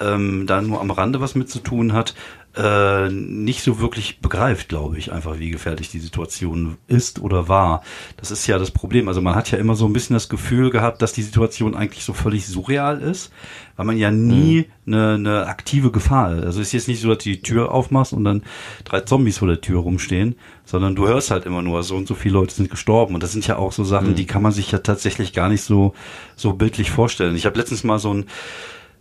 ähm, 0.00 0.46
da 0.46 0.60
nur 0.60 0.80
am 0.80 0.90
Rande 0.90 1.20
was 1.20 1.34
mit 1.34 1.48
zu 1.48 1.60
tun 1.60 1.92
hat, 1.92 2.14
äh, 2.56 3.08
nicht 3.08 3.62
so 3.62 3.80
wirklich 3.80 4.20
begreift, 4.20 4.68
glaube 4.68 4.96
ich, 4.96 5.12
einfach 5.12 5.38
wie 5.38 5.50
gefährlich 5.50 5.90
die 5.90 5.98
Situation 5.98 6.76
ist 6.86 7.20
oder 7.20 7.48
war. 7.48 7.82
Das 8.16 8.30
ist 8.30 8.46
ja 8.46 8.58
das 8.58 8.70
Problem. 8.70 9.08
Also 9.08 9.20
man 9.20 9.34
hat 9.34 9.50
ja 9.50 9.58
immer 9.58 9.74
so 9.74 9.86
ein 9.86 9.92
bisschen 9.92 10.14
das 10.14 10.28
Gefühl 10.28 10.70
gehabt, 10.70 11.02
dass 11.02 11.12
die 11.12 11.22
Situation 11.22 11.74
eigentlich 11.74 12.04
so 12.04 12.12
völlig 12.12 12.46
surreal 12.46 13.00
ist, 13.00 13.32
weil 13.76 13.86
man 13.86 13.96
ja 13.96 14.10
nie 14.10 14.68
mhm. 14.84 14.94
eine, 14.94 15.14
eine 15.14 15.46
aktive 15.46 15.90
Gefahr. 15.90 16.28
Also 16.28 16.60
es 16.60 16.68
ist 16.68 16.72
jetzt 16.72 16.88
nicht 16.88 17.00
so, 17.00 17.08
dass 17.08 17.24
du 17.24 17.30
die 17.30 17.42
Tür 17.42 17.72
aufmachst 17.72 18.12
und 18.12 18.24
dann 18.24 18.42
drei 18.84 19.00
Zombies 19.00 19.38
vor 19.38 19.48
der 19.48 19.60
Tür 19.60 19.80
rumstehen, 19.80 20.36
sondern 20.64 20.94
du 20.94 21.08
hörst 21.08 21.32
halt 21.32 21.46
immer 21.46 21.62
nur, 21.62 21.82
so 21.82 21.96
und 21.96 22.06
so 22.06 22.14
viele 22.14 22.34
Leute 22.34 22.54
sind 22.54 22.70
gestorben. 22.70 23.14
Und 23.14 23.22
das 23.22 23.32
sind 23.32 23.46
ja 23.46 23.56
auch 23.56 23.72
so 23.72 23.82
Sachen, 23.82 24.10
mhm. 24.10 24.14
die 24.14 24.26
kann 24.26 24.42
man 24.42 24.52
sich 24.52 24.70
ja 24.70 24.78
tatsächlich 24.78 25.32
gar 25.32 25.48
nicht 25.48 25.62
so 25.62 25.92
so 26.36 26.52
bildlich 26.52 26.90
vorstellen. 26.90 27.34
Ich 27.34 27.46
habe 27.46 27.58
letztens 27.58 27.82
mal 27.84 27.98
so 27.98 28.14
ein 28.14 28.26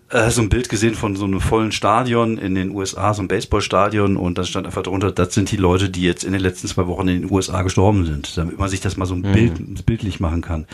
äh, 0.09 0.29
so 0.29 0.41
ein 0.41 0.49
Bild 0.49 0.69
gesehen 0.69 0.95
von 0.95 1.15
so 1.15 1.25
einem 1.25 1.41
vollen 1.41 1.71
Stadion 1.71 2.37
in 2.37 2.55
den 2.55 2.71
USA, 2.71 3.13
so 3.13 3.21
ein 3.21 3.27
Baseballstadion 3.27 4.17
und 4.17 4.37
da 4.37 4.43
stand 4.43 4.65
einfach 4.65 4.83
drunter, 4.83 5.11
das 5.11 5.33
sind 5.33 5.51
die 5.51 5.57
Leute, 5.57 5.89
die 5.89 6.03
jetzt 6.03 6.23
in 6.23 6.33
den 6.33 6.41
letzten 6.41 6.67
zwei 6.67 6.87
Wochen 6.87 7.07
in 7.07 7.21
den 7.21 7.31
USA 7.31 7.61
gestorben 7.61 8.05
sind, 8.05 8.37
damit 8.37 8.59
man 8.59 8.69
sich 8.69 8.81
das 8.81 8.97
mal 8.97 9.05
so 9.05 9.15
ein 9.15 9.21
mhm. 9.21 9.31
Bild, 9.31 9.85
bildlich 9.85 10.19
machen 10.19 10.41
kann. 10.41 10.67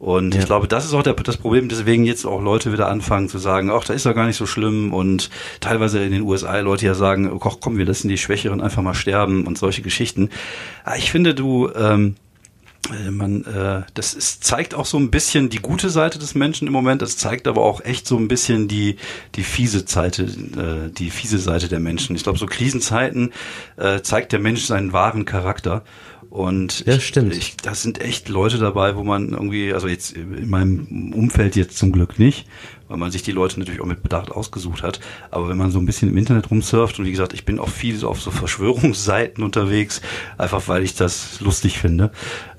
Und 0.00 0.34
ja. 0.34 0.40
ich 0.40 0.46
glaube, 0.46 0.66
das 0.66 0.86
ist 0.86 0.94
auch 0.94 1.02
der, 1.02 1.12
das 1.12 1.36
Problem, 1.36 1.68
deswegen 1.68 2.04
jetzt 2.04 2.24
auch 2.24 2.40
Leute 2.40 2.72
wieder 2.72 2.88
anfangen 2.88 3.28
zu 3.28 3.36
sagen, 3.36 3.70
ach, 3.70 3.84
da 3.84 3.92
ist 3.92 4.06
doch 4.06 4.14
gar 4.14 4.26
nicht 4.26 4.38
so 4.38 4.46
schlimm 4.46 4.94
und 4.94 5.28
teilweise 5.60 6.02
in 6.02 6.10
den 6.10 6.22
USA 6.22 6.58
Leute 6.60 6.86
ja 6.86 6.94
sagen, 6.94 7.30
ach 7.44 7.56
komm, 7.60 7.76
wir 7.76 7.84
lassen 7.84 8.08
die 8.08 8.16
Schwächeren 8.16 8.62
einfach 8.62 8.82
mal 8.82 8.94
sterben 8.94 9.46
und 9.46 9.58
solche 9.58 9.82
Geschichten. 9.82 10.30
Ah, 10.84 10.96
ich 10.96 11.10
finde, 11.10 11.34
du, 11.34 11.68
ähm, 11.76 12.14
äh, 12.16 12.29
man, 13.10 13.44
äh, 13.44 13.82
das 13.94 14.14
ist, 14.14 14.44
zeigt 14.44 14.74
auch 14.74 14.86
so 14.86 14.98
ein 14.98 15.10
bisschen 15.10 15.48
die 15.50 15.58
gute 15.58 15.90
Seite 15.90 16.18
des 16.18 16.34
Menschen 16.34 16.66
im 16.66 16.72
Moment. 16.72 17.02
Das 17.02 17.16
zeigt 17.16 17.46
aber 17.46 17.62
auch 17.62 17.84
echt 17.84 18.06
so 18.06 18.16
ein 18.16 18.28
bisschen 18.28 18.68
die 18.68 18.96
die 19.36 19.42
fiese 19.42 19.84
Seite, 19.86 20.22
äh, 20.22 20.90
die 20.90 21.10
fiese 21.10 21.38
Seite 21.38 21.68
der 21.68 21.80
Menschen. 21.80 22.16
Ich 22.16 22.22
glaube, 22.22 22.38
so 22.38 22.46
Krisenzeiten 22.46 23.32
äh, 23.76 24.00
zeigt 24.00 24.32
der 24.32 24.40
Mensch 24.40 24.64
seinen 24.64 24.92
wahren 24.92 25.24
Charakter. 25.24 25.84
Und 26.30 26.86
ja, 26.86 27.00
stimmt. 27.00 27.34
Ich, 27.34 27.56
das 27.56 27.82
sind 27.82 28.00
echt 28.00 28.28
Leute 28.28 28.58
dabei, 28.58 28.96
wo 28.96 29.02
man 29.02 29.30
irgendwie, 29.30 29.72
also 29.74 29.88
jetzt 29.88 30.12
in 30.12 30.48
meinem 30.48 31.12
Umfeld 31.12 31.56
jetzt 31.56 31.76
zum 31.76 31.90
Glück 31.90 32.20
nicht, 32.20 32.46
weil 32.90 32.98
man 32.98 33.12
sich 33.12 33.22
die 33.22 33.32
Leute 33.32 33.58
natürlich 33.58 33.80
auch 33.80 33.86
mit 33.86 34.02
Bedacht 34.02 34.32
ausgesucht 34.32 34.82
hat. 34.82 35.00
Aber 35.30 35.48
wenn 35.48 35.56
man 35.56 35.70
so 35.70 35.78
ein 35.78 35.86
bisschen 35.86 36.10
im 36.10 36.16
Internet 36.16 36.50
rumsurft 36.50 36.98
und 36.98 37.06
wie 37.06 37.12
gesagt, 37.12 37.32
ich 37.32 37.44
bin 37.44 37.60
auch 37.60 37.68
viel 37.68 38.04
auf 38.04 38.20
so 38.20 38.30
Verschwörungsseiten 38.30 39.44
unterwegs, 39.44 40.02
einfach 40.36 40.66
weil 40.66 40.82
ich 40.82 40.96
das 40.96 41.40
lustig 41.40 41.78
finde. 41.78 42.10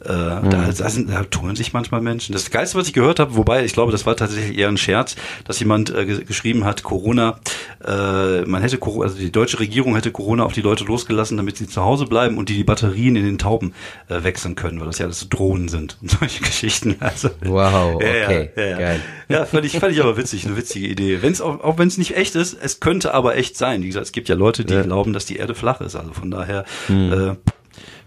Äh, 0.06 0.13
mhm. 0.13 0.50
da, 0.50 0.72
da, 0.72 0.89
sind, 0.89 1.12
da 1.12 1.24
tun 1.24 1.56
sich 1.56 1.74
manchmal 1.74 2.02
Menschen. 2.02 2.34
Das 2.34 2.50
Geilste, 2.50 2.78
was 2.78 2.88
ich 2.88 2.94
gehört 2.94 3.20
habe, 3.20 3.36
wobei 3.36 3.65
ich 3.65 3.74
glaube, 3.74 3.91
das 3.91 4.06
war 4.06 4.15
tatsächlich 4.15 4.58
eher 4.58 4.70
ein 4.70 4.78
Scherz, 4.78 5.15
dass 5.44 5.60
jemand 5.60 5.94
äh, 5.94 6.06
geschrieben 6.06 6.65
hat, 6.65 6.82
Corona, 6.82 7.39
äh, 7.86 8.41
man 8.41 8.62
hätte, 8.62 8.80
also 8.82 9.17
die 9.17 9.32
deutsche 9.32 9.60
Regierung 9.60 9.96
hätte 9.96 10.12
Corona 10.12 10.44
auf 10.44 10.54
die 10.54 10.62
Leute 10.62 10.86
losgelassen, 10.86 11.38
damit 11.38 11.58
sie 11.58 11.67
zu 11.67 11.82
Hause 11.82 12.06
bleiben 12.06 12.38
und 12.38 12.50
die 12.50 12.56
die 12.56 12.63
Batterien 12.63 13.15
in 13.15 13.26
den 13.26 13.38
Tauben 13.38 13.74
äh, 14.08 14.24
wechseln 14.24 14.56
können, 14.56 14.80
weil 14.80 14.88
das 14.88 14.98
ja 14.98 15.06
alles 15.06 15.28
Drohnen 15.30 15.67
sind 15.67 15.98
und 16.02 16.12
solche 16.12 16.39
Geschichten. 16.44 16.96
Also, 17.00 17.30
wow, 17.44 17.96
okay, 17.96 18.50
ja, 18.56 18.63
ja, 18.63 18.70
ja, 18.70 18.78
geil. 18.78 19.02
Ja, 19.30 19.46
völlig, 19.46 19.78
völlig 19.78 20.02
aber 20.02 20.17
witzig, 20.21 20.45
eine 20.45 20.55
witzige 20.55 20.88
Idee. 20.88 21.21
Wenn's 21.21 21.41
auch, 21.41 21.62
auch 21.62 21.77
wenn 21.77 21.88
es 21.88 21.97
nicht 21.97 22.15
echt 22.15 22.36
ist, 22.36 22.55
es 22.62 22.79
könnte 22.79 23.13
aber 23.13 23.36
echt 23.36 23.57
sein. 23.57 23.81
Wie 23.81 23.88
gesagt, 23.88 24.05
es 24.05 24.12
gibt 24.12 24.29
ja 24.29 24.36
Leute, 24.36 24.63
die 24.63 24.81
glauben, 24.84 25.13
dass 25.13 25.25
die 25.25 25.38
Erde 25.38 25.55
flach 25.55 25.81
ist. 25.81 25.95
Also 25.95 26.13
von 26.13 26.29
daher, 26.29 26.65
hm. 26.88 27.13
äh, 27.13 27.36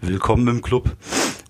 willkommen 0.01 0.47
im 0.49 0.63
Club. 0.63 0.97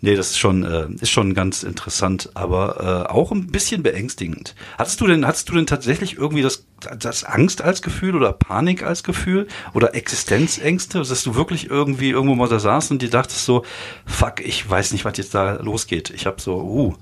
Nee, 0.00 0.16
das 0.16 0.30
ist 0.30 0.38
schon, 0.38 0.64
äh, 0.64 0.86
ist 1.00 1.10
schon 1.10 1.34
ganz 1.34 1.62
interessant, 1.62 2.30
aber 2.34 3.06
äh, 3.08 3.12
auch 3.12 3.30
ein 3.30 3.48
bisschen 3.48 3.82
beängstigend. 3.82 4.54
Hattest 4.78 5.00
du 5.00 5.06
denn, 5.06 5.26
hattest 5.26 5.48
du 5.48 5.54
denn 5.54 5.66
tatsächlich 5.66 6.16
irgendwie 6.16 6.42
das, 6.42 6.66
das 6.98 7.24
Angst 7.24 7.62
als 7.62 7.82
Gefühl 7.82 8.16
oder 8.16 8.32
Panik 8.32 8.82
als 8.82 9.02
Gefühl 9.02 9.46
oder 9.72 9.94
Existenzängste, 9.94 10.98
dass 10.98 11.22
du 11.24 11.34
wirklich 11.34 11.70
irgendwie 11.70 12.10
irgendwo 12.10 12.34
mal 12.34 12.48
da 12.48 12.58
saßt 12.58 12.90
und 12.90 13.02
dir 13.02 13.10
dachtest 13.10 13.44
so, 13.44 13.64
fuck, 14.06 14.40
ich 14.40 14.68
weiß 14.68 14.92
nicht, 14.92 15.04
was 15.04 15.16
jetzt 15.16 15.34
da 15.34 15.54
losgeht. 15.54 16.10
Ich 16.10 16.26
habe 16.26 16.40
so, 16.40 16.56
uh, 16.62 16.94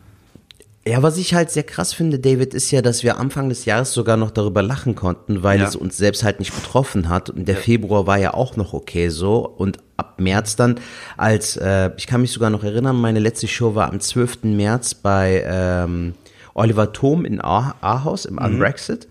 ja, 0.85 1.01
was 1.03 1.17
ich 1.17 1.35
halt 1.35 1.51
sehr 1.51 1.63
krass 1.63 1.95
finde, 1.95 2.19
David, 2.19 2.55
ist 2.55 2.71
ja, 2.73 2.83
dass 2.83 3.05
wir 3.05 3.19
Anfang 3.19 3.49
des 3.49 3.67
Jahres 3.67 3.93
sogar 3.93 4.17
noch 4.17 4.33
darüber 4.33 4.63
lachen 4.63 4.97
konnten, 4.97 5.45
weil 5.45 5.61
ja. 5.61 5.67
es 5.67 5.77
uns 5.77 5.97
selbst 5.97 6.25
halt 6.25 6.41
nicht 6.41 6.53
betroffen 6.53 7.09
hat. 7.09 7.31
Und 7.31 7.47
der 7.47 7.55
ja. 7.55 7.61
Februar 7.61 8.09
war 8.09 8.19
ja 8.19 8.35
auch 8.35 8.57
noch 8.57 8.73
okay 8.73 9.09
so. 9.09 9.49
Und 9.49 9.79
ab 9.97 10.15
März 10.19 10.57
dann, 10.57 10.81
als, 11.17 11.57
äh, 11.57 11.91
ich 11.97 12.09
kann 12.09 12.21
mich 12.21 12.33
sogar 12.33 12.51
noch 12.51 12.65
erinnern, 12.65 13.01
meine 13.01 13.21
letzte 13.21 13.47
Show 13.47 13.77
war 13.77 13.91
am 13.91 14.01
12. 14.01 14.43
März 14.43 14.95
bei 14.95 15.45
ähm, 15.47 16.15
Oliver 16.55 16.93
Thom 16.93 17.25
in 17.25 17.41
Ahaus 17.41 18.25
im 18.25 18.35
mhm. 18.35 18.65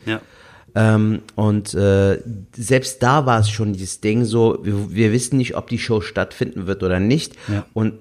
Ja. 0.06 0.22
Ähm, 0.76 1.22
und 1.36 1.74
äh, 1.74 2.20
selbst 2.56 3.02
da 3.02 3.26
war 3.26 3.40
es 3.40 3.50
schon 3.50 3.74
dieses 3.74 4.02
Ding 4.02 4.26
so, 4.26 4.60
wir, 4.62 4.92
wir, 4.92 5.12
wissen 5.12 5.38
nicht, 5.38 5.56
ob 5.56 5.68
die 5.68 5.80
Show 5.80 6.02
stattfinden 6.02 6.68
wird 6.68 6.84
oder 6.84 7.00
nicht. 7.00 7.36
Ja. 7.48 7.66
Und 7.74 7.94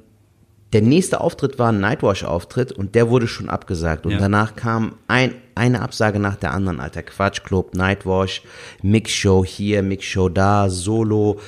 der 0.73 0.83
nächste 0.83 1.21
Auftritt 1.21 1.59
war 1.59 1.73
ein 1.73 1.81
Nightwash-Auftritt 1.81 2.73
und 2.73 2.95
der 2.95 3.11
wurde 3.11 3.27
schon 3.27 3.49
abgesagt. 3.49 4.07
Und 4.07 4.13
ja. 4.13 4.19
danach 4.19 4.55
kam 4.55 4.95
ein, 5.09 5.35
eine 5.55 5.83
Absage 5.83 6.21
nach 6.21 6.37
der 6.37 6.53
anderen, 6.53 6.81
alter 6.81 7.03
Quatschclub, 7.03 7.75
Nightwash, 7.75 8.43
Mixshow 8.83 9.45
hier, 9.45 9.83
Mixshow 9.83 10.29
da, 10.29 10.71
Solo. 10.71 11.41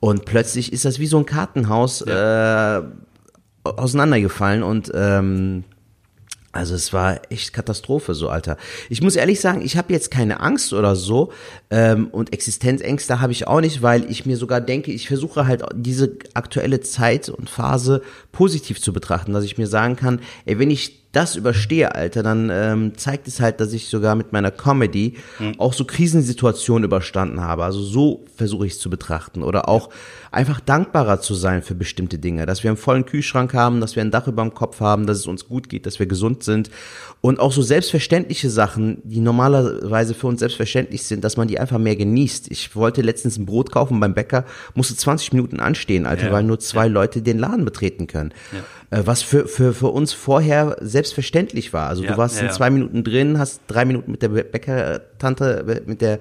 Und 0.00 0.26
plötzlich 0.26 0.72
ist 0.72 0.84
das 0.84 0.98
wie 0.98 1.06
so 1.06 1.18
ein 1.18 1.26
Kartenhaus 1.26 2.04
ja. 2.06 2.78
äh, 2.78 2.82
auseinandergefallen 3.64 4.62
und 4.62 4.92
ähm, 4.94 5.64
also 6.56 6.74
es 6.74 6.92
war 6.92 7.20
echt 7.30 7.52
Katastrophe, 7.52 8.14
so 8.14 8.28
Alter. 8.28 8.56
Ich 8.88 9.02
muss 9.02 9.16
ehrlich 9.16 9.40
sagen, 9.40 9.62
ich 9.62 9.76
habe 9.76 9.92
jetzt 9.92 10.10
keine 10.10 10.40
Angst 10.40 10.72
oder 10.72 10.96
so 10.96 11.32
ähm, 11.70 12.08
und 12.08 12.32
Existenzängste 12.32 13.20
habe 13.20 13.32
ich 13.32 13.46
auch 13.46 13.60
nicht, 13.60 13.82
weil 13.82 14.10
ich 14.10 14.26
mir 14.26 14.36
sogar 14.36 14.60
denke, 14.60 14.92
ich 14.92 15.08
versuche 15.08 15.46
halt 15.46 15.64
diese 15.74 16.16
aktuelle 16.34 16.80
Zeit 16.80 17.28
und 17.28 17.50
Phase 17.50 18.02
positiv 18.32 18.80
zu 18.80 18.92
betrachten, 18.92 19.32
dass 19.32 19.44
ich 19.44 19.58
mir 19.58 19.66
sagen 19.66 19.96
kann, 19.96 20.20
ey, 20.44 20.58
wenn 20.58 20.70
ich 20.70 21.05
das 21.16 21.34
überstehe, 21.34 21.94
Alter, 21.94 22.22
dann 22.22 22.50
ähm, 22.52 22.92
zeigt 22.98 23.26
es 23.26 23.40
halt, 23.40 23.58
dass 23.60 23.72
ich 23.72 23.88
sogar 23.88 24.14
mit 24.16 24.34
meiner 24.34 24.50
Comedy 24.50 25.14
mhm. 25.38 25.58
auch 25.58 25.72
so 25.72 25.86
Krisensituationen 25.86 26.84
überstanden 26.84 27.40
habe. 27.40 27.64
Also 27.64 27.80
so 27.80 28.26
versuche 28.36 28.66
ich 28.66 28.74
es 28.74 28.78
zu 28.78 28.90
betrachten. 28.90 29.42
Oder 29.42 29.66
auch 29.66 29.88
einfach 30.30 30.60
dankbarer 30.60 31.22
zu 31.22 31.34
sein 31.34 31.62
für 31.62 31.74
bestimmte 31.74 32.18
Dinge. 32.18 32.44
Dass 32.44 32.62
wir 32.62 32.70
einen 32.70 32.76
vollen 32.76 33.06
Kühlschrank 33.06 33.54
haben, 33.54 33.80
dass 33.80 33.96
wir 33.96 34.02
ein 34.02 34.10
Dach 34.10 34.26
über 34.28 34.42
dem 34.42 34.52
Kopf 34.52 34.80
haben, 34.80 35.06
dass 35.06 35.16
es 35.16 35.26
uns 35.26 35.48
gut 35.48 35.70
geht, 35.70 35.86
dass 35.86 35.98
wir 35.98 36.04
gesund 36.04 36.42
sind. 36.42 36.68
Und 37.22 37.40
auch 37.40 37.50
so 37.50 37.62
selbstverständliche 37.62 38.50
Sachen, 38.50 38.98
die 39.04 39.20
normalerweise 39.20 40.12
für 40.12 40.26
uns 40.26 40.40
selbstverständlich 40.40 41.04
sind, 41.04 41.24
dass 41.24 41.38
man 41.38 41.48
die 41.48 41.58
einfach 41.58 41.78
mehr 41.78 41.96
genießt. 41.96 42.50
Ich 42.50 42.76
wollte 42.76 43.00
letztens 43.00 43.38
ein 43.38 43.46
Brot 43.46 43.72
kaufen 43.72 43.98
beim 44.00 44.12
Bäcker, 44.12 44.44
musste 44.74 44.94
20 44.94 45.32
Minuten 45.32 45.60
anstehen, 45.60 46.04
Alter, 46.04 46.26
ja. 46.26 46.32
weil 46.32 46.44
nur 46.44 46.58
zwei 46.58 46.84
ja. 46.84 46.92
Leute 46.92 47.22
den 47.22 47.38
Laden 47.38 47.64
betreten 47.64 48.06
können. 48.06 48.34
Ja. 48.52 48.98
Äh, 48.98 49.06
was 49.06 49.22
für, 49.22 49.48
für, 49.48 49.72
für 49.72 49.88
uns 49.88 50.12
vorher 50.12 50.76
selbstverständlich 51.06 51.72
war. 51.72 51.88
Also 51.88 52.02
du 52.02 52.16
warst 52.16 52.40
in 52.40 52.50
zwei 52.50 52.70
Minuten 52.70 53.04
drin, 53.04 53.38
hast 53.38 53.60
drei 53.68 53.84
Minuten 53.84 54.10
mit 54.10 54.22
der 54.22 54.28
Bäckertante, 54.28 55.82
mit 55.86 56.00
der 56.00 56.18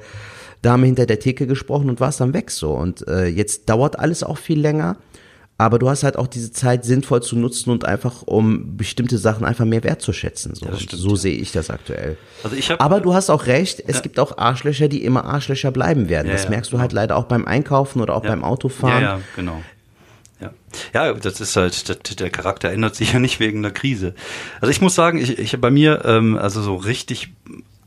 Dame 0.62 0.86
hinter 0.86 1.06
der 1.06 1.20
Theke 1.20 1.48
gesprochen 1.48 1.90
und 1.90 2.00
warst 2.00 2.22
dann 2.22 2.34
weg 2.34 2.52
so. 2.52 2.72
Und 2.72 3.08
äh, 3.08 3.28
jetzt 3.28 3.70
dauert 3.70 4.00
alles 4.00 4.24
auch 4.24 4.38
viel 4.38 4.60
länger. 4.60 4.98
Aber 5.58 5.80
du 5.80 5.90
hast 5.90 6.04
halt 6.04 6.18
auch 6.18 6.28
diese 6.28 6.52
Zeit 6.52 6.84
sinnvoll 6.84 7.24
zu 7.24 7.38
nutzen 7.38 7.70
und 7.70 7.86
einfach, 7.86 8.24
um 8.24 8.76
bestimmte 8.76 9.18
Sachen 9.18 9.46
einfach 9.46 9.64
mehr 9.64 9.86
wertzuschätzen. 9.86 10.54
So, 10.54 10.66
ja, 10.66 10.76
stimmt, 10.76 11.02
so 11.02 11.12
ja. 11.12 11.16
sehe 11.16 11.38
ich 11.38 11.54
das 11.54 11.70
aktuell. 11.70 12.18
Also 12.44 12.58
ich 12.58 12.70
hab, 12.70 12.82
Aber 12.82 13.00
du 13.00 13.14
hast 13.14 13.30
auch 13.30 13.46
recht, 13.46 13.82
es 13.88 13.98
ja. 13.98 14.02
gibt 14.02 14.20
auch 14.20 14.38
Arschlöcher, 14.38 14.90
die 14.90 15.06
immer 15.06 15.24
Arschlöcher 15.24 15.72
bleiben 15.72 16.10
werden. 16.10 16.30
das 16.30 16.50
merkst 16.50 16.74
du 16.74 16.80
halt 16.80 16.90
genau. 16.90 17.02
leider 17.04 17.16
auch 17.16 17.24
beim 17.26 17.46
Einkaufen 17.46 18.02
oder 18.02 18.16
auch 18.16 18.24
beim 18.24 18.44
Autofahren. 18.44 19.02
Ja, 19.02 19.18
ja, 19.18 19.22
genau. 19.38 19.62
Ja. 20.94 21.14
das 21.14 21.42
ist 21.42 21.56
halt, 21.56 21.90
das, 21.90 22.16
der 22.16 22.30
Charakter 22.30 22.72
ändert 22.72 22.96
sich 22.96 23.14
ja 23.14 23.20
nicht 23.20 23.40
wegen 23.40 23.62
der 23.62 23.72
Krise. 23.72 24.16
Also 24.62 24.72
ich 24.72 24.82
muss 24.82 24.96
sagen, 24.96 25.18
ich, 25.18 25.38
ich 25.40 25.60
bei 25.60 25.72
mir, 25.72 26.04
ähm, 26.06 26.38
also 26.38 26.62
so 26.62 26.76
richtig 26.76 27.30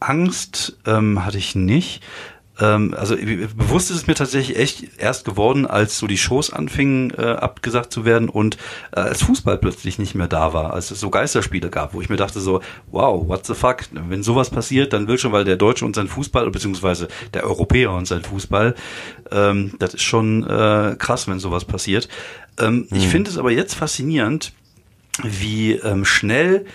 Angst 0.00 0.76
ähm, 0.86 1.24
hatte 1.24 1.38
ich 1.38 1.54
nicht. 1.54 2.02
Ähm, 2.60 2.94
also 2.96 3.16
bewusst 3.16 3.90
ist 3.90 3.96
es 3.96 4.06
mir 4.06 4.14
tatsächlich 4.14 4.58
echt 4.58 4.98
erst 4.98 5.24
geworden, 5.24 5.66
als 5.66 5.98
so 5.98 6.06
die 6.06 6.18
Shows 6.18 6.52
anfingen 6.52 7.12
äh, 7.16 7.22
abgesagt 7.22 7.92
zu 7.92 8.04
werden 8.04 8.28
und 8.28 8.56
äh, 8.92 9.00
als 9.00 9.22
Fußball 9.22 9.58
plötzlich 9.58 9.98
nicht 9.98 10.14
mehr 10.14 10.28
da 10.28 10.52
war, 10.52 10.72
als 10.72 10.90
es 10.90 11.00
so 11.00 11.10
Geisterspiele 11.10 11.70
gab, 11.70 11.94
wo 11.94 12.00
ich 12.00 12.08
mir 12.08 12.16
dachte 12.16 12.40
so, 12.40 12.60
wow, 12.90 13.26
what 13.28 13.46
the 13.46 13.54
fuck, 13.54 13.84
wenn 13.92 14.22
sowas 14.22 14.50
passiert, 14.50 14.92
dann 14.92 15.08
will 15.08 15.18
schon, 15.18 15.32
weil 15.32 15.44
der 15.44 15.56
Deutsche 15.56 15.84
und 15.84 15.94
sein 15.94 16.08
Fußball, 16.08 16.50
beziehungsweise 16.50 17.08
der 17.34 17.44
Europäer 17.44 17.92
und 17.92 18.06
sein 18.06 18.22
Fußball, 18.22 18.74
ähm, 19.30 19.74
das 19.78 19.94
ist 19.94 20.02
schon 20.02 20.44
äh, 20.44 20.96
krass, 20.98 21.28
wenn 21.28 21.38
sowas 21.38 21.64
passiert. 21.64 22.08
Ähm, 22.58 22.86
mhm. 22.90 22.96
Ich 22.96 23.08
finde 23.08 23.30
es 23.30 23.38
aber 23.38 23.52
jetzt 23.52 23.74
faszinierend, 23.74 24.52
wie 25.22 25.72
ähm, 25.72 26.04
schnell 26.04 26.66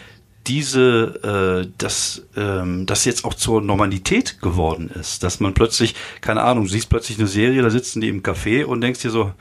diese, 0.48 1.64
äh, 1.64 1.72
dass 1.78 2.24
ähm, 2.36 2.86
das 2.86 3.06
jetzt 3.06 3.26
auch 3.26 3.34
zur 3.34 3.62
Normalität 3.62 4.42
geworden 4.42 4.90
ist, 4.90 5.24
dass 5.24 5.40
man 5.40 5.54
plötzlich, 5.54 5.96
keine 6.22 6.42
Ahnung, 6.42 6.68
siehst 6.68 6.90
plötzlich 6.90 7.18
eine 7.18 7.28
Serie, 7.28 7.62
da 7.62 7.70
sitzen 7.70 8.02
die 8.02 8.10
im 8.10 8.24
Café 8.24 8.66
und 8.66 8.82
denkst 8.82 9.02
dir 9.02 9.12
so, 9.12 9.32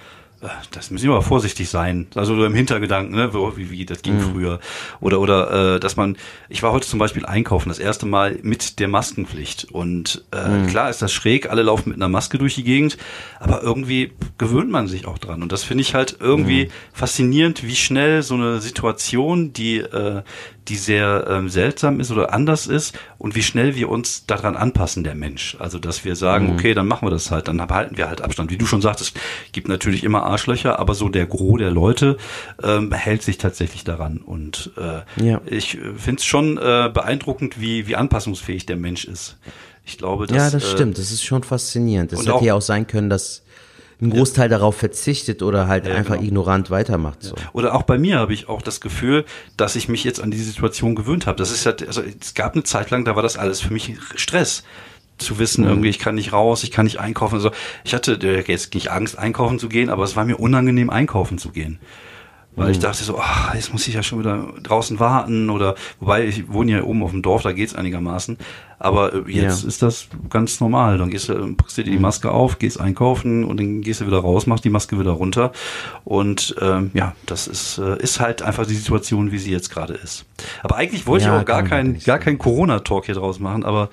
das 0.72 0.90
müssen 0.90 1.06
wir 1.06 1.12
aber 1.12 1.22
vorsichtig 1.22 1.68
sein. 1.68 2.08
Also 2.16 2.44
im 2.44 2.54
Hintergedanken, 2.54 3.14
ne, 3.14 3.32
wie, 3.32 3.70
wie 3.70 3.86
das 3.86 4.02
ging 4.02 4.16
mhm. 4.16 4.32
früher. 4.32 4.60
Oder 5.00 5.20
oder 5.20 5.76
äh, 5.76 5.80
dass 5.80 5.96
man, 5.96 6.16
ich 6.48 6.62
war 6.64 6.72
heute 6.72 6.86
zum 6.86 6.98
Beispiel 6.98 7.24
einkaufen, 7.24 7.68
das 7.68 7.78
erste 7.78 8.06
Mal 8.06 8.38
mit 8.42 8.80
der 8.80 8.88
Maskenpflicht. 8.88 9.66
Und 9.70 10.24
äh, 10.32 10.48
mhm. 10.48 10.66
klar 10.66 10.90
ist 10.90 11.00
das 11.00 11.12
schräg, 11.12 11.48
alle 11.48 11.62
laufen 11.62 11.90
mit 11.90 11.98
einer 11.98 12.08
Maske 12.08 12.38
durch 12.38 12.56
die 12.56 12.64
Gegend, 12.64 12.98
aber 13.38 13.62
irgendwie 13.62 14.12
gewöhnt 14.36 14.70
man 14.70 14.88
sich 14.88 15.06
auch 15.06 15.18
dran. 15.18 15.42
Und 15.42 15.52
das 15.52 15.62
finde 15.62 15.82
ich 15.82 15.94
halt 15.94 16.16
irgendwie 16.18 16.64
mhm. 16.64 16.70
faszinierend, 16.92 17.62
wie 17.62 17.76
schnell 17.76 18.22
so 18.22 18.34
eine 18.34 18.60
Situation, 18.60 19.52
die, 19.52 19.78
äh, 19.78 20.22
die 20.68 20.76
sehr 20.76 21.26
ähm, 21.28 21.48
seltsam 21.48 22.00
ist 22.00 22.10
oder 22.10 22.32
anders 22.32 22.66
ist 22.66 22.98
und 23.18 23.34
wie 23.34 23.42
schnell 23.42 23.74
wir 23.74 23.88
uns 23.88 24.26
daran 24.26 24.56
anpassen, 24.56 25.04
der 25.04 25.14
Mensch. 25.14 25.56
Also 25.58 25.78
dass 25.78 26.04
wir 26.04 26.16
sagen, 26.16 26.46
mhm. 26.46 26.52
okay, 26.54 26.74
dann 26.74 26.86
machen 26.86 27.06
wir 27.06 27.10
das 27.10 27.30
halt, 27.30 27.48
dann 27.48 27.60
halten 27.60 27.96
wir 27.96 28.08
halt 28.08 28.20
Abstand. 28.20 28.50
Wie 28.50 28.58
du 28.58 28.66
schon 28.66 28.82
sagtest, 28.82 29.18
gibt 29.52 29.68
natürlich 29.68 30.04
immer 30.04 30.31
Arschlöcher, 30.32 30.78
aber 30.78 30.94
so 30.94 31.08
der 31.08 31.26
Gros 31.26 31.58
der 31.58 31.70
Leute 31.70 32.16
ähm, 32.62 32.92
hält 32.92 33.22
sich 33.22 33.38
tatsächlich 33.38 33.84
daran. 33.84 34.18
Und 34.18 34.70
äh, 34.76 35.24
ja. 35.24 35.40
ich 35.46 35.78
finde 35.96 36.20
es 36.20 36.24
schon 36.24 36.58
äh, 36.58 36.90
beeindruckend, 36.92 37.60
wie, 37.60 37.86
wie 37.86 37.96
anpassungsfähig 37.96 38.66
der 38.66 38.76
Mensch 38.76 39.04
ist. 39.04 39.38
Ich 39.84 39.98
glaube, 39.98 40.26
dass, 40.26 40.36
Ja, 40.36 40.50
das 40.50 40.64
äh, 40.64 40.66
stimmt. 40.66 40.98
Das 40.98 41.10
ist 41.10 41.22
schon 41.22 41.42
faszinierend. 41.42 42.12
Es 42.12 42.26
hätte 42.26 42.44
ja 42.44 42.54
auch 42.54 42.62
sein 42.62 42.86
können, 42.86 43.10
dass 43.10 43.42
ein 44.00 44.10
Großteil 44.10 44.50
ja. 44.50 44.58
darauf 44.58 44.76
verzichtet 44.76 45.42
oder 45.42 45.68
halt 45.68 45.86
ja, 45.86 45.94
einfach 45.94 46.16
genau. 46.16 46.26
ignorant 46.26 46.70
weitermacht. 46.70 47.22
So. 47.22 47.36
Oder 47.52 47.74
auch 47.74 47.84
bei 47.84 47.98
mir 47.98 48.18
habe 48.18 48.34
ich 48.34 48.48
auch 48.48 48.60
das 48.60 48.80
Gefühl, 48.80 49.24
dass 49.56 49.76
ich 49.76 49.88
mich 49.88 50.02
jetzt 50.02 50.20
an 50.20 50.32
diese 50.32 50.44
Situation 50.44 50.96
gewöhnt 50.96 51.26
habe. 51.26 51.38
Das 51.38 51.52
ist 51.52 51.66
halt, 51.66 51.86
also 51.86 52.02
es 52.02 52.34
gab 52.34 52.54
eine 52.54 52.64
Zeit 52.64 52.90
lang, 52.90 53.04
da 53.04 53.14
war 53.14 53.22
das 53.22 53.36
alles 53.36 53.60
für 53.60 53.72
mich 53.72 53.96
Stress 54.16 54.64
zu 55.24 55.38
wissen, 55.38 55.64
mhm. 55.64 55.70
irgendwie, 55.70 55.88
ich 55.88 55.98
kann 55.98 56.14
nicht 56.14 56.32
raus, 56.32 56.64
ich 56.64 56.70
kann 56.70 56.84
nicht 56.84 57.00
einkaufen. 57.00 57.34
Also 57.36 57.50
ich 57.84 57.94
hatte 57.94 58.18
jetzt 58.46 58.74
nicht 58.74 58.90
Angst, 58.90 59.18
einkaufen 59.18 59.58
zu 59.58 59.68
gehen, 59.68 59.90
aber 59.90 60.04
es 60.04 60.16
war 60.16 60.24
mir 60.24 60.36
unangenehm, 60.36 60.90
einkaufen 60.90 61.38
zu 61.38 61.50
gehen. 61.50 61.78
Weil 62.54 62.66
mhm. 62.66 62.72
ich 62.72 62.78
dachte 62.80 63.02
so, 63.02 63.18
ach, 63.18 63.54
jetzt 63.54 63.72
muss 63.72 63.88
ich 63.88 63.94
ja 63.94 64.02
schon 64.02 64.18
wieder 64.18 64.46
draußen 64.62 65.00
warten 65.00 65.48
oder 65.48 65.74
wobei 66.00 66.26
ich 66.26 66.52
wohne 66.52 66.72
ja 66.72 66.82
oben 66.82 67.02
auf 67.02 67.10
dem 67.10 67.22
Dorf, 67.22 67.42
da 67.42 67.52
geht's 67.52 67.74
einigermaßen. 67.74 68.36
Aber 68.78 69.14
äh, 69.14 69.22
jetzt 69.26 69.62
ja. 69.62 69.68
ist 69.68 69.80
das 69.80 70.08
ganz 70.28 70.60
normal. 70.60 70.98
Dann 70.98 71.08
gehst 71.08 71.30
du, 71.30 71.54
packst 71.54 71.78
dir 71.78 71.84
die 71.84 71.92
mhm. 71.92 72.02
Maske 72.02 72.30
auf, 72.30 72.58
gehst 72.58 72.78
einkaufen 72.78 73.44
und 73.44 73.58
dann 73.58 73.80
gehst 73.80 74.02
du 74.02 74.06
wieder 74.06 74.18
raus, 74.18 74.46
machst 74.46 74.64
die 74.64 74.70
Maske 74.70 74.98
wieder 74.98 75.12
runter. 75.12 75.52
Und 76.04 76.54
ähm, 76.60 76.90
ja, 76.92 77.14
das 77.24 77.46
ist, 77.46 77.78
äh, 77.78 77.96
ist 78.02 78.20
halt 78.20 78.42
einfach 78.42 78.66
die 78.66 78.74
Situation, 78.74 79.32
wie 79.32 79.38
sie 79.38 79.50
jetzt 79.50 79.70
gerade 79.70 79.94
ist. 79.94 80.26
Aber 80.62 80.76
eigentlich 80.76 81.06
wollte 81.06 81.26
ja, 81.26 81.36
ich 81.36 81.42
auch 81.42 81.46
gar 81.46 81.62
kein, 81.62 82.00
gar 82.00 82.18
kein 82.18 82.36
Corona-Talk 82.36 83.06
hier 83.06 83.14
draus 83.14 83.40
machen, 83.40 83.64
aber 83.64 83.88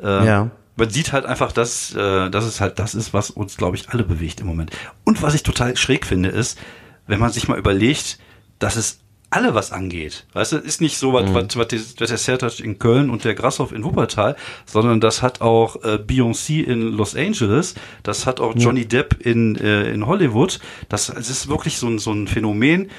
äh, 0.00 0.26
ja 0.26 0.50
man 0.76 0.90
sieht 0.90 1.12
halt 1.12 1.26
einfach, 1.26 1.52
dass, 1.52 1.94
äh, 1.94 2.30
dass 2.30 2.44
es 2.44 2.60
halt 2.60 2.78
das 2.78 2.94
ist, 2.94 3.14
was 3.14 3.30
uns, 3.30 3.56
glaube 3.56 3.76
ich, 3.76 3.90
alle 3.90 4.02
bewegt 4.02 4.40
im 4.40 4.46
Moment. 4.46 4.70
Und 5.04 5.22
was 5.22 5.34
ich 5.34 5.42
total 5.42 5.76
schräg 5.76 6.06
finde, 6.06 6.30
ist, 6.30 6.58
wenn 7.06 7.20
man 7.20 7.30
sich 7.30 7.48
mal 7.48 7.58
überlegt, 7.58 8.18
dass 8.58 8.76
es 8.76 9.00
alle 9.34 9.54
was 9.54 9.72
angeht. 9.72 10.26
Weißt 10.32 10.52
du, 10.52 10.58
ist 10.58 10.80
nicht 10.80 10.96
so, 10.96 11.12
was, 11.12 11.28
mhm. 11.28 11.34
was, 11.34 11.56
was, 11.56 12.00
was 12.00 12.08
der 12.08 12.18
Sertac 12.18 12.60
in 12.60 12.78
Köln 12.78 13.10
und 13.10 13.24
der 13.24 13.34
Grashoff 13.34 13.72
in 13.72 13.82
Wuppertal, 13.82 14.36
sondern 14.64 15.00
das 15.00 15.22
hat 15.22 15.40
auch 15.40 15.82
äh, 15.82 15.98
Beyoncé 15.98 16.62
in 16.62 16.92
Los 16.92 17.16
Angeles, 17.16 17.74
das 18.04 18.26
hat 18.26 18.38
auch 18.40 18.54
Johnny. 18.54 18.86
Depp 18.86 19.26
in, 19.26 19.56
äh, 19.56 19.90
in 19.90 20.06
Hollywood. 20.06 20.60
Das, 20.88 21.06
das 21.06 21.30
ist 21.30 21.48
wirklich 21.48 21.78
so 21.78 21.88
ein, 21.88 21.98
so 21.98 22.12
ein 22.12 22.28
Phänomen, 22.28 22.90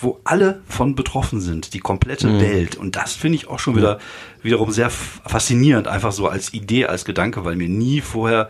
wo 0.00 0.20
alle 0.24 0.62
von 0.66 0.94
betroffen 0.94 1.40
sind, 1.40 1.74
die 1.74 1.78
komplette 1.78 2.28
mhm. 2.28 2.40
Welt. 2.40 2.76
Und 2.76 2.96
das 2.96 3.14
finde 3.14 3.36
ich 3.36 3.48
auch 3.48 3.58
schon 3.58 3.76
wieder 3.76 3.98
wiederum 4.42 4.70
sehr 4.70 4.90
faszinierend, 4.90 5.88
einfach 5.88 6.12
so 6.12 6.28
als 6.28 6.52
Idee, 6.52 6.86
als 6.86 7.04
Gedanke, 7.04 7.44
weil 7.44 7.56
mir 7.56 7.68
nie 7.68 8.00
vorher 8.00 8.48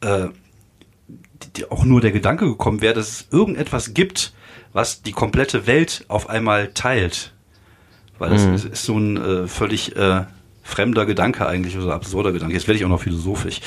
äh, 0.00 0.28
auch 1.70 1.84
nur 1.84 2.00
der 2.00 2.12
Gedanke 2.12 2.46
gekommen 2.46 2.80
wäre, 2.80 2.94
dass 2.94 3.08
es 3.08 3.28
irgendetwas 3.30 3.94
gibt, 3.94 4.32
was 4.72 5.02
die 5.02 5.12
komplette 5.12 5.66
Welt 5.66 6.04
auf 6.08 6.28
einmal 6.28 6.68
teilt. 6.68 7.32
Weil 8.18 8.30
das 8.30 8.46
mhm. 8.46 8.54
ist, 8.54 8.64
ist, 8.64 8.84
so 8.84 8.98
ein 8.98 9.16
äh, 9.16 9.46
völlig 9.46 9.96
äh, 9.96 10.24
fremder 10.66 11.06
Gedanke 11.06 11.46
eigentlich 11.46 11.78
oder 11.78 11.94
absurder 11.94 12.32
Gedanke. 12.32 12.54
Jetzt 12.54 12.66
werde 12.66 12.78
ich 12.78 12.84
auch 12.84 12.90
noch 12.90 13.00
philosophisch. 13.00 13.60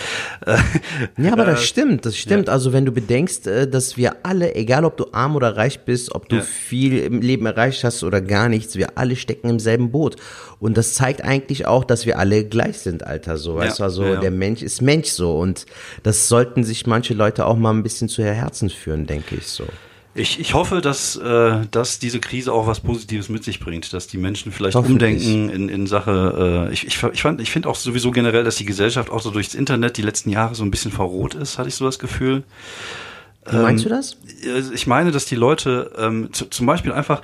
ja, 1.17 1.31
aber 1.31 1.45
das 1.45 1.61
äh, 1.61 1.65
stimmt, 1.65 2.05
das 2.05 2.17
stimmt. 2.17 2.47
Ja. 2.47 2.53
Also 2.53 2.73
wenn 2.73 2.85
du 2.85 2.91
bedenkst, 2.91 3.47
äh, 3.47 3.67
dass 3.69 3.95
wir 3.95 4.17
alle, 4.23 4.53
egal 4.55 4.83
ob 4.83 4.97
du 4.97 5.07
arm 5.13 5.35
oder 5.35 5.55
reich 5.55 5.79
bist, 5.85 6.13
ob 6.13 6.27
du 6.27 6.37
ja. 6.37 6.41
viel 6.41 6.99
im 6.99 7.21
Leben 7.21 7.45
erreicht 7.45 7.83
hast 7.85 8.03
oder 8.03 8.19
gar 8.19 8.49
nichts, 8.49 8.75
wir 8.75 8.97
alle 8.97 9.15
stecken 9.15 9.49
im 9.49 9.59
selben 9.59 9.91
Boot. 9.91 10.17
Und 10.59 10.77
das 10.77 10.93
zeigt 10.93 11.23
eigentlich 11.23 11.65
auch, 11.65 11.85
dass 11.85 12.05
wir 12.05 12.19
alle 12.19 12.43
gleich 12.43 12.79
sind, 12.79 13.07
Alter. 13.07 13.37
So, 13.37 13.55
weißt 13.55 13.79
ja. 13.79 13.85
du, 13.85 13.91
also 13.91 14.15
der 14.17 14.31
Mensch 14.31 14.61
ist 14.61 14.81
Mensch 14.81 15.07
so. 15.09 15.37
Und 15.39 15.65
das 16.03 16.27
sollten 16.27 16.65
sich 16.65 16.85
manche 16.85 17.13
Leute 17.13 17.45
auch 17.45 17.55
mal 17.55 17.71
ein 17.71 17.81
bisschen 17.81 18.09
zu 18.09 18.23
Herzen 18.23 18.69
führen, 18.69 19.07
denke 19.07 19.35
ich 19.35 19.47
so. 19.47 19.65
Ich, 20.15 20.39
ich 20.39 20.53
hoffe, 20.55 20.81
dass, 20.81 21.15
äh, 21.17 21.67
dass 21.69 21.99
diese 21.99 22.19
Krise 22.19 22.51
auch 22.51 22.65
was 22.65 22.79
Positives 22.79 23.29
mit 23.29 23.43
sich 23.43 23.59
bringt, 23.59 23.93
dass 23.93 24.07
die 24.07 24.17
Menschen 24.17 24.51
vielleicht 24.51 24.75
umdenken 24.75 25.49
in, 25.49 25.69
in 25.69 25.85
Sache. 25.85 26.67
Äh, 26.69 26.73
ich, 26.73 26.87
ich, 26.87 27.03
ich, 27.13 27.21
fand, 27.21 27.39
ich 27.39 27.51
finde 27.51 27.69
auch 27.69 27.75
sowieso 27.75 28.11
generell, 28.11 28.43
dass 28.43 28.55
die 28.55 28.65
Gesellschaft 28.65 29.11
auch 29.11 29.21
so 29.21 29.29
durchs 29.29 29.53
Internet 29.53 29.97
die 29.97 30.01
letzten 30.01 30.31
Jahre 30.31 30.55
so 30.55 30.63
ein 30.63 30.71
bisschen 30.71 30.91
verroht 30.91 31.35
ist, 31.35 31.59
hatte 31.59 31.69
ich 31.69 31.75
so 31.75 31.85
das 31.85 31.99
Gefühl. 31.99 32.43
Wie 33.47 33.57
meinst 33.57 33.85
ähm, 33.85 33.89
du 33.89 33.95
das? 33.95 34.17
Äh, 34.43 34.73
ich 34.73 34.87
meine, 34.87 35.11
dass 35.11 35.25
die 35.25 35.35
Leute 35.35 35.91
ähm, 35.97 36.29
zum 36.33 36.65
Beispiel 36.65 36.91
einfach 36.91 37.21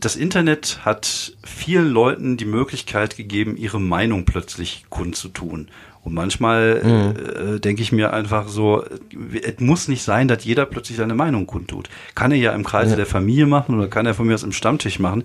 das 0.00 0.16
Internet 0.16 0.80
hat 0.84 1.34
vielen 1.44 1.90
Leuten 1.90 2.38
die 2.38 2.46
Möglichkeit 2.46 3.16
gegeben, 3.16 3.56
ihre 3.56 3.80
Meinung 3.80 4.24
plötzlich 4.24 4.86
kundzutun 4.88 5.68
Und 6.04 6.12
manchmal 6.12 6.82
mhm. 6.84 7.54
äh, 7.56 7.60
denke 7.60 7.80
ich 7.80 7.90
mir 7.90 8.12
einfach 8.12 8.48
so, 8.48 8.84
es 9.42 9.58
muss 9.58 9.88
nicht 9.88 10.02
sein, 10.02 10.28
dass 10.28 10.44
jeder 10.44 10.66
plötzlich 10.66 10.98
seine 10.98 11.14
Meinung 11.14 11.46
kundtut. 11.46 11.88
Kann 12.14 12.30
er 12.30 12.36
ja 12.36 12.52
im 12.52 12.62
Kreise 12.62 12.90
ja. 12.90 12.96
der 12.96 13.06
Familie 13.06 13.46
machen 13.46 13.74
oder 13.74 13.88
kann 13.88 14.04
er 14.04 14.12
von 14.12 14.26
mir 14.26 14.34
aus 14.34 14.42
im 14.42 14.52
Stammtisch 14.52 14.98
machen, 14.98 15.24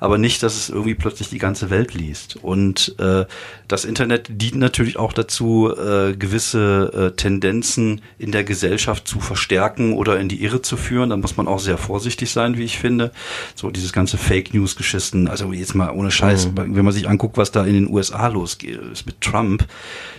aber 0.00 0.18
nicht, 0.18 0.42
dass 0.42 0.54
es 0.54 0.68
irgendwie 0.68 0.94
plötzlich 0.94 1.30
die 1.30 1.38
ganze 1.38 1.70
Welt 1.70 1.94
liest. 1.94 2.36
Und 2.42 2.94
äh, 2.98 3.24
das 3.68 3.86
Internet 3.86 4.26
dient 4.28 4.56
natürlich 4.56 4.98
auch 4.98 5.14
dazu, 5.14 5.72
äh, 5.74 6.14
gewisse 6.14 7.12
äh, 7.12 7.16
Tendenzen 7.16 8.02
in 8.18 8.30
der 8.30 8.44
Gesellschaft 8.44 9.08
zu 9.08 9.20
verstärken 9.20 9.94
oder 9.94 10.20
in 10.20 10.28
die 10.28 10.42
Irre 10.42 10.60
zu 10.60 10.76
führen. 10.76 11.08
Da 11.08 11.16
muss 11.16 11.38
man 11.38 11.48
auch 11.48 11.58
sehr 11.58 11.78
vorsichtig 11.78 12.30
sein, 12.30 12.58
wie 12.58 12.64
ich 12.64 12.78
finde. 12.78 13.12
So 13.54 13.70
dieses 13.70 13.94
ganze 13.94 14.18
Fake 14.18 14.52
News 14.52 14.76
geschissen, 14.76 15.26
also 15.26 15.50
jetzt 15.54 15.74
mal 15.74 15.90
ohne 15.90 16.10
Scheiß, 16.10 16.48
mhm. 16.48 16.76
wenn 16.76 16.84
man 16.84 16.92
sich 16.92 17.08
anguckt, 17.08 17.38
was 17.38 17.50
da 17.50 17.64
in 17.64 17.72
den 17.72 17.88
USA 17.88 18.28
losgeht, 18.28 18.78
ist 18.92 19.06
mit 19.06 19.22
Trump 19.22 19.66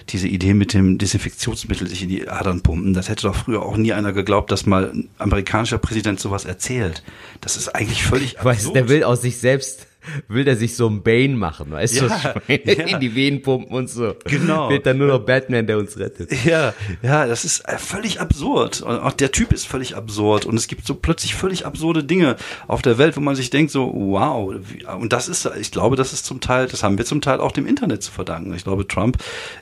diese 0.09 0.27
Idee 0.27 0.53
mit 0.53 0.73
dem 0.73 0.97
Desinfektionsmittel 0.97 1.87
sich 1.87 2.03
in 2.03 2.09
die 2.09 2.27
Adern 2.27 2.61
pumpen, 2.61 2.93
das 2.93 3.09
hätte 3.09 3.27
doch 3.27 3.35
früher 3.35 3.61
auch 3.61 3.77
nie 3.77 3.93
einer 3.93 4.13
geglaubt, 4.13 4.51
dass 4.51 4.65
mal 4.65 4.91
ein 4.91 5.09
amerikanischer 5.17 5.77
Präsident 5.77 6.19
sowas 6.19 6.45
erzählt. 6.45 7.03
Das 7.41 7.57
ist 7.57 7.69
eigentlich 7.69 8.03
völlig 8.03 8.39
absurd. 8.39 8.45
Weißt, 8.45 8.75
der 8.75 8.89
will 8.89 9.03
aus 9.03 9.21
sich 9.21 9.37
selbst 9.37 9.87
will 10.27 10.45
der 10.45 10.55
sich 10.55 10.75
so 10.75 10.87
ein 10.87 11.03
Bane 11.03 11.35
machen, 11.35 11.71
weißt 11.71 11.95
ja, 11.95 12.07
du, 12.47 12.53
ja. 12.53 12.85
in 12.87 12.99
die 12.99 13.15
Venen 13.15 13.41
pumpen 13.41 13.75
und 13.75 13.89
so. 13.89 14.15
Genau. 14.25 14.69
Wird 14.69 14.85
dann 14.85 14.97
nur 14.97 15.07
noch 15.07 15.19
Batman, 15.19 15.67
der 15.67 15.77
uns 15.77 15.97
rettet. 15.97 16.31
Ja, 16.45 16.73
ja, 17.01 17.27
das 17.27 17.45
ist 17.45 17.67
äh, 17.67 17.77
völlig 17.77 18.19
absurd. 18.19 18.81
Und 18.81 18.99
auch 18.99 19.11
der 19.11 19.31
Typ 19.31 19.51
ist 19.51 19.67
völlig 19.67 19.95
absurd. 19.95 20.45
Und 20.45 20.55
es 20.55 20.67
gibt 20.67 20.85
so 20.85 20.95
plötzlich 20.95 21.35
völlig 21.35 21.65
absurde 21.65 22.03
Dinge 22.03 22.37
auf 22.67 22.81
der 22.81 22.97
Welt, 22.97 23.17
wo 23.17 23.21
man 23.21 23.35
sich 23.35 23.49
denkt 23.49 23.71
so, 23.71 23.91
wow. 23.93 24.55
Und 24.99 25.13
das 25.13 25.27
ist, 25.27 25.49
ich 25.59 25.71
glaube, 25.71 25.95
das 25.95 26.13
ist 26.13 26.25
zum 26.25 26.39
Teil, 26.39 26.67
das 26.67 26.81
haben 26.81 26.97
wir 26.97 27.05
zum 27.05 27.21
Teil 27.21 27.39
auch 27.39 27.51
dem 27.51 27.67
Internet 27.67 28.01
zu 28.01 28.11
verdanken. 28.11 28.53
Ich 28.53 28.63
glaube, 28.63 28.87
Trump 28.87 29.17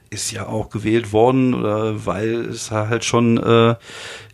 ist 0.10 0.32
ja 0.32 0.48
auch 0.48 0.70
gewählt 0.70 1.12
worden, 1.12 1.54
oder 1.54 2.06
weil 2.06 2.46
es 2.46 2.72
halt 2.72 3.04
schon 3.06 3.38
äh, 3.38 3.76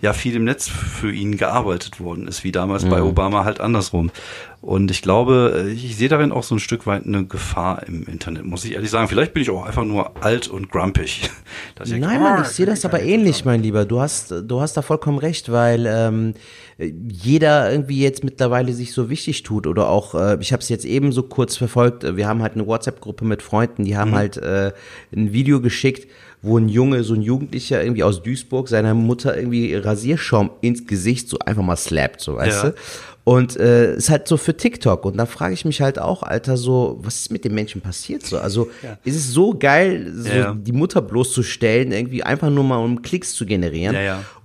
ja 0.01 0.13
viel 0.13 0.35
im 0.35 0.43
Netz 0.43 0.67
für 0.67 1.11
ihn 1.11 1.37
gearbeitet 1.37 1.99
worden 1.99 2.27
ist, 2.27 2.43
wie 2.43 2.51
damals 2.51 2.85
mhm. 2.85 2.89
bei 2.89 3.01
Obama 3.01 3.43
halt 3.45 3.59
andersrum. 3.59 4.11
Und 4.61 4.91
ich 4.91 5.01
glaube, 5.01 5.65
äh, 5.65 5.71
ich 5.71 5.97
sehe 5.97 6.07
darin 6.07 6.31
auch 6.31 6.43
so 6.43 6.55
ein 6.55 6.59
Stück 6.59 6.87
weit 6.87 7.05
eine 7.05 7.25
Gefahr 7.25 7.83
im 7.85 8.03
Internet, 8.05 8.45
muss 8.45 8.63
ich 8.63 8.73
ehrlich 8.73 8.89
sagen. 8.89 9.09
Vielleicht 9.09 9.33
bin 9.33 9.43
ich 9.43 9.49
auch 9.49 9.65
einfach 9.65 9.83
nur 9.83 10.23
alt 10.23 10.47
und 10.47 10.71
grumpig. 10.71 11.29
Nein, 11.85 12.21
Mann, 12.21 12.43
ich 12.43 12.47
sehe 12.47 12.65
das 12.65 12.85
aber 12.85 13.01
ähnlich, 13.01 13.43
mein 13.43 13.61
Lieber. 13.61 13.83
Du 13.83 13.99
hast, 13.99 14.31
du 14.31 14.61
hast 14.61 14.77
da 14.77 14.81
vollkommen 14.81 15.17
recht, 15.17 15.51
weil 15.51 15.85
ähm, 15.85 16.33
jeder 16.77 17.71
irgendwie 17.71 18.01
jetzt 18.01 18.23
mittlerweile 18.23 18.73
sich 18.73 18.93
so 18.93 19.09
wichtig 19.09 19.43
tut 19.43 19.67
oder 19.67 19.89
auch, 19.89 20.15
äh, 20.15 20.37
ich 20.39 20.51
habe 20.51 20.61
es 20.61 20.69
jetzt 20.69 20.85
eben 20.85 21.11
so 21.11 21.23
kurz 21.23 21.55
verfolgt, 21.55 22.17
wir 22.17 22.27
haben 22.27 22.41
halt 22.41 22.53
eine 22.53 22.65
WhatsApp-Gruppe 22.65 23.25
mit 23.25 23.41
Freunden, 23.41 23.85
die 23.85 23.95
haben 23.97 24.11
mhm. 24.11 24.15
halt 24.15 24.37
äh, 24.37 24.71
ein 25.15 25.33
Video 25.33 25.61
geschickt, 25.61 26.07
wo 26.41 26.57
ein 26.57 26.67
Junge, 26.67 27.03
so 27.03 27.13
ein 27.13 27.21
Jugendlicher 27.21 27.81
irgendwie 27.81 28.03
aus 28.03 28.21
Duisburg 28.21 28.67
seiner 28.67 28.93
Mutter 28.93 29.35
irgendwie 29.37 29.73
Rasierschaum 29.75 30.51
ins 30.61 30.85
Gesicht 30.85 31.29
so 31.29 31.39
einfach 31.39 31.63
mal 31.63 31.77
slappt, 31.77 32.19
so 32.21 32.35
weißt 32.35 32.63
ja. 32.63 32.69
du. 32.71 32.75
Und 33.25 33.55
äh, 33.55 33.95
ist 33.95 34.09
halt 34.09 34.27
so 34.27 34.35
für 34.35 34.57
TikTok. 34.57 35.05
Und 35.05 35.15
da 35.15 35.25
frage 35.25 35.53
ich 35.53 35.63
mich 35.63 35.79
halt 35.79 35.97
auch, 35.97 36.23
Alter, 36.23 36.57
so, 36.57 36.99
was 37.01 37.21
ist 37.21 37.31
mit 37.31 37.45
den 37.45 37.53
Menschen 37.53 37.79
passiert? 37.79 38.25
So, 38.25 38.37
also 38.37 38.69
ja. 38.81 38.97
ist 39.05 39.15
es 39.15 39.31
so 39.31 39.57
geil, 39.57 40.11
so 40.13 40.29
ja. 40.29 40.53
die 40.53 40.73
Mutter 40.73 41.01
bloßzustellen, 41.01 41.93
irgendwie 41.93 42.23
einfach 42.23 42.49
nur 42.49 42.65
mal 42.65 42.83
um 42.83 43.01
Klicks 43.01 43.33
zu 43.33 43.45
generieren. 43.45 43.95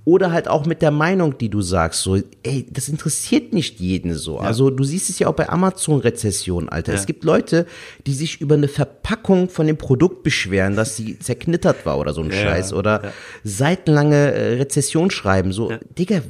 Oder 0.09 0.33
halt 0.33 0.49
auch 0.49 0.65
mit 0.65 0.81
der 0.81 0.91
Meinung, 0.91 1.37
die 1.37 1.51
du 1.51 1.61
sagst, 1.61 2.01
so, 2.01 2.17
ey, 2.43 2.67
das 2.71 2.89
interessiert 2.89 3.53
nicht 3.53 3.79
jeden 3.79 4.15
so. 4.15 4.37
Ja. 4.37 4.45
Also 4.45 4.71
du 4.71 4.83
siehst 4.83 5.11
es 5.11 5.19
ja 5.19 5.29
auch 5.29 5.35
bei 5.35 5.51
Amazon-Rezession, 5.51 6.71
Alter. 6.71 6.93
Ja. 6.93 6.99
Es 6.99 7.05
gibt 7.05 7.25
Leute, 7.25 7.67
die 8.07 8.15
sich 8.15 8.41
über 8.41 8.55
eine 8.55 8.69
Verpackung 8.69 9.51
von 9.51 9.67
dem 9.67 9.77
Produkt 9.77 10.23
beschweren, 10.23 10.77
dass 10.77 10.97
sie 10.97 11.19
zerknittert 11.19 11.85
war 11.85 11.99
oder 11.99 12.15
so 12.15 12.23
ein 12.23 12.31
ja, 12.31 12.37
Scheiß. 12.37 12.73
Oder 12.73 13.13
seitenlange 13.45 14.33
äh, 14.33 14.55
Rezession 14.55 15.11
schreiben. 15.11 15.53
So, 15.53 15.75
Digga, 15.99 16.23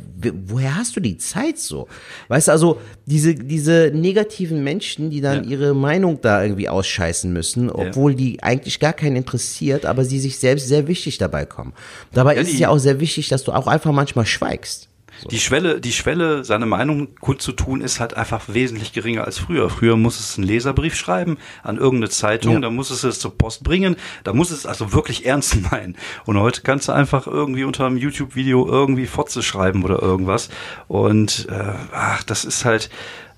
woher 0.47 0.75
hast 0.75 0.97
du 0.97 1.01
die 1.01 1.17
Zeit 1.17 1.61
so? 1.61 1.87
Weißt 2.27 2.49
du, 2.49 2.53
also 2.53 2.81
diese, 3.07 3.37
diese 3.37 3.93
negativen 3.95 4.65
Menschen, 4.65 5.11
die 5.11 5.21
dann 5.21 5.49
ihre 5.49 5.73
Meinung 5.73 6.21
da 6.21 6.43
irgendwie 6.43 6.69
ausscheißen 6.69 7.33
müssen, 7.33 7.71
obwohl 7.71 8.17
die 8.17 8.43
eigentlich 8.43 8.81
gar 8.81 8.93
keinen 8.93 9.15
interessiert, 9.15 9.87
aber 9.87 10.05
sie 10.05 10.19
sich 10.19 10.41
selbst 10.41 10.67
sehr 10.67 10.89
wichtig 10.89 11.19
dabei 11.19 11.45
kommen. 11.45 11.75
Dabei 12.13 12.35
ist 12.35 12.53
es 12.53 12.59
ja 12.59 12.71
auch 12.71 12.79
sehr 12.79 12.99
wichtig, 12.99 13.29
dass 13.29 13.45
du 13.45 13.53
auch 13.53 13.68
einfach 13.69 13.93
manchmal 13.93 14.27
schweigst. 14.27 14.89
So. 15.21 15.29
Die 15.31 15.41
Schwelle, 15.41 15.81
die 15.81 15.93
Schwelle, 15.93 16.45
seine 16.45 16.67
Meinung 16.67 17.17
kundzutun, 17.17 17.81
ist 17.81 17.99
halt 17.99 18.15
einfach 18.15 18.45
wesentlich 18.49 18.93
geringer 18.93 19.25
als 19.25 19.39
früher. 19.39 19.69
Früher 19.69 19.97
muss 19.97 20.21
es 20.21 20.39
einen 20.39 20.47
Leserbrief 20.47 20.95
schreiben 20.95 21.39
an 21.65 21.77
irgendeine 21.77 22.11
Zeitung, 22.11 22.55
ja. 22.55 22.61
da 22.61 22.71
muss 22.71 22.91
es 22.91 23.03
es 23.03 23.19
zur 23.19 23.37
Post 23.37 23.65
bringen, 23.65 23.97
da 24.23 24.33
muss 24.33 24.53
es 24.53 24.65
also 24.65 24.93
wirklich 24.93 25.27
ernst 25.27 25.57
meinen. 25.73 25.97
Und 26.25 26.39
heute 26.39 26.63
kannst 26.63 26.87
du 26.87 26.93
einfach 26.93 27.27
irgendwie 27.27 27.65
unter 27.65 27.87
einem 27.87 27.97
YouTube-Video 27.97 28.69
irgendwie 28.69 29.07
Fotze 29.07 29.43
schreiben 29.43 29.83
oder 29.83 30.01
irgendwas. 30.01 30.51
Und 30.87 31.49
äh, 31.51 31.75
ach, 31.93 32.23
das 32.23 32.45
ist 32.45 32.65
halt, 32.65 32.89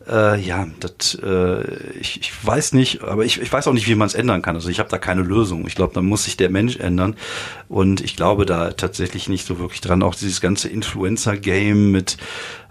äh, 0.09 0.41
ja, 0.41 0.67
das, 0.81 1.19
äh, 1.23 1.63
ich, 1.99 2.21
ich 2.21 2.47
weiß 2.47 2.73
nicht, 2.73 3.03
aber 3.03 3.25
ich, 3.25 3.41
ich 3.41 3.53
weiß 3.53 3.69
auch 3.69 3.73
nicht, 3.73 3.87
wie 3.87 3.95
man 3.95 4.07
es 4.07 4.15
ändern 4.15 4.43
kann. 4.43 4.55
Also 4.57 4.69
ich 4.69 4.79
habe 4.79 4.89
da 4.89 4.99
keine 4.99 5.23
Lösung. 5.23 5.67
Ich 5.67 5.75
glaube, 5.75 5.95
da 5.95 6.01
muss 6.01 6.25
sich 6.25 6.37
der 6.37 6.51
Mensch 6.51 6.77
ändern. 6.77 7.17
Und 7.69 8.01
ich 8.01 8.17
glaube 8.17 8.47
da 8.47 8.73
tatsächlich 8.73 9.29
nicht 9.29 9.47
so 9.47 9.59
wirklich 9.59 9.81
dran. 9.81 10.03
Auch 10.03 10.15
dieses 10.15 10.41
ganze 10.41 10.69
Influencer-Game 10.69 11.91
mit 11.91 12.17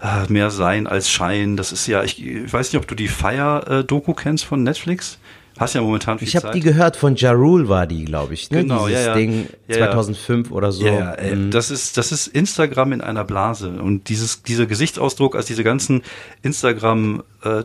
äh, 0.00 0.30
mehr 0.30 0.50
Sein 0.50 0.86
als 0.86 1.10
Schein, 1.10 1.56
das 1.56 1.72
ist 1.72 1.86
ja, 1.86 2.02
ich, 2.02 2.24
ich 2.24 2.52
weiß 2.52 2.72
nicht, 2.72 2.80
ob 2.80 2.88
du 2.88 2.94
die 2.94 3.08
Fire-Doku 3.08 4.14
kennst 4.14 4.44
von 4.44 4.62
Netflix. 4.62 5.18
Hast 5.60 5.74
ja 5.74 5.82
momentan 5.82 6.18
viel 6.18 6.26
Ich 6.26 6.36
habe 6.36 6.52
die 6.52 6.60
gehört, 6.60 6.96
von 6.96 7.16
Ja 7.16 7.32
Rule 7.32 7.68
war 7.68 7.86
die, 7.86 8.06
glaube 8.06 8.32
ich. 8.32 8.50
Ne? 8.50 8.62
Genau, 8.62 8.86
Dieses 8.86 9.04
ja, 9.04 9.08
ja. 9.08 9.14
Ding 9.14 9.46
ja, 9.68 9.76
2005 9.76 10.50
oder 10.50 10.72
so. 10.72 10.86
Ja, 10.86 11.14
ja 11.22 11.36
mhm. 11.36 11.50
das 11.50 11.70
ist 11.70 11.98
das 11.98 12.12
ist 12.12 12.28
Instagram 12.28 12.92
in 12.92 13.02
einer 13.02 13.24
Blase 13.24 13.68
und 13.68 14.08
dieses 14.08 14.42
dieser 14.42 14.64
Gesichtsausdruck, 14.64 15.36
als 15.36 15.44
diese 15.44 15.62
ganzen 15.62 16.00
Instagram 16.40 17.22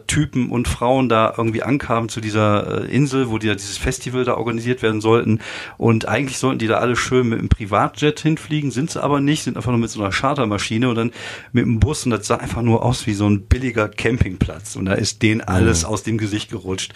Typen 0.08 0.52
und 0.52 0.70
Frauen 0.70 1.10
da 1.10 1.34
irgendwie 1.38 1.62
ankamen 1.62 2.08
zu 2.08 2.22
dieser 2.22 2.86
äh, 2.86 2.96
Insel, 2.96 3.30
wo 3.30 3.38
die, 3.38 3.54
dieses 3.54 3.78
Festival 3.78 4.24
da 4.24 4.36
organisiert 4.36 4.82
werden 4.82 5.02
sollten. 5.02 5.40
Und 5.78 6.08
eigentlich 6.08 6.38
sollten 6.38 6.60
die 6.60 6.68
da 6.68 6.78
alle 6.78 6.96
schön 6.96 7.28
mit 7.28 7.40
einem 7.40 7.50
Privatjet 7.50 8.22
hinfliegen, 8.22 8.72
sind 8.72 8.92
sie 8.92 9.04
aber 9.04 9.20
nicht, 9.20 9.44
sind 9.44 9.58
einfach 9.58 9.72
nur 9.72 9.80
mit 9.80 9.90
so 9.90 10.00
einer 10.00 10.12
Chartermaschine 10.12 10.88
und 10.88 10.96
dann 10.96 11.12
mit 11.52 11.66
einem 11.66 11.82
Bus 11.82 12.06
und 12.06 12.12
das 12.12 12.26
sah 12.26 12.38
einfach 12.38 12.62
nur 12.62 12.84
aus 12.84 13.06
wie 13.06 13.14
so 13.14 13.28
ein 13.28 13.48
billiger 13.48 13.90
Campingplatz. 13.90 14.78
Und 14.78 14.86
da 14.86 14.94
ist 14.94 15.22
denen 15.22 15.42
alles 15.42 15.84
mhm. 15.84 15.90
aus 15.90 16.04
dem 16.04 16.18
Gesicht 16.18 16.52
gerutscht. 16.52 16.94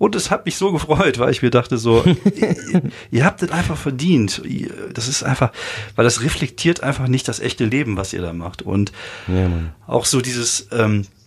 Und 0.00 0.14
es 0.14 0.30
hat 0.30 0.46
mich 0.46 0.56
so 0.56 0.72
gefreut, 0.72 1.18
weil 1.18 1.30
ich 1.30 1.42
mir 1.42 1.50
dachte 1.50 1.76
so, 1.76 2.02
ihr, 2.34 2.82
ihr 3.10 3.24
habt 3.26 3.42
das 3.42 3.50
einfach 3.50 3.76
verdient. 3.76 4.40
Das 4.94 5.08
ist 5.08 5.22
einfach, 5.22 5.52
weil 5.94 6.04
das 6.04 6.22
reflektiert 6.22 6.82
einfach 6.82 7.06
nicht 7.06 7.28
das 7.28 7.38
echte 7.38 7.66
Leben, 7.66 7.98
was 7.98 8.14
ihr 8.14 8.22
da 8.22 8.32
macht. 8.32 8.62
Und 8.62 8.92
ja, 9.28 9.50
auch 9.86 10.06
so 10.06 10.22
dieses, 10.22 10.68
ähm, 10.72 11.02
äh, 11.02 11.19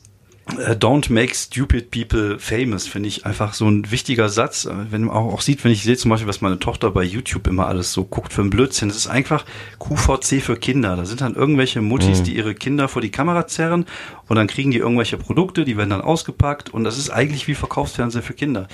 Don't 0.45 1.09
make 1.09 1.33
stupid 1.33 1.89
people 1.89 2.37
famous, 2.37 2.85
finde 2.85 3.07
ich 3.07 3.25
einfach 3.25 3.53
so 3.53 3.65
ein 3.69 3.89
wichtiger 3.91 4.27
Satz. 4.27 4.65
Äh, 4.65 4.73
wenn 4.91 5.05
man 5.05 5.15
auch, 5.15 5.33
auch 5.33 5.41
sieht, 5.41 5.63
wenn 5.63 5.71
ich 5.71 5.83
sehe 5.83 5.95
zum 5.95 6.09
Beispiel, 6.09 6.27
was 6.27 6.41
meine 6.41 6.59
Tochter 6.59 6.91
bei 6.91 7.03
YouTube 7.03 7.47
immer 7.47 7.67
alles 7.67 7.93
so 7.93 8.03
guckt 8.03 8.33
für 8.33 8.41
ein 8.41 8.49
Blödsinn, 8.49 8.89
das 8.89 8.97
ist 8.97 9.07
einfach 9.07 9.45
QVC 9.79 10.41
für 10.41 10.57
Kinder. 10.57 10.97
Da 10.97 11.05
sind 11.05 11.21
dann 11.21 11.35
irgendwelche 11.35 11.81
Muttis, 11.81 12.19
mhm. 12.19 12.23
die 12.25 12.35
ihre 12.35 12.55
Kinder 12.55 12.89
vor 12.89 13.01
die 13.01 13.09
Kamera 13.09 13.47
zerren 13.47 13.85
und 14.27 14.35
dann 14.35 14.47
kriegen 14.47 14.71
die 14.71 14.79
irgendwelche 14.79 15.17
Produkte, 15.17 15.63
die 15.63 15.77
werden 15.77 15.91
dann 15.91 16.01
ausgepackt 16.01 16.69
und 16.69 16.83
das 16.83 16.97
ist 16.97 17.09
eigentlich 17.09 17.47
wie 17.47 17.55
Verkaufsfernsehen 17.55 18.23
für 18.23 18.33
Kinder. 18.33 18.67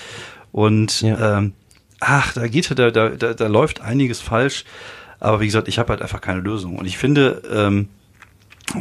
Und 0.52 1.02
ja. 1.02 1.38
ähm, 1.38 1.54
ach, 2.00 2.34
da 2.34 2.48
geht 2.48 2.78
da, 2.78 2.90
da, 2.90 3.10
da, 3.10 3.34
da 3.34 3.48
läuft 3.48 3.82
einiges 3.82 4.22
falsch. 4.22 4.66
Aber 5.20 5.42
wie 5.42 5.46
gesagt, 5.46 5.68
ich 5.68 5.78
habe 5.80 5.90
halt 5.90 6.02
einfach 6.02 6.22
keine 6.22 6.40
Lösung. 6.40 6.78
Und 6.78 6.86
ich 6.86 6.98
finde, 6.98 7.42
ähm, 7.54 7.90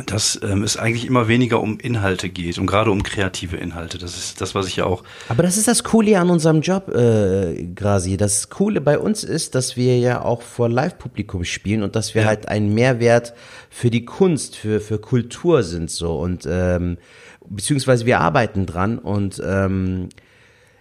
dass 0.07 0.39
ähm, 0.43 0.63
es 0.63 0.77
eigentlich 0.77 1.07
immer 1.07 1.29
weniger 1.29 1.61
um 1.61 1.79
Inhalte 1.79 2.29
geht 2.29 2.59
und 2.59 2.67
gerade 2.67 2.91
um 2.91 3.03
kreative 3.03 3.57
Inhalte. 3.57 3.99
Das 3.99 4.17
ist 4.17 4.41
das, 4.41 4.55
was 4.55 4.67
ich 4.67 4.77
ja 4.77 4.85
auch. 4.85 5.03
Aber 5.29 5.43
das 5.43 5.57
ist 5.57 5.69
das 5.69 5.85
Coole 5.85 6.19
an 6.19 6.31
unserem 6.31 6.61
Job, 6.61 6.89
äh, 6.95 7.65
Grasi. 7.75 8.17
Das 8.17 8.51
Coole 8.51 8.81
bei 8.81 8.99
uns 8.99 9.25
ist, 9.25 9.55
dass 9.55 9.77
wir 9.77 9.99
ja 9.99 10.23
auch 10.23 10.43
vor 10.43 10.69
Live-Publikum 10.69 11.45
spielen 11.45 11.83
und 11.83 11.97
dass 11.97 12.15
wir 12.15 12.23
ja. 12.23 12.29
halt 12.29 12.49
ein 12.49 12.75
Mehrwert 12.75 13.35
für 13.71 13.91
die 13.91 14.05
Kunst, 14.05 14.57
für, 14.57 14.81
für 14.81 14.99
Kultur 14.99 15.63
sind 15.63 15.91
so 15.91 16.19
und 16.19 16.47
ähm, 16.49 16.99
beziehungsweise 17.49 18.07
wir 18.07 18.21
arbeiten 18.21 18.67
dran 18.67 18.99
und 18.99 19.43
ähm, 19.45 20.09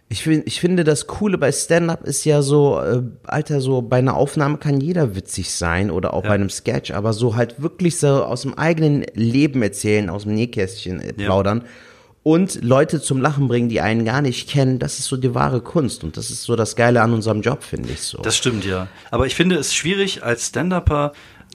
ich, 0.10 0.24
find, 0.24 0.48
ich 0.48 0.62
finde, 0.62 0.84
das 0.84 1.08
Coole 1.08 1.38
bei 1.38 1.52
Stand-Up 1.52 2.04
ist 2.06 2.24
ja 2.24 2.42
so, 2.42 2.80
äh, 2.80 3.02
Alter, 3.24 3.60
so 3.60 3.82
bei 3.82 3.98
einer 3.98 4.16
Aufnahme 4.16 4.58
kann 4.58 4.80
jeder 4.80 5.16
witzig 5.16 5.52
sein 5.52 5.92
oder 5.92 6.14
auch 6.14 6.24
ja. 6.24 6.30
bei 6.30 6.36
einem 6.36 6.50
Sketch, 6.50 6.92
aber 6.92 7.12
so 7.12 7.36
halt 7.36 7.62
wirklich 7.62 8.00
so 8.00 8.24
aus 8.24 8.44
dem 8.44 8.54
eigenen 8.58 9.06
Leben 9.14 9.62
erzählen, 9.62 10.10
aus 10.10 10.24
dem 10.24 10.36
Nähkästchen 10.36 11.02
äh, 11.02 11.12
plaudern 11.12 11.60
ja. 11.60 11.68
und 12.24 12.64
Leute 12.64 13.02
zum 13.02 13.20
Lachen 13.20 13.50
bringen, 13.50 13.68
die 13.68 13.82
einen 13.82 14.06
gar 14.06 14.22
nicht 14.22 14.50
kennen, 14.50 14.80
das 14.80 14.98
ist 15.00 15.08
so 15.08 15.18
die 15.18 15.36
wahre 15.36 15.60
Kunst 15.60 16.06
und 16.06 16.16
das 16.16 16.30
ist 16.30 16.44
so 16.44 16.56
das 16.56 16.78
Geile 16.78 17.02
an 17.02 17.14
unserem 17.14 17.42
Job, 17.42 17.62
finde 17.64 17.90
ich 17.90 18.02
so. 18.02 18.20
Das 18.22 18.38
stimmt, 18.38 18.64
ja. 18.64 18.88
Aber 19.12 19.28
ich 19.28 19.36
finde 19.36 19.58
es 19.58 19.76
schwierig 19.76 20.24
als 20.24 20.48
Stand-Upper 20.48 21.12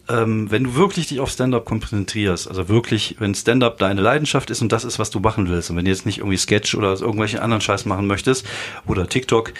ähm, 0.09 0.50
wenn 0.50 0.64
du 0.64 0.74
wirklich 0.74 1.07
dich 1.09 1.20
auf 1.20 1.30
Stand-up 1.30 1.64
konzentrierst, 1.64 2.48
also 2.48 2.68
wirklich, 2.68 3.16
wenn 3.18 3.34
Stand-up 3.34 3.78
deine 3.78 4.00
Leidenschaft 4.00 4.50
ist 4.50 4.62
und 4.62 4.72
das 4.72 4.84
ist, 4.84 4.98
was 4.98 5.11
du 5.11 5.20
machen 5.20 5.48
willst, 5.48 5.70
und 5.70 5.76
wenn 5.76 5.84
du 5.84 5.90
jetzt 5.90 6.07
nicht 6.07 6.18
irgendwie 6.18 6.36
Sketch 6.36 6.74
oder 6.74 7.00
irgendwelche 7.00 7.42
anderen 7.42 7.61
Scheiß 7.61 7.84
machen 7.84 8.07
möchtest 8.07 8.46
oder 8.86 9.09
TikTok, 9.09 9.53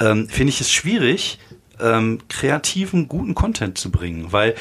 ähm, 0.00 0.28
finde 0.28 0.50
ich 0.50 0.60
es 0.60 0.70
schwierig, 0.70 1.38
ähm, 1.80 2.18
kreativen, 2.28 3.08
guten 3.08 3.34
Content 3.34 3.78
zu 3.78 3.90
bringen, 3.90 4.32
weil 4.32 4.54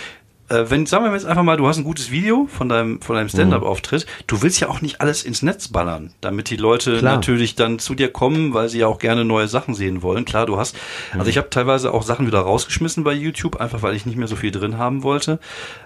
wenn, 0.50 0.86
sagen 0.86 1.06
wir 1.06 1.14
jetzt 1.14 1.26
einfach 1.26 1.44
mal, 1.44 1.58
du 1.58 1.68
hast 1.68 1.78
ein 1.78 1.84
gutes 1.84 2.12
Video 2.12 2.48
von 2.48 2.70
deinem, 2.70 3.02
von 3.02 3.16
deinem 3.16 3.30
Stand-up-Auftritt, 3.30 4.06
du 4.28 4.42
willst 4.42 4.60
ja 4.60 4.70
auch 4.70 4.82
nicht 4.82 5.02
alles 5.02 5.24
ins 5.24 5.42
Netz 5.42 5.68
ballern, 5.68 6.14
damit 6.22 6.50
die 6.50 6.56
Leute 6.56 6.98
Klar. 6.98 7.16
natürlich 7.16 7.56
dann 7.56 7.80
zu 7.80 7.96
dir 7.96 8.12
kommen, 8.12 8.54
weil 8.54 8.70
sie 8.70 8.80
ja 8.80 8.88
auch 8.88 9.00
gerne 9.00 9.26
neue 9.26 9.48
Sachen 9.48 9.76
sehen 9.76 10.02
wollen. 10.02 10.26
Klar, 10.26 10.46
du 10.46 10.58
hast, 10.58 10.76
also 11.12 11.26
mhm. 11.26 11.30
ich 11.30 11.38
habe 11.38 11.50
teilweise 11.50 11.94
auch 11.94 12.04
Sachen 12.04 12.26
wieder 12.26 12.40
rausgeschmissen 12.40 13.04
bei 13.04 13.14
YouTube, 13.14 13.58
einfach 13.58 13.82
weil 13.82 13.96
ich 13.96 14.06
nicht 14.06 14.18
mehr 14.18 14.28
so 14.28 14.36
viel 14.36 14.52
drin 14.52 14.78
haben 14.78 15.04
wollte. 15.04 15.40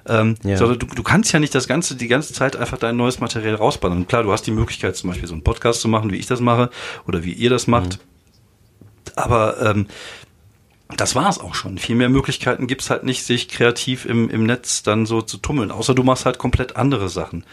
Ähm, 0.08 0.36
ja. 0.44 0.58
sondern 0.58 0.80
du, 0.80 0.86
du 0.88 1.04
kannst 1.04 1.32
ja 1.34 1.40
nicht 1.40 1.56
das 1.56 1.68
Ganze, 1.68 1.96
die 1.96 2.08
ganze 2.08 2.34
Zeit 2.34 2.56
einfach 2.56 2.78
dein 2.78 2.96
neues 2.96 3.20
Material 3.20 3.56
rausballern. 3.56 4.08
Klar, 4.08 4.24
du 4.24 4.32
hast 4.32 4.44
die 4.44 4.52
Möglichkeit, 4.52 4.96
zum 4.96 5.10
Beispiel 5.10 5.28
so 5.28 5.34
einen 5.34 5.44
Podcast 5.44 5.82
zu 5.82 5.88
machen, 5.88 6.12
wie 6.12 6.18
ich 6.18 6.28
das 6.28 6.40
mache, 6.40 6.70
oder 7.08 7.24
wie 7.24 7.34
ihr 7.34 7.50
das 7.50 7.68
macht. 7.68 8.00
Mhm. 8.00 8.14
Aber 9.16 9.62
ähm, 9.62 9.88
das 10.90 11.16
war 11.16 11.30
es 11.30 11.40
auch 11.40 11.56
schon. 11.56 11.78
Viel 11.78 11.96
mehr 11.96 12.10
Möglichkeiten 12.10 12.68
gibt's 12.68 12.90
halt 12.90 13.04
nicht, 13.04 13.24
sich 13.24 13.48
kreativ 13.48 14.06
im, 14.06 14.30
im 14.30 14.46
Netz 14.46 14.84
dann 14.84 15.06
so 15.06 15.22
zu 15.22 15.38
tummeln. 15.38 15.72
Außer 15.72 15.96
du 15.96 16.04
machst 16.04 16.26
halt 16.26 16.38
komplett 16.38 16.76
andere 16.76 17.10
Sachen. 17.10 17.46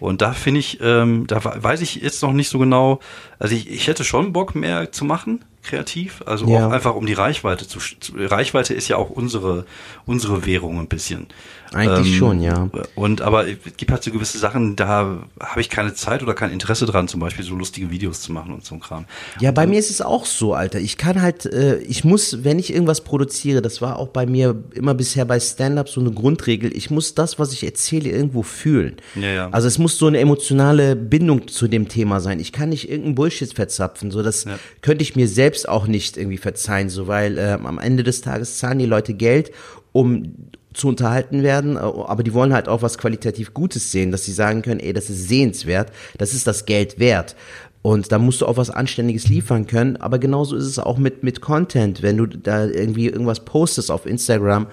Und 0.00 0.22
da 0.22 0.32
finde 0.32 0.60
ich, 0.60 0.78
ähm, 0.80 1.26
da 1.26 1.42
weiß 1.44 1.80
ich 1.80 1.96
jetzt 1.96 2.22
noch 2.22 2.32
nicht 2.32 2.48
so 2.48 2.58
genau. 2.58 3.00
Also 3.38 3.54
ich, 3.54 3.68
ich 3.68 3.88
hätte 3.88 4.04
schon 4.04 4.32
Bock 4.32 4.54
mehr 4.54 4.92
zu 4.92 5.04
machen, 5.04 5.44
kreativ. 5.62 6.22
Also 6.24 6.46
ja. 6.46 6.66
auch 6.66 6.72
einfach 6.72 6.94
um 6.94 7.04
die 7.04 7.14
Reichweite 7.14 7.66
zu. 7.66 7.80
Reichweite 8.14 8.74
ist 8.74 8.88
ja 8.88 8.96
auch 8.96 9.10
unsere 9.10 9.66
unsere 10.06 10.46
Währung 10.46 10.78
ein 10.78 10.88
bisschen. 10.88 11.26
Eigentlich 11.74 12.12
ähm, 12.12 12.18
schon, 12.18 12.40
ja. 12.40 12.70
Und 12.94 13.20
aber 13.20 13.46
es 13.48 13.56
gibt 13.76 13.90
halt 13.90 14.02
so 14.02 14.10
gewisse 14.10 14.38
Sachen, 14.38 14.76
da 14.76 15.18
habe 15.40 15.60
ich 15.60 15.68
keine 15.68 15.94
Zeit 15.94 16.22
oder 16.22 16.34
kein 16.34 16.50
Interesse 16.50 16.86
dran, 16.86 17.08
zum 17.08 17.20
Beispiel 17.20 17.44
so 17.44 17.54
lustige 17.54 17.90
Videos 17.90 18.22
zu 18.22 18.32
machen 18.32 18.52
und 18.52 18.64
so 18.64 18.74
ein 18.74 18.80
Kram. 18.80 19.04
Ja, 19.40 19.50
bei 19.50 19.64
und, 19.64 19.70
mir 19.70 19.78
ist 19.78 19.90
es 19.90 20.00
auch 20.00 20.24
so, 20.24 20.54
Alter. 20.54 20.78
Ich 20.80 20.96
kann 20.96 21.20
halt, 21.20 21.46
äh, 21.46 21.78
ich 21.78 22.04
muss, 22.04 22.44
wenn 22.44 22.58
ich 22.58 22.72
irgendwas 22.72 23.02
produziere, 23.02 23.62
das 23.62 23.82
war 23.82 23.98
auch 23.98 24.08
bei 24.08 24.26
mir 24.26 24.62
immer 24.74 24.94
bisher 24.94 25.24
bei 25.24 25.38
Stand-up 25.40 25.88
so 25.88 26.00
eine 26.00 26.10
Grundregel, 26.10 26.74
ich 26.76 26.90
muss 26.90 27.14
das, 27.14 27.38
was 27.38 27.52
ich 27.52 27.64
erzähle, 27.64 28.10
irgendwo 28.10 28.42
fühlen. 28.42 28.96
Ja, 29.14 29.28
ja. 29.28 29.48
Also 29.50 29.68
es 29.68 29.78
muss 29.78 29.98
so 29.98 30.06
eine 30.06 30.18
emotionale 30.18 30.96
Bindung 30.96 31.48
zu 31.48 31.68
dem 31.68 31.88
Thema 31.88 32.20
sein. 32.20 32.40
Ich 32.40 32.52
kann 32.52 32.70
nicht 32.70 32.88
irgendeinen 32.88 33.14
Bullshit 33.14 33.52
verzapfen. 33.52 34.10
So, 34.10 34.22
das 34.22 34.44
ja. 34.44 34.58
könnte 34.82 35.02
ich 35.02 35.16
mir 35.16 35.28
selbst 35.28 35.68
auch 35.68 35.86
nicht 35.86 36.16
irgendwie 36.16 36.38
verzeihen, 36.38 36.88
so 36.88 37.06
weil 37.06 37.38
äh, 37.38 37.58
am 37.62 37.78
Ende 37.78 38.02
des 38.02 38.20
Tages 38.20 38.58
zahlen 38.58 38.78
die 38.78 38.86
Leute 38.86 39.14
Geld 39.14 39.52
um 39.92 40.34
zu 40.74 40.88
unterhalten 40.88 41.42
werden, 41.42 41.76
äh, 41.76 41.80
aber 41.80 42.22
die 42.22 42.34
wollen 42.34 42.52
halt 42.52 42.68
auch 42.68 42.82
was 42.82 42.98
qualitativ 42.98 43.54
Gutes 43.54 43.90
sehen, 43.90 44.10
dass 44.10 44.24
sie 44.24 44.32
sagen 44.32 44.62
können, 44.62 44.80
ey, 44.80 44.92
das 44.92 45.10
ist 45.10 45.28
sehenswert, 45.28 45.92
das 46.18 46.34
ist 46.34 46.46
das 46.46 46.66
Geld 46.66 46.98
wert. 46.98 47.36
Und 47.82 48.12
da 48.12 48.18
musst 48.18 48.40
du 48.40 48.46
auch 48.46 48.56
was 48.56 48.70
Anständiges 48.70 49.28
liefern 49.28 49.66
können. 49.66 49.96
Aber 49.96 50.18
genauso 50.18 50.56
ist 50.56 50.64
es 50.64 50.78
auch 50.78 50.98
mit, 50.98 51.22
mit 51.22 51.40
Content. 51.40 52.02
Wenn 52.02 52.16
du 52.16 52.26
da 52.26 52.66
irgendwie 52.66 53.06
irgendwas 53.06 53.44
postest 53.44 53.90
auf 53.90 54.04
Instagram 54.04 54.66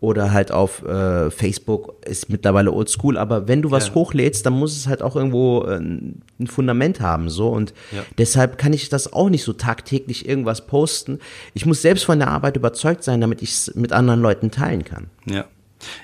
oder 0.00 0.32
halt 0.32 0.52
auf 0.52 0.82
äh, 0.84 1.30
Facebook 1.30 1.94
ist 2.04 2.28
mittlerweile 2.28 2.72
oldschool, 2.72 3.16
aber 3.16 3.48
wenn 3.48 3.62
du 3.62 3.70
was 3.70 3.88
ja. 3.88 3.94
hochlädst, 3.94 4.44
dann 4.44 4.52
muss 4.52 4.76
es 4.76 4.86
halt 4.86 5.02
auch 5.02 5.16
irgendwo 5.16 5.64
äh, 5.64 5.78
ein 5.78 6.46
Fundament 6.46 7.00
haben 7.00 7.30
so 7.30 7.48
und 7.48 7.72
ja. 7.92 8.04
deshalb 8.18 8.58
kann 8.58 8.72
ich 8.72 8.88
das 8.88 9.12
auch 9.12 9.30
nicht 9.30 9.42
so 9.42 9.52
tagtäglich 9.52 10.28
irgendwas 10.28 10.66
posten. 10.66 11.18
Ich 11.54 11.64
muss 11.64 11.82
selbst 11.82 12.04
von 12.04 12.18
der 12.18 12.28
Arbeit 12.28 12.56
überzeugt 12.56 13.04
sein, 13.04 13.20
damit 13.20 13.42
ich 13.42 13.50
es 13.50 13.74
mit 13.74 13.92
anderen 13.92 14.20
Leuten 14.20 14.50
teilen 14.50 14.84
kann. 14.84 15.08
Ja. 15.24 15.46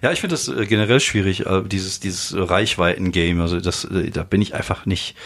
Ja, 0.02 0.12
ich 0.12 0.20
finde 0.20 0.34
das 0.34 0.48
äh, 0.48 0.66
generell 0.66 1.00
schwierig, 1.00 1.46
äh, 1.46 1.62
dieses, 1.62 1.98
dieses 1.98 2.34
Reichweiten-Game. 2.36 3.40
Also 3.40 3.60
das, 3.60 3.84
äh, 3.84 4.10
da 4.10 4.22
bin 4.22 4.42
ich 4.42 4.54
einfach 4.54 4.86
nicht, 4.86 5.16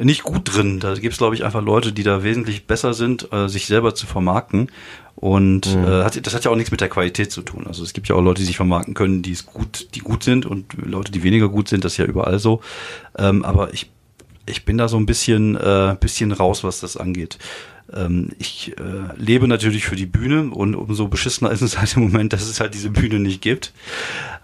nicht 0.00 0.22
gut 0.22 0.54
drin. 0.54 0.80
Da 0.80 0.94
gibt 0.94 1.12
es, 1.12 1.18
glaube 1.18 1.34
ich, 1.34 1.44
einfach 1.44 1.62
Leute, 1.62 1.92
die 1.92 2.02
da 2.02 2.22
wesentlich 2.22 2.66
besser 2.66 2.94
sind, 2.94 3.28
sich 3.46 3.66
selber 3.66 3.94
zu 3.94 4.06
vermarkten. 4.06 4.70
Und 5.20 5.76
mhm. 5.76 5.84
äh, 5.84 6.04
hat, 6.04 6.26
das 6.26 6.34
hat 6.34 6.44
ja 6.44 6.50
auch 6.50 6.56
nichts 6.56 6.70
mit 6.70 6.80
der 6.80 6.88
Qualität 6.88 7.30
zu 7.30 7.42
tun. 7.42 7.66
Also 7.66 7.82
es 7.84 7.92
gibt 7.92 8.08
ja 8.08 8.14
auch 8.14 8.22
Leute, 8.22 8.40
die 8.40 8.46
sich 8.46 8.56
vermarkten 8.56 8.94
können, 8.94 9.20
die 9.20 9.32
es 9.32 9.44
gut, 9.44 9.94
die 9.94 10.00
gut 10.00 10.22
sind 10.22 10.46
und 10.46 10.74
Leute, 10.82 11.12
die 11.12 11.22
weniger 11.22 11.50
gut 11.50 11.68
sind, 11.68 11.84
das 11.84 11.92
ist 11.92 11.98
ja 11.98 12.06
überall 12.06 12.38
so. 12.38 12.62
Ähm, 13.18 13.44
aber 13.44 13.74
ich, 13.74 13.90
ich 14.46 14.64
bin 14.64 14.78
da 14.78 14.88
so 14.88 14.96
ein 14.96 15.04
bisschen, 15.04 15.56
äh, 15.56 15.94
bisschen 16.00 16.32
raus, 16.32 16.64
was 16.64 16.80
das 16.80 16.96
angeht. 16.96 17.38
Ähm, 17.94 18.30
ich 18.38 18.72
äh, 18.78 19.16
lebe 19.16 19.48
natürlich 19.48 19.84
für 19.84 19.96
die 19.96 20.06
Bühne 20.06 20.50
und 20.50 20.74
umso 20.74 21.08
beschissener 21.08 21.50
ist 21.52 21.62
es 21.62 21.78
halt 21.78 21.96
im 21.96 22.02
Moment, 22.02 22.32
dass 22.32 22.42
es 22.42 22.60
halt 22.60 22.74
diese 22.74 22.90
Bühne 22.90 23.18
nicht 23.18 23.42
gibt. 23.42 23.72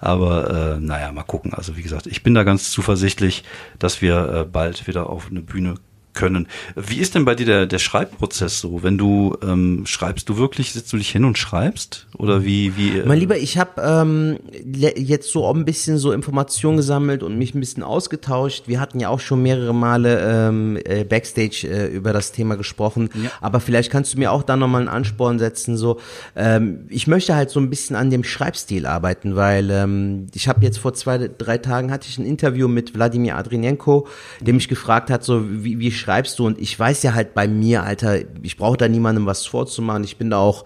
Aber 0.00 0.76
äh, 0.76 0.80
naja, 0.80 1.12
mal 1.12 1.22
gucken. 1.22 1.54
Also 1.54 1.76
wie 1.76 1.82
gesagt, 1.82 2.06
ich 2.06 2.22
bin 2.22 2.34
da 2.34 2.44
ganz 2.44 2.70
zuversichtlich, 2.70 3.44
dass 3.78 4.02
wir 4.02 4.28
äh, 4.28 4.44
bald 4.44 4.86
wieder 4.86 5.08
auf 5.08 5.28
eine 5.30 5.40
Bühne 5.40 5.76
können. 6.16 6.48
Wie 6.74 6.96
ist 6.96 7.14
denn 7.14 7.24
bei 7.24 7.36
dir 7.36 7.46
der, 7.46 7.66
der 7.66 7.78
Schreibprozess 7.78 8.60
so? 8.60 8.82
Wenn 8.82 8.98
du 8.98 9.36
ähm, 9.42 9.86
schreibst, 9.86 10.28
du 10.28 10.36
wirklich, 10.36 10.72
sitzt 10.72 10.92
du 10.92 10.96
dich 10.96 11.10
hin 11.10 11.24
und 11.24 11.38
schreibst? 11.38 12.08
Oder 12.16 12.44
wie? 12.44 12.76
wie 12.76 12.98
äh 12.98 13.06
mein 13.06 13.20
Lieber, 13.20 13.36
ich 13.36 13.58
habe 13.58 13.80
ähm, 13.80 14.38
jetzt 14.64 15.30
so 15.30 15.48
ein 15.52 15.64
bisschen 15.64 15.98
so 15.98 16.10
Informationen 16.12 16.78
gesammelt 16.78 17.22
und 17.22 17.38
mich 17.38 17.54
ein 17.54 17.60
bisschen 17.60 17.84
ausgetauscht. 17.84 18.64
Wir 18.66 18.80
hatten 18.80 18.98
ja 18.98 19.10
auch 19.10 19.20
schon 19.20 19.42
mehrere 19.42 19.74
Male 19.74 20.48
ähm, 20.48 20.78
äh, 20.84 21.04
Backstage 21.04 21.68
äh, 21.68 21.86
über 21.86 22.12
das 22.12 22.32
Thema 22.32 22.56
gesprochen. 22.56 23.10
Ja. 23.14 23.30
Aber 23.40 23.60
vielleicht 23.60 23.92
kannst 23.92 24.14
du 24.14 24.18
mir 24.18 24.32
auch 24.32 24.42
da 24.42 24.56
nochmal 24.56 24.80
einen 24.80 24.88
Ansporn 24.88 25.38
setzen. 25.38 25.76
So, 25.76 26.00
ähm, 26.34 26.86
ich 26.88 27.06
möchte 27.06 27.34
halt 27.34 27.50
so 27.50 27.60
ein 27.60 27.70
bisschen 27.70 27.94
an 27.94 28.10
dem 28.10 28.24
Schreibstil 28.24 28.86
arbeiten, 28.86 29.36
weil 29.36 29.70
ähm, 29.70 30.26
ich 30.34 30.48
habe 30.48 30.64
jetzt 30.64 30.78
vor 30.78 30.94
zwei, 30.94 31.28
drei 31.28 31.58
Tagen 31.58 31.90
hatte 31.92 32.08
ich 32.08 32.18
ein 32.18 32.26
Interview 32.26 32.68
mit 32.68 32.94
Wladimir 32.94 33.36
Adrinenko, 33.36 34.08
der 34.40 34.54
mich 34.54 34.68
gefragt 34.68 35.10
hat, 35.10 35.22
so 35.22 35.44
wie, 35.62 35.78
wie 35.78 35.90
schreibst 36.06 36.38
du? 36.38 36.46
Und 36.46 36.60
ich 36.60 36.78
weiß 36.78 37.02
ja 37.02 37.14
halt 37.14 37.34
bei 37.34 37.48
mir, 37.48 37.82
Alter, 37.82 38.20
ich 38.42 38.56
brauche 38.56 38.76
da 38.76 38.88
niemandem 38.88 39.26
was 39.26 39.44
vorzumachen. 39.44 40.04
Ich 40.04 40.16
bin 40.16 40.30
da 40.30 40.38
auch 40.38 40.64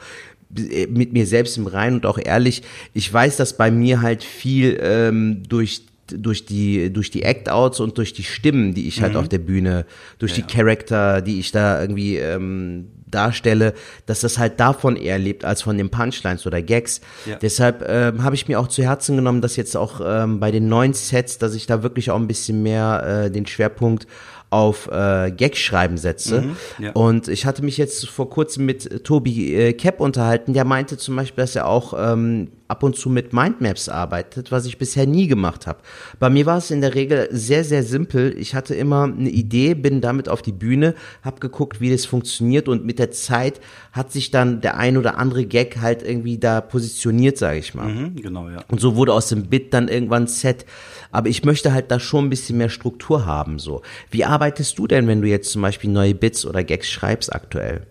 äh, 0.55 0.87
mit 0.87 1.13
mir 1.13 1.27
selbst 1.27 1.57
im 1.57 1.67
Rein 1.67 1.95
und 1.95 2.07
auch 2.07 2.19
ehrlich. 2.19 2.63
Ich 2.93 3.13
weiß, 3.13 3.37
dass 3.37 3.57
bei 3.57 3.71
mir 3.71 4.03
halt 4.03 4.23
viel 4.23 4.79
ähm, 4.83 5.43
durch 5.49 5.83
durch 6.13 6.45
die 6.45 6.93
durch 6.93 7.11
die 7.11 7.23
Act-outs 7.23 7.79
und 7.79 7.97
durch 7.97 8.13
die 8.13 8.25
Stimmen, 8.25 8.75
die 8.75 8.89
ich 8.89 9.01
halt 9.01 9.13
mhm. 9.13 9.21
auf 9.21 9.29
der 9.29 9.39
Bühne, 9.39 9.87
durch 10.19 10.37
ja. 10.37 10.45
die 10.45 10.53
Charakter, 10.53 11.23
die 11.23 11.39
ich 11.39 11.53
da 11.53 11.81
irgendwie 11.81 12.17
ähm, 12.17 12.89
darstelle, 13.07 13.75
dass 14.07 14.21
das 14.21 14.39
halt 14.39 14.59
davon 14.61 14.97
eher 14.97 15.19
lebt 15.19 15.45
als 15.45 15.63
von 15.63 15.79
den 15.79 15.89
Punchlines 15.91 16.47
oder 16.47 16.63
Gags. 16.63 17.01
Ja. 17.27 17.37
Deshalb 17.37 17.85
ähm, 17.89 18.25
habe 18.25 18.35
ich 18.35 18.49
mir 18.49 18.59
auch 18.59 18.69
zu 18.69 18.83
Herzen 18.83 19.17
genommen, 19.17 19.41
dass 19.41 19.57
jetzt 19.57 19.77
auch 19.77 20.01
ähm, 20.05 20.41
bei 20.41 20.51
den 20.51 20.69
neuen 20.69 20.93
Sets, 20.93 21.39
dass 21.39 21.55
ich 21.55 21.67
da 21.67 21.83
wirklich 21.83 22.11
auch 22.11 22.17
ein 22.17 22.27
bisschen 22.27 22.63
mehr 22.63 23.25
äh, 23.27 23.31
den 23.31 23.47
Schwerpunkt 23.47 24.07
auf 24.51 24.89
äh, 24.91 25.31
Gag-Schreiben 25.31 25.97
setze. 25.97 26.43
Mhm, 26.43 26.57
ja. 26.79 26.93
Und 26.93 27.29
ich 27.29 27.47
hatte 27.47 27.65
mich 27.65 27.77
jetzt 27.77 28.09
vor 28.09 28.29
kurzem 28.29 28.67
mit 28.67 29.05
Tobi 29.05 29.55
äh, 29.55 29.73
Kepp 29.73 30.01
unterhalten, 30.01 30.53
der 30.53 30.65
meinte 30.65 30.99
zum 30.99 31.17
Beispiel, 31.17 31.43
dass 31.43 31.57
er 31.57 31.67
auch 31.67 31.95
ähm, 31.97 32.51
ab 32.71 32.83
und 32.83 32.97
zu 32.97 33.11
mit 33.11 33.33
Mindmaps 33.33 33.89
arbeitet, 33.89 34.53
was 34.53 34.65
ich 34.65 34.79
bisher 34.79 35.07
nie 35.07 35.27
gemacht 35.27 35.67
habe. 35.67 35.81
Bei 36.19 36.31
mir 36.31 36.47
war 36.47 36.59
es 36.59 36.71
in 36.71 36.81
der 36.81 36.95
Regel 36.95 37.29
sehr, 37.31 37.65
sehr 37.65 37.83
simpel. 37.83 38.35
Ich 38.39 38.55
hatte 38.55 38.75
immer 38.75 39.05
eine 39.05 39.29
Idee, 39.29 39.75
bin 39.75 40.01
damit 40.01 40.29
auf 40.29 40.41
die 40.41 40.53
Bühne, 40.53 40.95
habe 41.23 41.41
geguckt, 41.41 41.81
wie 41.81 41.91
das 41.91 42.07
funktioniert 42.07 42.69
und 42.69 42.85
mit 42.85 42.99
der 42.99 43.11
Zeit 43.11 43.61
hat 43.93 44.13
sich 44.13 44.31
dann 44.31 44.61
der 44.61 44.77
ein 44.77 44.97
oder 44.97 45.19
andere 45.19 45.45
Gag 45.45 45.79
halt 45.81 46.03
irgendwie 46.03 46.39
da 46.39 46.61
positioniert, 46.61 47.39
sage 47.39 47.59
ich 47.59 47.75
mal. 47.75 47.89
Mhm, 47.89 48.17
genau, 48.17 48.49
ja. 48.49 48.63
Und 48.69 48.81
so 48.81 48.97
wurde 48.97 49.13
aus 49.13 49.29
dem 49.29 49.47
Bit 49.47 49.75
dann 49.75 49.89
irgendwann 49.89 50.27
Set. 50.27 50.65
Aber 51.11 51.29
ich 51.29 51.45
möchte 51.45 51.73
halt 51.73 51.91
da 51.91 51.99
schon 51.99 52.27
ein 52.27 52.31
bisschen 52.31 52.59
mehr 52.59 52.69
Struktur 52.69 53.27
haben, 53.27 53.59
so. 53.59 53.83
Wie 54.11 54.25
arbeitest 54.25 54.79
du 54.79 54.87
denn, 54.87 55.09
wenn 55.09 55.23
du 55.23 55.29
jetzt 55.29 55.51
zum 55.51 55.63
Beispiel 55.63 55.91
neue 55.91 56.15
Bits 56.15 56.47
oder 56.47 56.63
Gags 56.63 56.89
schreibst 56.89 57.35
aktuell? 57.35 57.87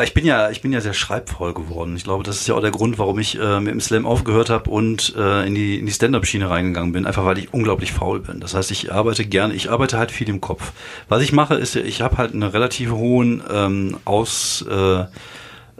Ich 0.00 0.14
bin 0.14 0.24
ja, 0.24 0.48
ich 0.50 0.62
bin 0.62 0.72
ja 0.72 0.80
sehr 0.80 0.94
schreibvoll 0.94 1.52
geworden. 1.52 1.96
Ich 1.96 2.04
glaube, 2.04 2.24
das 2.24 2.36
ist 2.36 2.48
ja 2.48 2.54
auch 2.54 2.60
der 2.62 2.70
Grund, 2.70 2.98
warum 2.98 3.18
ich 3.18 3.38
äh, 3.38 3.60
mit 3.60 3.74
dem 3.74 3.80
Slam 3.80 4.06
aufgehört 4.06 4.48
habe 4.48 4.70
und 4.70 5.14
äh, 5.16 5.46
in 5.46 5.54
die 5.54 5.78
in 5.78 5.84
die 5.84 5.92
Stand-up-Schiene 5.92 6.48
reingegangen 6.48 6.92
bin. 6.92 7.04
Einfach 7.04 7.26
weil 7.26 7.36
ich 7.36 7.52
unglaublich 7.52 7.92
faul 7.92 8.20
bin. 8.20 8.40
Das 8.40 8.54
heißt, 8.54 8.70
ich 8.70 8.90
arbeite 8.90 9.26
gerne, 9.26 9.52
ich 9.52 9.70
arbeite 9.70 9.98
halt 9.98 10.10
viel 10.10 10.30
im 10.30 10.40
Kopf. 10.40 10.72
Was 11.08 11.22
ich 11.22 11.32
mache, 11.32 11.56
ist, 11.56 11.76
ich 11.76 12.00
habe 12.00 12.16
halt 12.16 12.32
einen 12.32 12.42
relativ 12.42 12.90
hohen 12.92 13.42
ähm, 13.52 13.98
Aus 14.06 14.64
äh, 14.68 15.04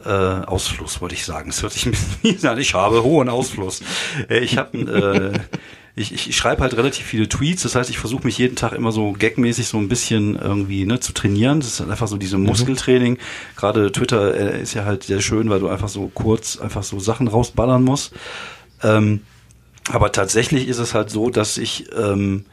äh, 0.05 0.45
Ausfluss, 0.47 1.01
wollte 1.01 1.15
ich 1.15 1.25
sagen. 1.25 1.51
Es 1.51 1.63
hört 1.63 1.73
sich 1.73 1.87
ein 1.87 1.93
bisschen 2.23 2.49
an. 2.51 2.59
Ich 2.59 2.75
habe 2.75 3.03
hohen 3.03 3.31
Ausfluss. 3.31 3.83
Äh, 4.29 4.41
ich 4.41 4.59
habe 4.59 4.77
äh, 4.79 5.39
ich, 5.95 6.13
ich, 6.13 6.31
ich 6.31 6.37
schreibe 6.37 6.63
halt 6.63 6.75
relativ 6.77 7.05
viele 7.05 7.29
Tweets, 7.29 7.65
das 7.65 7.75
heißt, 7.75 7.91
ich 7.91 7.99
versuche 7.99 8.25
mich 8.25 8.39
jeden 8.39 8.57
Tag 8.57 8.73
immer 8.73 8.93
so 8.93 9.13
gagmäßig 9.13 9.67
so 9.67 9.77
ein 9.77 9.89
bisschen 9.89 10.37
irgendwie 10.37 10.87
ne, 10.87 11.01
zu 11.01 11.13
trainieren. 11.13 11.61
Das 11.61 11.69
ist 11.69 11.81
halt 11.81 11.91
einfach 11.91 12.09
so 12.09 12.17
diese 12.17 12.39
mhm. 12.39 12.47
Muskeltraining. 12.47 13.15
Mhm. 13.15 13.57
Gerade 13.57 13.93
Twitter 13.93 14.35
äh, 14.35 14.63
ist 14.63 14.73
ja 14.73 14.85
halt 14.85 15.05
sehr 15.05 15.21
schön, 15.21 15.51
weil 15.51 15.61
du 15.61 15.69
einfach 15.69 15.89
so 15.89 16.11
kurz 16.15 16.57
einfach 16.59 16.83
so 16.83 16.99
Sachen 16.99 17.29
rausballern 17.29 17.83
musst. 17.83 18.15
Ähm, 18.83 19.21
aber 19.91 20.13
tatsächlich 20.13 20.67
ist 20.67 20.79
es 20.79 20.95
halt 20.95 21.11
so, 21.11 21.29
dass 21.29 21.59
ich 21.59 21.87
ähm, 21.95 22.47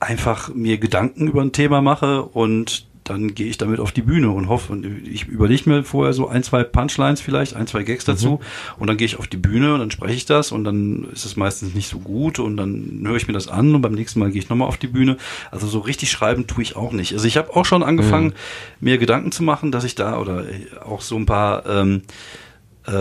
einfach 0.00 0.52
mir 0.52 0.78
Gedanken 0.78 1.28
über 1.28 1.42
ein 1.42 1.52
Thema 1.52 1.80
mache 1.80 2.22
und 2.22 2.86
dann 3.04 3.34
gehe 3.34 3.48
ich 3.48 3.58
damit 3.58 3.80
auf 3.80 3.92
die 3.92 4.02
Bühne 4.02 4.30
und 4.30 4.48
hoffe, 4.48 4.72
und 4.72 4.86
ich 5.06 5.26
überlege 5.26 5.68
mir 5.68 5.84
vorher 5.84 6.12
so 6.12 6.28
ein, 6.28 6.42
zwei 6.42 6.62
Punchlines 6.62 7.20
vielleicht, 7.20 7.54
ein, 7.56 7.66
zwei 7.66 7.82
Gags 7.82 8.04
dazu 8.04 8.30
mhm. 8.30 8.38
und 8.78 8.86
dann 8.86 8.96
gehe 8.96 9.06
ich 9.06 9.18
auf 9.18 9.26
die 9.26 9.36
Bühne 9.36 9.74
und 9.74 9.80
dann 9.80 9.90
spreche 9.90 10.14
ich 10.14 10.26
das 10.26 10.52
und 10.52 10.64
dann 10.64 11.08
ist 11.12 11.24
es 11.24 11.36
meistens 11.36 11.74
nicht 11.74 11.88
so 11.88 11.98
gut 11.98 12.38
und 12.38 12.56
dann 12.56 13.02
höre 13.04 13.16
ich 13.16 13.26
mir 13.26 13.32
das 13.34 13.48
an 13.48 13.74
und 13.74 13.82
beim 13.82 13.94
nächsten 13.94 14.20
Mal 14.20 14.30
gehe 14.30 14.40
ich 14.40 14.48
nochmal 14.48 14.68
auf 14.68 14.76
die 14.76 14.86
Bühne. 14.86 15.16
Also 15.50 15.66
so 15.66 15.80
richtig 15.80 16.10
schreiben 16.10 16.46
tue 16.46 16.62
ich 16.62 16.76
auch 16.76 16.92
nicht. 16.92 17.12
Also 17.12 17.26
ich 17.26 17.36
habe 17.36 17.54
auch 17.56 17.64
schon 17.64 17.82
angefangen, 17.82 18.28
mhm. 18.28 18.32
mir 18.80 18.98
Gedanken 18.98 19.32
zu 19.32 19.42
machen, 19.42 19.72
dass 19.72 19.84
ich 19.84 19.94
da 19.94 20.18
oder 20.18 20.44
auch 20.84 21.00
so 21.00 21.16
ein 21.16 21.26
paar 21.26 21.66
ähm, 21.66 22.02
äh, 22.86 22.92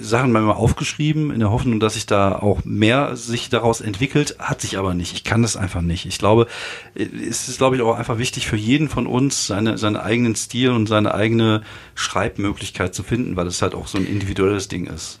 Sachen 0.00 0.32
manchmal 0.32 0.56
aufgeschrieben, 0.56 1.30
in 1.30 1.40
der 1.40 1.50
Hoffnung, 1.50 1.80
dass 1.80 1.94
sich 1.94 2.06
da 2.06 2.36
auch 2.36 2.64
mehr 2.64 3.16
sich 3.16 3.48
daraus 3.48 3.80
entwickelt, 3.80 4.36
hat 4.38 4.60
sich 4.60 4.78
aber 4.78 4.94
nicht. 4.94 5.14
Ich 5.14 5.24
kann 5.24 5.42
das 5.42 5.56
einfach 5.56 5.80
nicht. 5.80 6.06
Ich 6.06 6.18
glaube, 6.18 6.46
es 6.94 7.48
ist, 7.48 7.58
glaube 7.58 7.76
ich, 7.76 7.82
auch 7.82 7.96
einfach 7.96 8.18
wichtig 8.18 8.46
für 8.46 8.56
jeden 8.56 8.88
von 8.88 9.06
uns, 9.06 9.46
seine, 9.46 9.78
seinen 9.78 9.96
eigenen 9.96 10.36
Stil 10.36 10.70
und 10.70 10.86
seine 10.86 11.14
eigene 11.14 11.62
Schreibmöglichkeit 11.94 12.94
zu 12.94 13.02
finden, 13.02 13.36
weil 13.36 13.46
es 13.46 13.62
halt 13.62 13.74
auch 13.74 13.86
so 13.86 13.98
ein 13.98 14.06
individuelles 14.06 14.68
Ding 14.68 14.86
ist. 14.86 15.20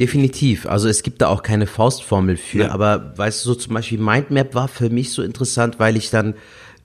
Definitiv. 0.00 0.66
Also 0.66 0.88
es 0.88 1.02
gibt 1.02 1.20
da 1.20 1.28
auch 1.28 1.42
keine 1.42 1.66
Faustformel 1.66 2.36
für, 2.36 2.64
ja. 2.64 2.70
aber 2.70 3.16
weißt 3.16 3.44
du, 3.44 3.50
so 3.50 3.54
zum 3.54 3.74
Beispiel 3.74 3.98
Mindmap 3.98 4.54
war 4.54 4.68
für 4.68 4.90
mich 4.90 5.12
so 5.12 5.22
interessant, 5.22 5.78
weil 5.78 5.96
ich 5.96 6.10
dann 6.10 6.34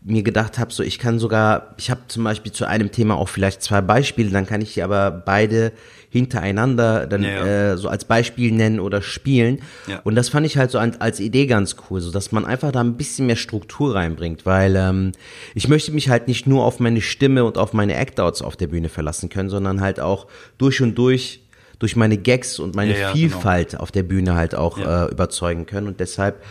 mir 0.04 0.24
gedacht 0.24 0.58
habe, 0.58 0.72
so 0.72 0.84
ich 0.84 1.00
kann 1.00 1.20
sogar, 1.20 1.76
ich 1.78 1.90
habe 1.90 2.02
zum 2.08 2.24
Beispiel 2.24 2.52
zu 2.52 2.66
einem 2.66 2.92
Thema 2.92 3.16
auch 3.16 3.30
vielleicht 3.30 3.62
zwei 3.62 3.82
Beispiele, 3.82 4.30
dann 4.30 4.46
kann 4.46 4.62
ich 4.62 4.74
die 4.74 4.84
aber 4.84 5.12
beide 5.12 5.74
hintereinander 6.18 7.08
dann 7.08 7.24
ja, 7.24 7.30
ja. 7.30 7.74
Äh, 7.74 7.78
so 7.78 7.90
als 7.90 8.06
Beispiel 8.06 8.52
nennen 8.52 8.80
oder 8.80 9.02
spielen. 9.02 9.60
Ja. 9.88 10.00
Und 10.04 10.16
das 10.16 10.30
fand 10.30 10.46
ich 10.46 10.58
halt 10.58 10.72
so 10.72 10.80
an, 10.80 10.96
als 11.00 11.20
Idee 11.20 11.48
ganz 11.48 11.76
cool, 11.90 12.02
so 12.02 12.12
dass 12.12 12.32
man 12.32 12.46
einfach 12.46 12.72
da 12.72 12.82
ein 12.82 12.98
bisschen 12.98 13.28
mehr 13.28 13.36
Struktur 13.36 13.96
reinbringt, 13.96 14.46
weil 14.46 14.76
ähm, 14.76 15.12
ich 15.56 15.68
möchte 15.68 15.92
mich 15.92 16.10
halt 16.10 16.28
nicht 16.28 16.48
nur 16.48 16.66
auf 16.66 16.80
meine 16.80 17.02
Stimme 17.02 17.46
und 17.46 17.58
auf 17.58 17.74
meine 17.74 17.96
Act-Outs 17.96 18.42
auf 18.42 18.56
der 18.58 18.68
Bühne 18.68 18.90
verlassen 18.90 19.30
können, 19.30 19.50
sondern 19.50 19.82
halt 19.82 20.00
auch 20.00 20.28
durch 20.58 20.82
und 20.82 20.98
durch 20.98 21.42
durch 21.80 21.96
meine 21.96 22.18
Gags 22.18 22.60
und 22.60 22.76
meine 22.76 22.94
genau. 22.94 23.12
Vielfalt 23.12 23.70
genau. 23.70 23.84
auf 23.84 23.92
der 23.92 24.04
Bühne 24.04 24.36
halt 24.36 24.56
auch 24.56 24.80
äh, 24.80 25.12
überzeugen 25.12 25.66
können. 25.66 25.88
Und 25.88 26.00
deshalb 26.00 26.44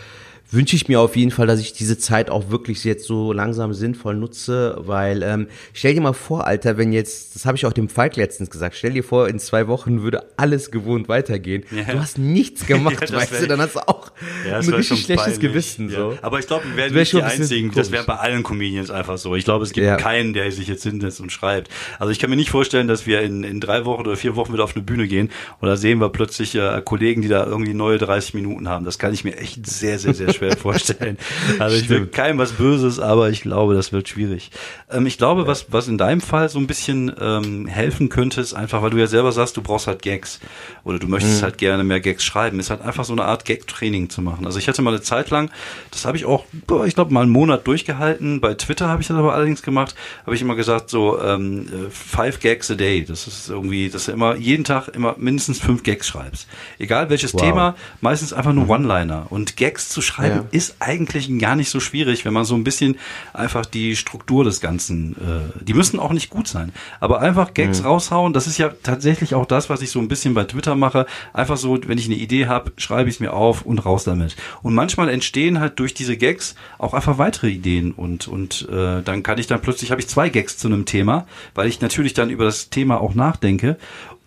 wünsche 0.49 0.75
ich 0.75 0.87
mir 0.87 0.99
auf 1.01 1.15
jeden 1.15 1.31
Fall, 1.31 1.47
dass 1.47 1.59
ich 1.59 1.73
diese 1.73 1.97
Zeit 1.97 2.29
auch 2.29 2.49
wirklich 2.49 2.83
jetzt 2.83 3.05
so 3.05 3.33
langsam 3.33 3.73
sinnvoll 3.73 4.15
nutze, 4.15 4.77
weil 4.79 5.23
ähm, 5.23 5.47
stell 5.73 5.93
dir 5.93 6.01
mal 6.01 6.13
vor, 6.13 6.47
Alter, 6.47 6.77
wenn 6.77 6.93
jetzt, 6.93 7.35
das 7.35 7.45
habe 7.45 7.57
ich 7.57 7.65
auch 7.65 7.73
dem 7.73 7.89
Falk 7.89 8.15
letztens 8.15 8.49
gesagt, 8.49 8.75
stell 8.75 8.93
dir 8.93 9.03
vor, 9.03 9.27
in 9.27 9.39
zwei 9.39 9.67
Wochen 9.67 10.01
würde 10.03 10.23
alles 10.37 10.71
gewohnt 10.71 11.09
weitergehen. 11.09 11.63
Ja. 11.71 11.93
Du 11.93 11.99
hast 11.99 12.17
nichts 12.17 12.65
gemacht, 12.67 13.09
ja, 13.09 13.15
weißt 13.15 13.41
du, 13.41 13.47
dann 13.47 13.59
hast 13.59 13.75
du 13.75 13.87
auch 13.87 14.11
ja, 14.47 14.57
ein 14.57 14.69
richtig 14.69 15.03
schlechtes 15.03 15.33
peinlich. 15.33 15.39
Gewissen. 15.39 15.89
So. 15.89 16.17
Aber 16.21 16.39
ich 16.39 16.47
glaube, 16.47 16.65
wir 16.65 16.77
werden 16.77 16.93
nicht 16.93 17.13
die 17.13 17.21
Einzigen, 17.21 17.71
das 17.71 17.91
wäre 17.91 18.05
bei 18.05 18.15
allen 18.15 18.43
Comedians 18.43 18.89
einfach 18.89 19.17
so. 19.17 19.35
Ich 19.35 19.43
glaube, 19.43 19.63
es 19.65 19.73
gibt 19.73 19.97
keinen, 19.97 20.33
der 20.33 20.51
sich 20.51 20.67
jetzt 20.67 20.83
hinsetzt 20.83 21.19
und 21.19 21.31
schreibt. 21.31 21.69
Also 21.99 22.11
ich 22.11 22.19
kann 22.19 22.29
mir 22.29 22.35
nicht 22.37 22.51
vorstellen, 22.51 22.87
dass 22.87 23.05
wir 23.05 23.21
in, 23.21 23.43
in 23.43 23.59
drei 23.59 23.85
Wochen 23.85 24.01
oder 24.01 24.15
vier 24.15 24.35
Wochen 24.35 24.53
wieder 24.53 24.63
auf 24.63 24.75
eine 24.75 24.83
Bühne 24.83 25.07
gehen 25.07 25.29
und 25.59 25.67
da 25.67 25.75
sehen 25.75 25.99
wir 25.99 26.09
plötzlich 26.09 26.55
äh, 26.55 26.81
Kollegen, 26.83 27.21
die 27.21 27.27
da 27.27 27.45
irgendwie 27.45 27.73
neue 27.73 27.97
30 27.97 28.33
Minuten 28.33 28.69
haben. 28.69 28.85
Das 28.85 28.97
kann 28.97 29.13
ich 29.13 29.23
mir 29.23 29.37
echt 29.37 29.67
sehr, 29.67 29.99
sehr, 29.99 30.13
sehr 30.13 30.36
schwer 30.37 30.57
vorstellen. 30.57 31.17
Also 31.59 31.75
ich 31.75 31.89
will 31.89 32.07
keinem 32.07 32.37
was 32.37 32.53
Böses, 32.53 32.99
aber 32.99 33.29
ich 33.29 33.41
glaube, 33.41 33.73
das 33.73 33.91
wird 33.91 34.07
schwierig. 34.07 34.51
Ähm, 34.91 35.05
ich 35.05 35.17
glaube, 35.17 35.41
ja. 35.41 35.47
was, 35.47 35.67
was 35.69 35.87
in 35.87 35.97
deinem 35.97 36.21
Fall 36.21 36.49
so 36.49 36.59
ein 36.59 36.67
bisschen 36.67 37.11
ähm, 37.19 37.67
helfen 37.67 38.09
könnte, 38.09 38.41
ist 38.41 38.53
einfach, 38.53 38.81
weil 38.81 38.91
du 38.91 38.97
ja 38.97 39.07
selber 39.07 39.31
sagst, 39.31 39.57
du 39.57 39.61
brauchst 39.61 39.87
halt 39.87 40.01
Gags 40.01 40.39
oder 40.83 40.99
du 40.99 41.07
möchtest 41.07 41.39
mhm. 41.39 41.43
halt 41.43 41.57
gerne 41.57 41.83
mehr 41.83 41.99
Gags 41.99 42.23
schreiben, 42.23 42.59
ist 42.59 42.69
halt 42.69 42.81
einfach 42.81 43.05
so 43.05 43.13
eine 43.13 43.25
Art 43.25 43.45
Gag-Training 43.45 44.09
zu 44.09 44.21
machen. 44.21 44.45
Also 44.45 44.59
ich 44.59 44.67
hatte 44.67 44.81
mal 44.81 44.91
eine 44.91 45.01
Zeit 45.01 45.29
lang, 45.29 45.49
das 45.91 46.05
habe 46.05 46.17
ich 46.17 46.25
auch, 46.25 46.45
ich 46.85 46.95
glaube, 46.95 47.13
mal 47.13 47.23
einen 47.23 47.31
Monat 47.31 47.65
durchgehalten. 47.65 48.39
Bei 48.39 48.53
Twitter 48.53 48.87
habe 48.87 49.01
ich 49.01 49.07
das 49.07 49.17
aber 49.17 49.33
allerdings 49.33 49.61
gemacht, 49.61 49.95
habe 50.25 50.35
ich 50.35 50.41
immer 50.41 50.55
gesagt, 50.55 50.89
so 50.89 51.19
ähm, 51.21 51.67
five 51.89 52.39
Gags 52.39 52.69
a 52.69 52.75
day. 52.75 53.03
Das 53.03 53.27
ist 53.27 53.49
irgendwie, 53.49 53.89
dass 53.89 54.05
du 54.05 54.11
immer 54.11 54.35
jeden 54.35 54.63
Tag 54.63 54.89
immer 54.89 55.15
mindestens 55.17 55.59
fünf 55.59 55.83
Gags 55.83 56.07
schreibst. 56.07 56.47
Egal 56.77 57.09
welches 57.09 57.33
wow. 57.33 57.41
Thema, 57.41 57.75
meistens 58.01 58.33
einfach 58.33 58.53
nur 58.53 58.65
mhm. 58.65 58.71
One-Liner. 58.71 59.27
Und 59.29 59.57
Gags 59.57 59.89
zu 59.89 60.01
schreiben 60.01 60.26
ja. 60.29 60.45
ist 60.51 60.77
eigentlich 60.79 61.29
gar 61.39 61.55
nicht 61.55 61.69
so 61.69 61.79
schwierig, 61.79 62.25
wenn 62.25 62.33
man 62.33 62.45
so 62.45 62.55
ein 62.55 62.63
bisschen 62.63 62.97
einfach 63.33 63.65
die 63.65 63.95
Struktur 63.95 64.43
des 64.43 64.61
Ganzen, 64.61 65.13
äh, 65.13 65.63
die 65.63 65.73
müssen 65.73 65.99
auch 65.99 66.13
nicht 66.13 66.29
gut 66.29 66.47
sein, 66.47 66.71
aber 66.99 67.21
einfach 67.21 67.53
Gags 67.53 67.81
mhm. 67.81 67.87
raushauen, 67.87 68.33
das 68.33 68.47
ist 68.47 68.57
ja 68.57 68.71
tatsächlich 68.83 69.35
auch 69.35 69.45
das, 69.45 69.69
was 69.69 69.81
ich 69.81 69.91
so 69.91 69.99
ein 69.99 70.07
bisschen 70.07 70.33
bei 70.33 70.43
Twitter 70.43 70.75
mache. 70.75 71.05
Einfach 71.33 71.57
so, 71.57 71.77
wenn 71.87 71.97
ich 71.97 72.05
eine 72.05 72.15
Idee 72.15 72.47
habe, 72.47 72.71
schreibe 72.77 73.09
ich 73.09 73.15
es 73.15 73.19
mir 73.19 73.33
auf 73.33 73.63
und 73.63 73.85
raus 73.85 74.03
damit. 74.03 74.35
Und 74.61 74.73
manchmal 74.73 75.09
entstehen 75.09 75.59
halt 75.59 75.79
durch 75.79 75.93
diese 75.93 76.17
Gags 76.17 76.55
auch 76.77 76.93
einfach 76.93 77.17
weitere 77.17 77.49
Ideen 77.49 77.91
und, 77.91 78.27
und 78.27 78.67
äh, 78.71 79.01
dann 79.01 79.23
kann 79.23 79.37
ich 79.37 79.47
dann 79.47 79.61
plötzlich, 79.61 79.91
habe 79.91 80.01
ich 80.01 80.07
zwei 80.07 80.29
Gags 80.29 80.57
zu 80.57 80.67
einem 80.67 80.85
Thema, 80.85 81.27
weil 81.55 81.67
ich 81.67 81.81
natürlich 81.81 82.13
dann 82.13 82.29
über 82.29 82.45
das 82.45 82.69
Thema 82.69 83.01
auch 83.01 83.15
nachdenke 83.15 83.77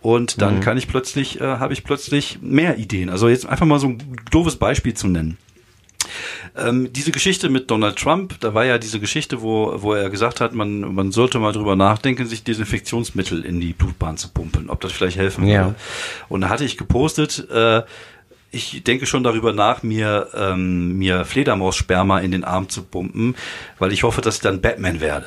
und 0.02 0.40
dann 0.40 0.56
mhm. 0.56 0.60
kann 0.60 0.78
ich 0.78 0.88
plötzlich, 0.88 1.40
äh, 1.40 1.44
habe 1.44 1.72
ich 1.72 1.84
plötzlich 1.84 2.38
mehr 2.40 2.78
Ideen. 2.78 3.10
Also 3.10 3.28
jetzt 3.28 3.46
einfach 3.46 3.66
mal 3.66 3.78
so 3.78 3.88
ein 3.88 4.16
doofes 4.30 4.56
Beispiel 4.56 4.94
zu 4.94 5.08
nennen. 5.08 5.36
Ähm, 6.56 6.92
diese 6.92 7.12
Geschichte 7.12 7.48
mit 7.48 7.70
Donald 7.70 7.96
Trump, 7.96 8.38
da 8.40 8.54
war 8.54 8.64
ja 8.64 8.78
diese 8.78 9.00
Geschichte, 9.00 9.42
wo, 9.42 9.74
wo 9.82 9.94
er 9.94 10.10
gesagt 10.10 10.40
hat, 10.40 10.54
man, 10.54 10.94
man 10.94 11.12
sollte 11.12 11.38
mal 11.38 11.52
drüber 11.52 11.76
nachdenken, 11.76 12.26
sich 12.26 12.44
Desinfektionsmittel 12.44 13.44
in 13.44 13.60
die 13.60 13.72
Blutbahn 13.72 14.16
zu 14.16 14.28
pumpen, 14.28 14.70
ob 14.70 14.80
das 14.80 14.92
vielleicht 14.92 15.16
helfen 15.16 15.46
ja. 15.46 15.64
würde. 15.64 15.74
Und 16.28 16.42
da 16.42 16.48
hatte 16.48 16.64
ich 16.64 16.76
gepostet, 16.76 17.48
äh, 17.50 17.82
ich 18.50 18.82
denke 18.82 19.06
schon 19.06 19.22
darüber 19.22 19.52
nach, 19.52 19.82
mir, 19.82 20.28
ähm, 20.34 20.98
mir 20.98 21.24
Fledermaussperma 21.24 22.18
in 22.20 22.32
den 22.32 22.44
Arm 22.44 22.68
zu 22.68 22.82
pumpen, 22.82 23.36
weil 23.78 23.92
ich 23.92 24.02
hoffe, 24.02 24.20
dass 24.20 24.36
ich 24.36 24.40
dann 24.40 24.60
Batman 24.60 25.00
werde. 25.00 25.26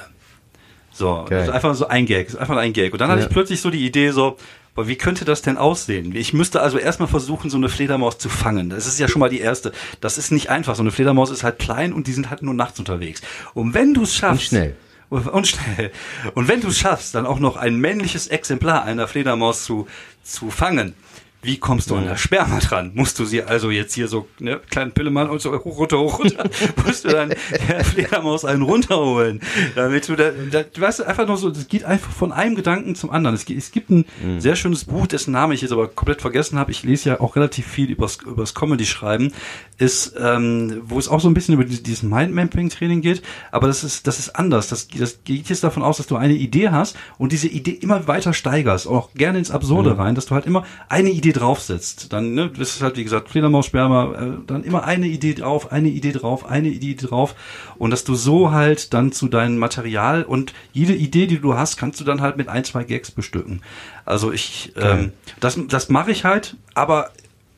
So, 0.91 1.25
das 1.27 1.47
ist 1.47 1.53
einfach 1.53 1.73
so 1.73 1.87
ein 1.87 2.05
Gag, 2.05 2.27
ist 2.27 2.35
einfach 2.35 2.57
ein 2.57 2.71
Gag. 2.71 2.93
Und 2.93 2.99
dann 2.99 3.09
ja. 3.09 3.15
hatte 3.15 3.25
ich 3.25 3.31
plötzlich 3.31 3.61
so 3.61 3.71
die 3.71 3.83
Idee 3.85 4.11
so, 4.11 4.37
aber 4.75 4.87
wie 4.87 4.95
könnte 4.95 5.23
das 5.23 5.43
denn 5.43 5.57
aussehen? 5.57 6.15
Ich 6.15 6.33
müsste 6.33 6.61
also 6.61 6.79
erstmal 6.79 7.07
versuchen, 7.07 7.49
so 7.49 7.57
eine 7.57 7.69
Fledermaus 7.69 8.17
zu 8.17 8.27
fangen. 8.27 8.69
Das 8.69 8.87
ist 8.87 8.99
ja 8.99 9.07
schon 9.07 9.19
mal 9.19 9.29
die 9.29 9.39
erste. 9.39 9.71
Das 10.01 10.17
ist 10.17 10.31
nicht 10.31 10.49
einfach. 10.49 10.75
So 10.75 10.81
eine 10.81 10.91
Fledermaus 10.91 11.29
ist 11.29 11.43
halt 11.43 11.59
klein 11.59 11.93
und 11.93 12.07
die 12.07 12.13
sind 12.13 12.31
halt 12.31 12.41
nur 12.41 12.55
nachts 12.55 12.79
unterwegs. 12.79 13.21
Und 13.53 13.75
wenn 13.75 13.93
du 13.93 14.03
es 14.03 14.15
schaffst. 14.15 14.41
Und 14.41 14.47
schnell. 14.47 14.75
Und 15.09 15.47
schnell. 15.47 15.91
Und 16.33 16.47
wenn 16.47 16.61
du 16.61 16.69
es 16.69 16.79
schaffst, 16.79 17.13
dann 17.13 17.27
auch 17.27 17.37
noch 17.37 17.55
ein 17.55 17.75
männliches 17.75 18.27
Exemplar 18.27 18.83
einer 18.83 19.07
Fledermaus 19.07 19.63
zu, 19.63 19.87
zu 20.23 20.49
fangen, 20.49 20.95
wie 21.43 21.57
kommst 21.57 21.89
du 21.89 21.95
an 21.95 22.05
das 22.05 22.21
Sperma 22.21 22.59
dran? 22.59 22.91
Musst 22.95 23.19
du 23.19 23.25
sie 23.25 23.43
also 23.43 23.69
jetzt 23.69 23.93
hier 23.93 24.07
so, 24.07 24.27
ne, 24.39 24.61
kleinen 24.69 24.93
Pillemann 24.93 25.29
und 25.29 25.41
so 25.41 25.51
hoch, 25.53 25.77
runter, 25.77 25.99
hoch, 25.99 26.19
runter, 26.19 26.49
musst 26.85 27.03
du 27.03 27.09
dann 27.09 27.33
der 27.67 27.83
Fledermaus 27.83 28.45
einen 28.45 28.61
runterholen, 28.61 29.41
damit 29.75 30.07
du 30.07 30.15
da, 30.15 30.31
da 30.51 30.63
du 30.63 30.81
weißt 30.81 31.03
einfach 31.03 31.27
nur 31.27 31.35
so, 31.35 31.49
das 31.49 31.67
geht 31.67 31.83
einfach 31.83 32.11
von 32.11 32.31
einem 32.31 32.55
Gedanken 32.55 32.95
zum 32.95 33.11
anderen. 33.11 33.35
Es, 33.35 33.47
es 33.49 33.71
gibt 33.71 33.89
ein 33.89 34.05
mhm. 34.23 34.39
sehr 34.39 34.55
schönes 34.55 34.85
Buch, 34.85 35.05
dessen 35.05 35.31
Name 35.31 35.53
ich 35.53 35.61
jetzt 35.61 35.73
aber 35.73 35.89
komplett 35.89 36.21
vergessen 36.21 36.57
habe. 36.57 36.71
Ich 36.71 36.83
lese 36.83 37.09
ja 37.09 37.19
auch 37.19 37.35
relativ 37.35 37.67
viel 37.67 37.91
übers, 37.91 38.19
übers 38.25 38.55
Comedy-Schreiben, 38.55 39.33
ist, 39.77 40.15
ähm, 40.17 40.81
wo 40.85 40.97
es 40.97 41.09
auch 41.09 41.19
so 41.19 41.27
ein 41.27 41.33
bisschen 41.33 41.55
über 41.55 41.65
dieses 41.65 42.03
Mindmapping-Training 42.03 43.01
geht, 43.01 43.21
aber 43.51 43.67
das 43.67 43.83
ist, 43.83 44.07
das 44.07 44.17
ist 44.17 44.29
anders. 44.37 44.69
Das, 44.69 44.87
das 44.87 45.19
geht 45.25 45.49
jetzt 45.49 45.63
davon 45.63 45.83
aus, 45.83 45.97
dass 45.97 46.07
du 46.07 46.15
eine 46.15 46.35
Idee 46.35 46.69
hast 46.69 46.95
und 47.17 47.33
diese 47.33 47.49
Idee 47.49 47.71
immer 47.71 48.07
weiter 48.07 48.33
steigerst, 48.33 48.87
auch 48.87 49.13
gerne 49.13 49.39
ins 49.39 49.51
Absurde 49.51 49.95
mhm. 49.95 49.99
rein, 49.99 50.15
dass 50.15 50.27
du 50.27 50.35
halt 50.35 50.45
immer 50.45 50.65
eine 50.87 51.09
Idee 51.09 51.32
draufsetzt, 51.33 52.13
dann 52.13 52.33
ne, 52.33 52.49
das 52.49 52.75
ist 52.75 52.81
halt 52.81 52.95
wie 52.95 53.03
gesagt 53.03 53.29
Fledermaussperma, 53.29 54.13
äh, 54.13 54.31
dann 54.47 54.63
immer 54.63 54.85
eine 54.85 55.07
Idee 55.07 55.33
drauf, 55.33 55.71
eine 55.71 55.89
Idee 55.89 56.13
drauf, 56.13 56.45
eine 56.45 56.69
Idee 56.69 56.95
drauf 56.95 57.35
und 57.77 57.91
dass 57.91 58.03
du 58.03 58.15
so 58.15 58.51
halt 58.51 58.93
dann 58.93 59.11
zu 59.11 59.27
deinem 59.27 59.57
Material 59.57 60.23
und 60.23 60.53
jede 60.71 60.93
Idee, 60.93 61.27
die 61.27 61.39
du 61.39 61.55
hast, 61.55 61.77
kannst 61.77 61.99
du 61.99 62.03
dann 62.03 62.21
halt 62.21 62.37
mit 62.37 62.47
ein 62.47 62.63
zwei 62.63 62.83
Gags 62.83 63.11
bestücken. 63.11 63.61
Also 64.05 64.31
ich, 64.31 64.73
ähm, 64.77 65.11
das 65.39 65.59
das 65.67 65.89
mache 65.89 66.11
ich 66.11 66.23
halt, 66.23 66.55
aber 66.73 67.11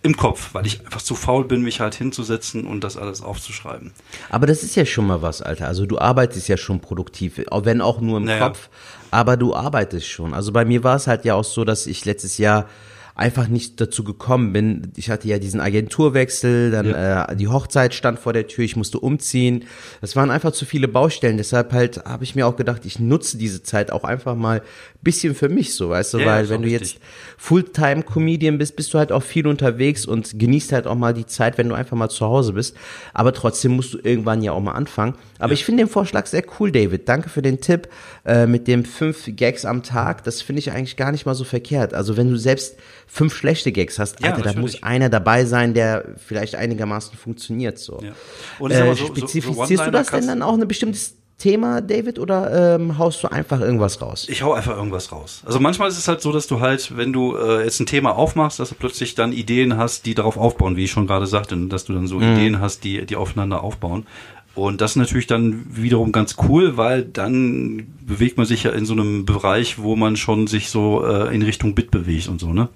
im 0.05 0.15
Kopf, 0.15 0.53
weil 0.53 0.67
ich 0.67 0.81
einfach 0.85 1.01
zu 1.01 1.15
faul 1.15 1.45
bin, 1.45 1.63
mich 1.63 1.79
halt 1.79 1.95
hinzusetzen 1.95 2.65
und 2.67 2.83
das 2.83 2.95
alles 2.95 3.23
aufzuschreiben. 3.23 3.91
Aber 4.29 4.45
das 4.45 4.61
ist 4.61 4.75
ja 4.75 4.85
schon 4.85 5.07
mal 5.07 5.23
was, 5.23 5.41
Alter. 5.41 5.67
Also 5.67 5.87
du 5.87 5.97
arbeitest 5.97 6.47
ja 6.47 6.57
schon 6.57 6.79
produktiv, 6.79 7.41
wenn 7.51 7.81
auch 7.81 7.99
nur 8.01 8.19
im 8.19 8.25
naja. 8.25 8.47
Kopf, 8.47 8.69
aber 9.09 9.35
du 9.35 9.55
arbeitest 9.55 10.07
schon. 10.07 10.35
Also 10.35 10.51
bei 10.51 10.63
mir 10.63 10.83
war 10.83 10.95
es 10.95 11.07
halt 11.07 11.25
ja 11.25 11.33
auch 11.33 11.43
so, 11.43 11.65
dass 11.65 11.87
ich 11.87 12.05
letztes 12.05 12.37
Jahr 12.37 12.69
einfach 13.15 13.47
nicht 13.47 13.79
dazu 13.79 14.03
gekommen 14.03 14.51
bin. 14.51 14.91
Ich 14.97 15.09
hatte 15.09 15.29
ja 15.29 15.39
diesen 15.39 15.61
Agenturwechsel, 15.61 16.69
dann 16.69 16.85
ja. 16.87 17.25
äh, 17.25 17.35
die 17.37 17.47
Hochzeit 17.47 17.93
stand 17.93 18.19
vor 18.19 18.33
der 18.33 18.47
Tür, 18.47 18.65
ich 18.65 18.75
musste 18.75 18.99
umziehen. 18.99 19.63
Das 20.01 20.17
waren 20.17 20.29
einfach 20.29 20.51
zu 20.51 20.65
viele 20.65 20.89
Baustellen. 20.89 21.37
Deshalb 21.37 21.71
halt 21.71 22.03
habe 22.03 22.25
ich 22.25 22.35
mir 22.35 22.45
auch 22.45 22.57
gedacht, 22.57 22.85
ich 22.85 22.99
nutze 22.99 23.37
diese 23.37 23.63
Zeit 23.63 23.89
auch 23.89 24.03
einfach 24.03 24.35
mal 24.35 24.61
bisschen 25.05 25.35
für 25.35 25.47
mich 25.47 25.75
so, 25.75 25.89
weißt 25.89 26.15
du, 26.15 26.19
ja, 26.19 26.25
weil 26.25 26.49
wenn 26.49 26.63
du 26.63 26.67
richtig. 26.67 26.93
jetzt 26.93 27.03
Fulltime-Comedian 27.37 28.57
bist, 28.57 28.75
bist 28.75 28.93
du 28.93 28.97
halt 28.97 29.13
auch 29.13 29.23
viel 29.23 29.47
unterwegs 29.47 30.05
und 30.05 30.37
genießt 30.37 30.73
halt 30.73 30.87
auch 30.87 30.95
mal 30.95 31.13
die 31.13 31.27
Zeit, 31.27 31.57
wenn 31.57 31.69
du 31.69 31.75
einfach 31.75 31.95
mal 31.95 32.09
zu 32.09 32.25
Hause 32.25 32.53
bist. 32.53 32.75
Aber 33.13 33.31
trotzdem 33.31 33.73
musst 33.73 33.93
du 33.93 33.99
irgendwann 33.99 34.41
ja 34.41 34.51
auch 34.51 34.61
mal 34.61 34.73
anfangen. 34.73 35.13
Aber 35.37 35.51
ja. 35.51 35.53
ich 35.53 35.63
finde 35.63 35.83
den 35.83 35.89
Vorschlag 35.89 36.25
sehr 36.25 36.43
cool, 36.59 36.71
David. 36.71 37.07
Danke 37.07 37.29
für 37.29 37.43
den 37.43 37.61
Tipp 37.61 37.87
äh, 38.25 38.47
mit 38.47 38.67
dem 38.67 38.83
fünf 38.83 39.23
Gags 39.27 39.63
am 39.63 39.83
Tag. 39.83 40.23
Das 40.23 40.41
finde 40.41 40.59
ich 40.59 40.71
eigentlich 40.71 40.97
gar 40.97 41.11
nicht 41.11 41.25
mal 41.25 41.35
so 41.35 41.43
verkehrt. 41.43 41.93
Also 41.93 42.17
wenn 42.17 42.29
du 42.29 42.37
selbst 42.37 42.75
fünf 43.07 43.35
schlechte 43.35 43.71
Gags 43.71 43.99
hast, 43.99 44.21
ja, 44.21 44.33
Alter, 44.33 44.53
da 44.53 44.59
muss 44.59 44.83
einer 44.83 45.09
dabei 45.09 45.45
sein, 45.45 45.73
der 45.73 46.15
vielleicht 46.17 46.55
einigermaßen 46.55 47.17
funktioniert. 47.17 47.77
So. 47.77 47.99
Ja. 48.01 48.11
Und 48.59 48.71
äh, 48.71 48.95
so, 48.95 49.07
spezifizierst 49.07 49.69
so, 49.69 49.75
so 49.77 49.85
du 49.85 49.91
das 49.91 50.07
denn 50.11 50.27
dann 50.27 50.41
auch 50.41 50.53
eine 50.53 50.65
bestimmte 50.65 50.99
Thema, 51.37 51.81
David, 51.81 52.17
oder 52.17 52.75
ähm, 52.75 52.97
haust 52.97 53.21
du 53.23 53.27
einfach 53.27 53.59
irgendwas 53.59 54.01
raus? 54.01 54.27
Ich 54.29 54.41
hau 54.41 54.53
einfach 54.53 54.75
irgendwas 54.77 55.11
raus. 55.11 55.41
Also 55.45 55.59
manchmal 55.59 55.89
ist 55.89 55.97
es 55.97 56.07
halt 56.07 56.21
so, 56.21 56.31
dass 56.31 56.47
du 56.47 56.61
halt, 56.61 56.95
wenn 56.95 57.11
du 57.11 57.35
äh, 57.35 57.63
jetzt 57.63 57.79
ein 57.81 57.85
Thema 57.85 58.15
aufmachst, 58.15 58.59
dass 58.59 58.69
du 58.69 58.75
plötzlich 58.75 59.15
dann 59.15 59.33
Ideen 59.33 59.77
hast, 59.77 60.05
die 60.05 60.15
darauf 60.15 60.37
aufbauen, 60.37 60.77
wie 60.77 60.85
ich 60.85 60.91
schon 60.91 61.07
gerade 61.07 61.27
sagte, 61.27 61.57
dass 61.67 61.83
du 61.83 61.93
dann 61.93 62.07
so 62.07 62.19
mhm. 62.19 62.33
Ideen 62.33 62.61
hast, 62.61 62.85
die, 62.85 63.05
die 63.05 63.17
aufeinander 63.17 63.63
aufbauen. 63.63 64.07
Und 64.55 64.79
das 64.79 64.91
ist 64.91 64.95
natürlich 64.95 65.27
dann 65.27 65.65
wiederum 65.69 66.13
ganz 66.13 66.37
cool, 66.47 66.77
weil 66.77 67.03
dann 67.03 67.87
bewegt 68.05 68.37
man 68.37 68.45
sich 68.45 68.63
ja 68.63 68.71
in 68.71 68.85
so 68.85 68.93
einem 68.93 69.25
Bereich, 69.25 69.79
wo 69.79 69.97
man 69.97 70.15
schon 70.15 70.47
sich 70.47 70.69
so 70.69 71.05
äh, 71.05 71.35
in 71.35 71.41
Richtung 71.41 71.75
Bit 71.75 71.91
bewegt 71.91 72.29
und 72.29 72.39
so, 72.39 72.53
ne? 72.53 72.69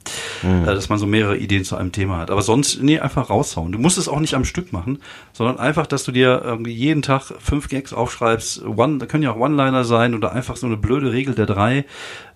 Mhm. 0.44 0.64
Äh, 0.64 0.76
dass 0.76 0.90
man 0.90 1.00
so 1.00 1.08
mehrere 1.08 1.38
Ideen 1.38 1.64
zu 1.64 1.78
einem 1.78 1.94
Thema 1.94 2.18
hat. 2.18 2.32
Aber 2.32 2.42
sonst, 2.42 2.82
nee, 2.84 3.00
einfach 3.00 3.30
raushauen. 3.30 3.72
Du 3.72 3.80
musst 3.80 3.98
es 3.98 4.10
auch 4.10 4.20
nicht 4.20 4.34
am 4.34 4.44
Stück 4.44 4.74
machen, 4.74 5.00
sondern 5.32 5.58
einfach, 5.58 5.88
dass 5.88 6.04
du 6.04 6.12
dir 6.12 6.42
irgendwie 6.44 6.74
jeden 6.74 7.02
Tag 7.02 7.34
fünf 7.40 7.70
Gags 7.70 7.94
aufschreibst. 7.94 8.66
One, 8.66 8.98
da 8.98 9.06
können 9.06 9.24
ja 9.24 9.32
auch 9.32 9.40
One-Liner 9.40 9.86
sein 9.86 10.16
oder 10.16 10.34
einfach 10.34 10.58
so 10.58 10.68
eine 10.68 10.78
blöde 10.78 11.14
Regel 11.14 11.34
der 11.34 11.46
drei. 11.46 11.86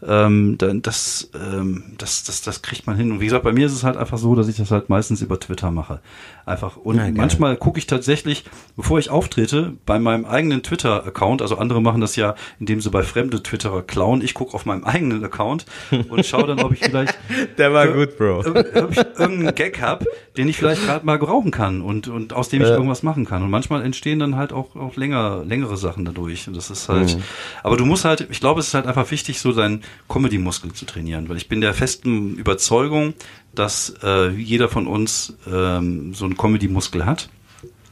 Ähm, 0.07 0.57
das, 0.57 1.29
ähm, 1.33 1.93
das, 1.97 2.23
das, 2.23 2.41
das 2.41 2.61
kriegt 2.61 2.87
man 2.87 2.97
hin. 2.97 3.11
Und 3.11 3.19
wie 3.19 3.25
gesagt, 3.25 3.43
bei 3.43 3.53
mir 3.53 3.65
ist 3.65 3.73
es 3.73 3.83
halt 3.83 3.97
einfach 3.97 4.17
so, 4.17 4.35
dass 4.35 4.47
ich 4.47 4.57
das 4.57 4.71
halt 4.71 4.89
meistens 4.89 5.21
über 5.21 5.39
Twitter 5.39 5.71
mache. 5.71 5.99
Einfach. 6.45 6.77
Und 6.77 6.97
ja, 6.97 7.09
manchmal 7.11 7.55
gucke 7.55 7.79
ich 7.79 7.87
tatsächlich, 7.87 8.43
bevor 8.75 8.99
ich 8.99 9.09
auftrete, 9.09 9.73
bei 9.85 9.99
meinem 9.99 10.25
eigenen 10.25 10.61
Twitter-Account, 10.61 11.41
also 11.41 11.57
andere 11.57 11.81
machen 11.81 12.01
das 12.01 12.15
ja, 12.15 12.35
indem 12.59 12.81
sie 12.81 12.89
bei 12.89 13.03
fremde 13.03 13.41
Twitterer 13.41 13.81
klauen. 13.81 14.21
Ich 14.21 14.33
gucke 14.33 14.53
auf 14.53 14.65
meinem 14.65 14.83
eigenen 14.83 15.23
Account 15.23 15.65
und 16.09 16.25
schaue 16.25 16.47
dann, 16.47 16.59
ob 16.59 16.73
ich 16.73 16.79
vielleicht 16.79 17.17
Der 17.57 17.73
war 17.73 17.87
gut, 17.87 18.17
Bro. 18.17 18.39
Ob 18.39 18.91
ich 18.91 18.97
irgendeinen 18.97 19.55
Gag 19.55 19.81
hab, 19.81 20.05
den 20.37 20.47
ich 20.47 20.57
vielleicht 20.57 20.85
gerade 20.85 21.05
mal 21.05 21.17
gebrauchen 21.17 21.51
kann 21.51 21.81
und, 21.81 22.07
und 22.07 22.33
aus 22.33 22.49
dem 22.49 22.61
ich 22.61 22.67
äh. 22.67 22.71
irgendwas 22.71 23.03
machen 23.03 23.25
kann. 23.25 23.43
Und 23.43 23.49
manchmal 23.49 23.83
entstehen 23.83 24.19
dann 24.19 24.35
halt 24.35 24.53
auch, 24.53 24.75
auch 24.75 24.95
länger, 24.95 25.43
längere 25.45 25.77
Sachen 25.77 26.05
dadurch. 26.05 26.47
Und 26.47 26.55
das 26.55 26.69
ist 26.69 26.89
halt, 26.89 27.15
mhm. 27.15 27.23
aber 27.63 27.77
du 27.77 27.85
musst 27.85 28.05
halt, 28.05 28.27
ich 28.29 28.39
glaube, 28.39 28.59
es 28.59 28.67
ist 28.67 28.73
halt 28.73 28.87
einfach 28.87 29.09
wichtig, 29.11 29.39
so 29.39 29.51
deinen 29.51 29.83
Comedy-Muskel 30.09 30.73
zu 30.73 30.85
trainieren, 30.85 31.29
weil 31.29 31.37
ich 31.37 31.49
bin 31.49 31.61
der 31.61 31.73
festen 31.73 32.35
Überzeugung, 32.35 33.13
dass 33.53 33.95
äh, 34.03 34.29
jeder 34.29 34.69
von 34.69 34.87
uns 34.87 35.35
ähm, 35.51 36.13
so 36.13 36.25
einen 36.25 36.37
Comedy-Muskel 36.37 37.05
hat. 37.05 37.29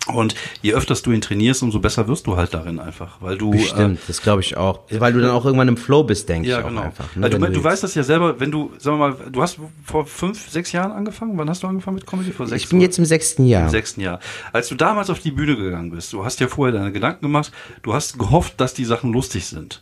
Und 0.08 0.34
je 0.64 0.74
öfters 0.74 1.04
du 1.04 1.12
ihn 1.12 1.22
trainierst, 1.22 1.62
umso 1.62 1.80
besser 1.80 2.08
wirst 2.08 2.26
du 2.26 2.36
halt 2.36 2.56
darin 2.56 2.80
einfach, 2.80 3.22
weil 3.22 3.38
du 3.38 3.52
Bestimmt, 3.52 4.00
äh, 4.00 4.02
das 4.08 4.24
glaube 4.24 4.42
ich 4.42 4.58
auch, 4.58 4.80
weil 4.90 5.14
du 5.14 5.22
dann 5.22 5.30
auch 5.30 5.46
irgendwann 5.46 5.68
im 5.68 5.78
Flow 5.78 6.04
bist, 6.04 6.28
denke 6.28 6.50
ja, 6.50 6.60
ich 6.60 6.66
genau. 6.66 6.82
auch 6.82 6.86
einfach. 6.86 7.16
Ne, 7.16 7.26
also 7.28 7.38
du, 7.38 7.52
du 7.52 7.64
weißt 7.64 7.84
das 7.84 7.94
ja 7.94 8.02
selber, 8.02 8.40
wenn 8.40 8.50
du, 8.50 8.72
sagen 8.80 8.98
wir 8.98 9.10
mal, 9.10 9.18
du 9.32 9.42
hast 9.44 9.60
vor 9.84 10.08
fünf, 10.08 10.50
sechs 10.50 10.72
Jahren 10.72 10.92
angefangen. 10.92 11.38
Wann 11.38 11.48
hast 11.50 11.62
du 11.62 11.68
angefangen 11.68 11.96
mit 11.96 12.08
Comedy? 12.08 12.32
Vor 12.32 12.48
sechs. 12.48 12.64
Ich 12.64 12.70
bin 12.70 12.80
oder? 12.80 12.88
jetzt 12.88 12.98
im 12.98 13.06
sechsten 13.06 13.46
Jahr. 13.46 13.66
Im 13.66 13.70
sechsten 13.70 14.02
Jahr. 14.02 14.20
Als 14.52 14.70
du 14.70 14.76
damals 14.76 15.12
auf 15.12 15.20
die 15.20 15.32
Bühne 15.32 15.56
gegangen 15.56 15.92
bist, 15.92 16.12
du 16.14 16.26
hast 16.26 16.40
ja 16.40 16.48
vorher 16.48 16.78
deine 16.78 16.92
Gedanken 16.92 17.22
gemacht, 17.22 17.52
du 17.84 17.94
hast 17.94 18.18
gehofft, 18.18 18.60
dass 18.60 18.74
die 18.74 18.86
Sachen 18.86 19.14
lustig 19.14 19.46
sind. 19.46 19.82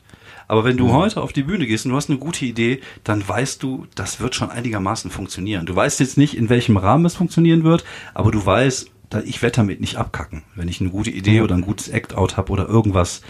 Aber 0.50 0.64
wenn 0.64 0.78
du 0.78 0.88
mhm. 0.88 0.94
heute 0.94 1.22
auf 1.22 1.32
die 1.32 1.44
Bühne 1.44 1.68
gehst 1.68 1.86
und 1.86 1.92
du 1.92 1.96
hast 1.96 2.10
eine 2.10 2.18
gute 2.18 2.44
Idee, 2.44 2.82
dann 3.04 3.26
weißt 3.26 3.62
du, 3.62 3.86
das 3.94 4.20
wird 4.20 4.34
schon 4.34 4.50
einigermaßen 4.50 5.12
funktionieren. 5.12 5.68
Du 5.68 5.76
weißt 5.76 6.00
jetzt 6.00 6.18
nicht, 6.18 6.36
in 6.36 6.50
welchem 6.50 6.76
Rahmen 6.76 7.06
es 7.06 7.16
funktionieren 7.16 7.64
wird, 7.64 7.86
aber 8.16 8.32
du 8.32 8.44
weißt, 8.44 8.90
ich 9.26 9.42
werde 9.44 9.58
damit 9.58 9.80
nicht 9.80 9.98
abkacken, 9.98 10.42
wenn 10.56 10.68
ich 10.68 10.82
eine 10.82 10.90
gute 10.90 11.12
Idee 11.12 11.42
oder 11.42 11.54
ein 11.54 11.62
gutes 11.62 11.88
Act-Out 11.88 12.36
habe 12.36 12.52
oder 12.52 12.68
irgendwas. 12.68 13.22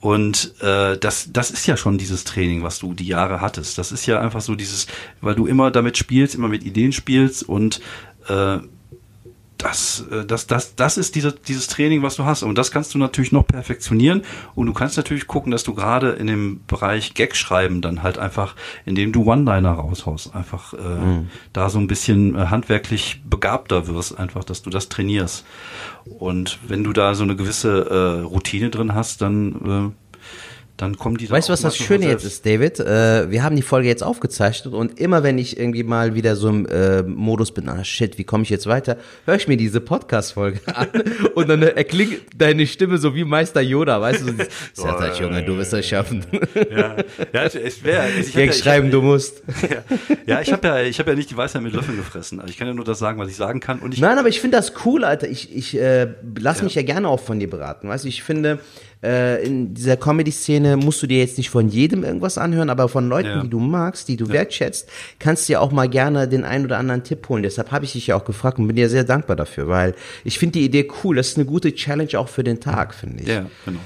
Und 0.00 0.60
äh, 0.60 0.98
das, 0.98 1.32
das 1.32 1.52
ist 1.52 1.68
ja 1.68 1.76
schon 1.76 1.96
dieses 1.96 2.24
Training, 2.24 2.64
was 2.64 2.80
du 2.80 2.92
die 2.92 3.06
Jahre 3.06 3.40
hattest. 3.40 3.78
Das 3.78 3.92
ist 3.92 4.06
ja 4.06 4.20
einfach 4.20 4.40
so 4.40 4.56
dieses, 4.56 4.88
weil 5.20 5.36
du 5.36 5.46
immer 5.46 5.70
damit 5.70 5.96
spielst, 5.96 6.34
immer 6.34 6.48
mit 6.48 6.64
Ideen 6.64 6.90
spielst 6.90 7.48
und 7.48 7.80
äh, 8.28 8.58
das, 9.62 10.04
äh, 10.10 10.24
das, 10.24 10.46
das, 10.46 10.74
das 10.74 10.98
ist 10.98 11.14
diese, 11.14 11.32
dieses 11.32 11.68
Training, 11.68 12.02
was 12.02 12.16
du 12.16 12.24
hast. 12.24 12.42
Und 12.42 12.56
das 12.58 12.70
kannst 12.70 12.94
du 12.94 12.98
natürlich 12.98 13.32
noch 13.32 13.46
perfektionieren. 13.46 14.22
Und 14.54 14.66
du 14.66 14.72
kannst 14.72 14.96
natürlich 14.96 15.26
gucken, 15.26 15.52
dass 15.52 15.62
du 15.64 15.74
gerade 15.74 16.10
in 16.10 16.26
dem 16.26 16.60
Bereich 16.66 17.14
Gag 17.14 17.36
schreiben 17.36 17.80
dann 17.80 18.02
halt 18.02 18.18
einfach, 18.18 18.54
indem 18.84 19.12
du 19.12 19.24
One-Liner 19.24 19.72
raushaust, 19.72 20.34
einfach 20.34 20.74
äh, 20.74 20.78
mhm. 20.78 21.30
da 21.52 21.70
so 21.70 21.78
ein 21.78 21.86
bisschen 21.86 22.34
äh, 22.34 22.46
handwerklich 22.46 23.22
begabter 23.24 23.86
wirst, 23.86 24.18
einfach, 24.18 24.44
dass 24.44 24.62
du 24.62 24.70
das 24.70 24.88
trainierst. 24.88 25.44
Und 26.04 26.58
wenn 26.66 26.82
du 26.82 26.92
da 26.92 27.14
so 27.14 27.22
eine 27.22 27.36
gewisse 27.36 27.86
äh, 27.88 28.22
Routine 28.22 28.70
drin 28.70 28.94
hast, 28.94 29.22
dann 29.22 29.92
äh, 29.94 30.01
dann 30.76 30.96
kommen 30.96 31.16
die. 31.16 31.30
Weißt 31.30 31.48
du, 31.48 31.52
was 31.52 31.60
das 31.60 31.76
Schöne 31.76 32.06
jetzt 32.06 32.24
ist, 32.24 32.44
David? 32.46 32.80
Äh, 32.80 33.30
wir 33.30 33.42
haben 33.42 33.56
die 33.56 33.62
Folge 33.62 33.88
jetzt 33.88 34.02
aufgezeichnet 34.02 34.74
und 34.74 34.98
immer 34.98 35.22
wenn 35.22 35.38
ich 35.38 35.58
irgendwie 35.58 35.82
mal 35.84 36.14
wieder 36.14 36.34
so 36.34 36.48
im 36.48 36.66
äh, 36.66 37.02
Modus 37.02 37.52
bin, 37.52 37.68
ah 37.68 37.84
shit, 37.84 38.18
wie 38.18 38.24
komme 38.24 38.42
ich 38.44 38.50
jetzt 38.50 38.66
weiter, 38.66 38.96
höre 39.26 39.36
ich 39.36 39.46
mir 39.48 39.56
diese 39.56 39.80
Podcast-Folge 39.80 40.60
an 40.74 40.88
und 41.34 41.48
dann 41.48 41.62
erklingt 41.62 42.22
deine 42.36 42.66
Stimme 42.66 42.98
so 42.98 43.14
wie 43.14 43.24
Meister 43.24 43.60
Yoda, 43.60 44.00
weißt 44.00 44.26
du? 44.26 44.32
So, 44.72 44.84
oh, 44.84 44.86
halt, 45.00 45.18
Junge, 45.18 45.44
du 45.44 45.56
wirst 45.58 45.72
das 45.72 45.86
schaffen. 45.86 46.24
Ja, 46.70 46.96
ja 47.32 47.42
es 47.42 47.84
wäre. 47.84 48.08
Ich 48.18 48.34
ja, 48.34 48.52
schreiben, 48.52 48.86
ich, 48.86 48.92
du 48.92 49.02
musst. 49.02 49.42
Ja, 49.62 49.84
ja 50.26 50.40
ich 50.40 50.52
habe 50.52 50.66
ja, 50.66 50.82
ich 50.82 50.98
habe 50.98 51.10
ja 51.10 51.16
nicht 51.16 51.30
die 51.30 51.36
Weisheit 51.36 51.62
mit 51.62 51.72
Löffeln 51.72 51.96
gefressen. 51.96 52.40
Also 52.40 52.50
ich 52.50 52.58
kann 52.58 52.66
ja 52.66 52.74
nur 52.74 52.84
das 52.84 52.98
sagen, 52.98 53.18
was 53.18 53.28
ich 53.28 53.36
sagen 53.36 53.60
kann. 53.60 53.78
Und 53.78 53.94
ich 53.94 54.00
Nein, 54.00 54.18
aber 54.18 54.28
ich 54.28 54.40
finde 54.40 54.56
das 54.56 54.72
cool, 54.84 55.04
Alter. 55.04 55.28
Ich, 55.28 55.54
ich 55.54 55.78
äh, 55.78 56.08
lass 56.38 56.58
ja. 56.58 56.64
mich 56.64 56.74
ja 56.74 56.82
gerne 56.82 57.08
auch 57.08 57.20
von 57.20 57.38
dir 57.38 57.48
beraten. 57.48 57.88
Weißt 57.88 58.04
du, 58.04 58.08
ich 58.08 58.22
finde 58.22 58.58
äh, 59.02 59.44
in 59.44 59.74
dieser 59.74 59.96
Comedy-Szene 59.96 60.76
musst 60.76 61.02
du 61.02 61.06
dir 61.06 61.18
jetzt 61.18 61.38
nicht 61.38 61.50
von 61.50 61.68
jedem 61.68 62.04
irgendwas 62.04 62.38
anhören, 62.38 62.70
aber 62.70 62.88
von 62.88 63.08
Leuten, 63.08 63.28
ja. 63.28 63.42
die 63.42 63.48
du 63.48 63.58
magst, 63.58 64.08
die 64.08 64.16
du 64.16 64.26
ja. 64.26 64.32
wertschätzt, 64.32 64.88
kannst 65.18 65.48
du 65.48 65.54
dir 65.54 65.60
auch 65.60 65.72
mal 65.72 65.88
gerne 65.88 66.28
den 66.28 66.44
einen 66.44 66.64
oder 66.64 66.78
anderen 66.78 67.02
Tipp 67.02 67.28
holen. 67.28 67.42
Deshalb 67.42 67.72
habe 67.72 67.84
ich 67.84 67.92
dich 67.92 68.06
ja 68.06 68.16
auch 68.16 68.24
gefragt 68.24 68.58
und 68.58 68.66
bin 68.66 68.76
dir 68.76 68.88
sehr 68.88 69.04
dankbar 69.04 69.36
dafür, 69.36 69.68
weil 69.68 69.94
ich 70.24 70.38
finde 70.38 70.58
die 70.58 70.64
Idee 70.64 70.88
cool. 71.02 71.16
Das 71.16 71.28
ist 71.28 71.36
eine 71.36 71.46
gute 71.46 71.74
Challenge 71.74 72.18
auch 72.18 72.28
für 72.28 72.44
den 72.44 72.60
Tag, 72.60 72.94
finde 72.94 73.22
ich. 73.22 73.28
Ja, 73.28 73.46
genau. 73.64 73.80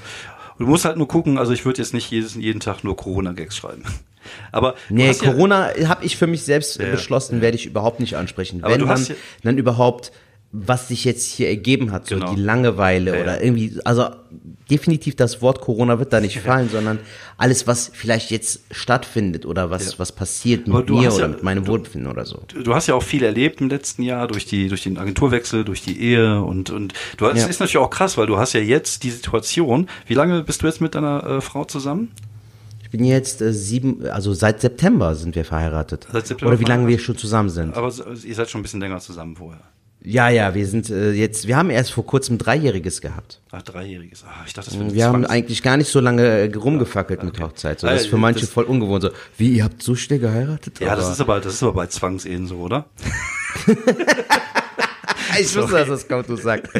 Und 0.57 0.65
du 0.65 0.71
musst 0.71 0.85
halt 0.85 0.97
nur 0.97 1.07
gucken, 1.07 1.37
also 1.37 1.51
ich 1.51 1.65
würde 1.65 1.81
jetzt 1.81 1.93
nicht 1.93 2.09
jedes, 2.11 2.35
jeden 2.35 2.59
Tag 2.59 2.83
nur 2.83 2.95
Corona-Gags 2.95 3.55
schreiben. 3.55 3.83
Aber 4.51 4.75
nee, 4.89 5.13
Corona 5.13 5.77
ja, 5.77 5.87
habe 5.87 6.03
ich 6.03 6.17
für 6.17 6.27
mich 6.27 6.43
selbst 6.43 6.79
ja, 6.79 6.89
beschlossen, 6.89 7.37
ja. 7.37 7.41
werde 7.41 7.55
ich 7.55 7.65
überhaupt 7.65 7.99
nicht 7.99 8.17
ansprechen. 8.17 8.63
Aber 8.63 8.73
Wenn 8.73 8.81
du 8.81 8.89
hast 8.89 9.09
dann, 9.09 9.17
dann 9.43 9.57
überhaupt 9.57 10.11
was 10.51 10.87
sich 10.87 11.03
jetzt 11.03 11.25
hier 11.25 11.49
ergeben 11.49 11.91
hat, 11.91 12.07
so 12.07 12.15
genau. 12.15 12.33
die 12.33 12.41
Langeweile 12.41 13.15
ja, 13.15 13.21
oder 13.21 13.43
irgendwie, 13.43 13.77
also 13.83 14.07
definitiv 14.71 15.15
das 15.15 15.41
Wort 15.41 15.59
Corona 15.59 15.99
wird 15.99 16.13
da 16.13 16.21
nicht 16.21 16.39
fallen, 16.45 16.69
sondern 16.69 16.99
alles, 17.37 17.67
was 17.67 17.91
vielleicht 17.93 18.31
jetzt 18.31 18.61
stattfindet 18.71 19.45
oder 19.45 19.69
was, 19.69 19.91
ja. 19.91 19.99
was 19.99 20.13
passiert 20.13 20.67
mit 20.67 20.89
mir 20.89 21.13
oder 21.13 21.27
mit 21.27 21.43
meinem 21.43 21.67
Wohlbefinden 21.67 22.09
oder 22.09 22.25
so. 22.25 22.41
Du, 22.47 22.63
du, 22.63 22.73
hast 22.73 22.87
ja 22.87 22.95
auch 22.95 23.03
viel 23.03 23.23
erlebt 23.23 23.59
im 23.59 23.69
letzten 23.69 24.03
Jahr 24.03 24.27
durch 24.27 24.45
die, 24.45 24.69
durch 24.69 24.83
den 24.83 24.97
Agenturwechsel, 24.97 25.65
durch 25.65 25.81
die 25.81 26.01
Ehe 26.01 26.41
und, 26.41 26.69
und 26.69 26.93
du 27.17 27.27
hast, 27.27 27.37
ja. 27.37 27.47
ist 27.47 27.59
natürlich 27.59 27.77
auch 27.77 27.89
krass, 27.89 28.17
weil 28.17 28.27
du 28.27 28.37
hast 28.37 28.53
ja 28.53 28.61
jetzt 28.61 29.03
die 29.03 29.11
Situation, 29.11 29.89
wie 30.05 30.13
lange 30.13 30.43
bist 30.43 30.63
du 30.63 30.67
jetzt 30.67 30.79
mit 30.79 30.95
deiner 30.95 31.23
äh, 31.25 31.41
Frau 31.41 31.65
zusammen? 31.65 32.11
Ich 32.83 32.91
bin 32.91 33.03
jetzt 33.03 33.41
äh, 33.41 33.51
sieben, 33.51 34.05
also 34.07 34.33
seit 34.33 34.61
September 34.61 35.13
sind 35.13 35.35
wir 35.35 35.43
verheiratet. 35.43 36.07
Seit 36.09 36.27
September 36.27 36.53
Oder 36.53 36.61
wie 36.61 36.69
lange 36.69 36.87
wir 36.87 36.99
schon 36.99 37.17
zusammen 37.17 37.49
sind. 37.49 37.75
Aber 37.75 37.91
ihr 38.23 38.35
seid 38.35 38.49
schon 38.49 38.61
ein 38.61 38.63
bisschen 38.63 38.79
länger 38.79 38.99
zusammen 38.99 39.35
vorher. 39.35 39.59
Ja, 40.01 40.29
ja, 40.29 40.53
wir 40.53 40.67
sind 40.67 40.89
äh, 40.89 41.11
jetzt, 41.11 41.47
wir 41.47 41.57
haben 41.57 41.69
erst 41.69 41.91
vor 41.91 42.05
kurzem 42.05 42.37
Dreijähriges 42.37 43.01
gehabt. 43.01 43.41
Ach, 43.51 43.61
Dreijähriges. 43.61 44.23
Ach, 44.27 44.45
ich 44.45 44.53
dachte, 44.53 44.69
das 44.69 44.79
wird 44.79 44.93
Wir 44.93 45.07
haben 45.07 45.25
eigentlich 45.25 45.63
gar 45.63 45.75
nicht 45.75 45.89
so 45.91 45.99
lange 45.99 46.23
äh, 46.23 46.53
rumgefackelt 46.55 47.19
okay. 47.19 47.27
mit 47.27 47.39
Hochzeit. 47.41 47.79
So, 47.79 47.87
das 47.87 48.01
ist 48.01 48.07
für 48.07 48.17
manche 48.17 48.41
das, 48.41 48.49
voll 48.49 48.65
ungewohnt. 48.65 49.03
So, 49.03 49.09
wie, 49.37 49.49
ihr 49.53 49.63
habt 49.63 49.81
so 49.81 49.95
schnell 49.95 50.19
geheiratet? 50.19 50.79
Ja, 50.79 50.91
aber 50.93 51.01
das 51.01 51.09
ist 51.11 51.21
aber, 51.21 51.39
das 51.39 51.53
ist 51.53 51.63
aber 51.63 51.73
bei 51.73 51.87
Zwangsehen 51.87 52.45
so, 52.45 52.57
oder? 52.57 52.85
ich 55.39 55.55
wusste, 55.55 55.71
dass 55.71 55.87
das 55.87 56.07
kommt, 56.07 56.29
du 56.29 56.35
sagst. 56.35 56.71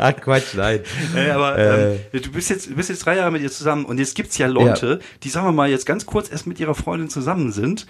Ach 0.00 0.16
Quatsch, 0.16 0.54
nein. 0.56 0.80
Ja, 1.14 1.36
aber 1.36 1.58
äh, 1.58 1.94
ähm, 2.12 2.22
du 2.22 2.32
bist 2.32 2.48
jetzt, 2.50 2.70
du 2.70 2.74
bist 2.74 2.88
jetzt 2.88 3.04
drei 3.04 3.16
Jahre 3.16 3.30
mit 3.30 3.42
ihr 3.42 3.52
zusammen 3.52 3.84
und 3.84 3.98
jetzt 3.98 4.14
gibt's 4.14 4.38
ja 4.38 4.46
Leute, 4.46 5.00
ja. 5.00 5.06
die 5.22 5.28
sagen 5.28 5.46
wir 5.46 5.52
mal 5.52 5.68
jetzt 5.68 5.86
ganz 5.86 6.06
kurz 6.06 6.30
erst 6.30 6.46
mit 6.46 6.58
ihrer 6.60 6.74
Freundin 6.74 7.10
zusammen 7.10 7.52
sind 7.52 7.86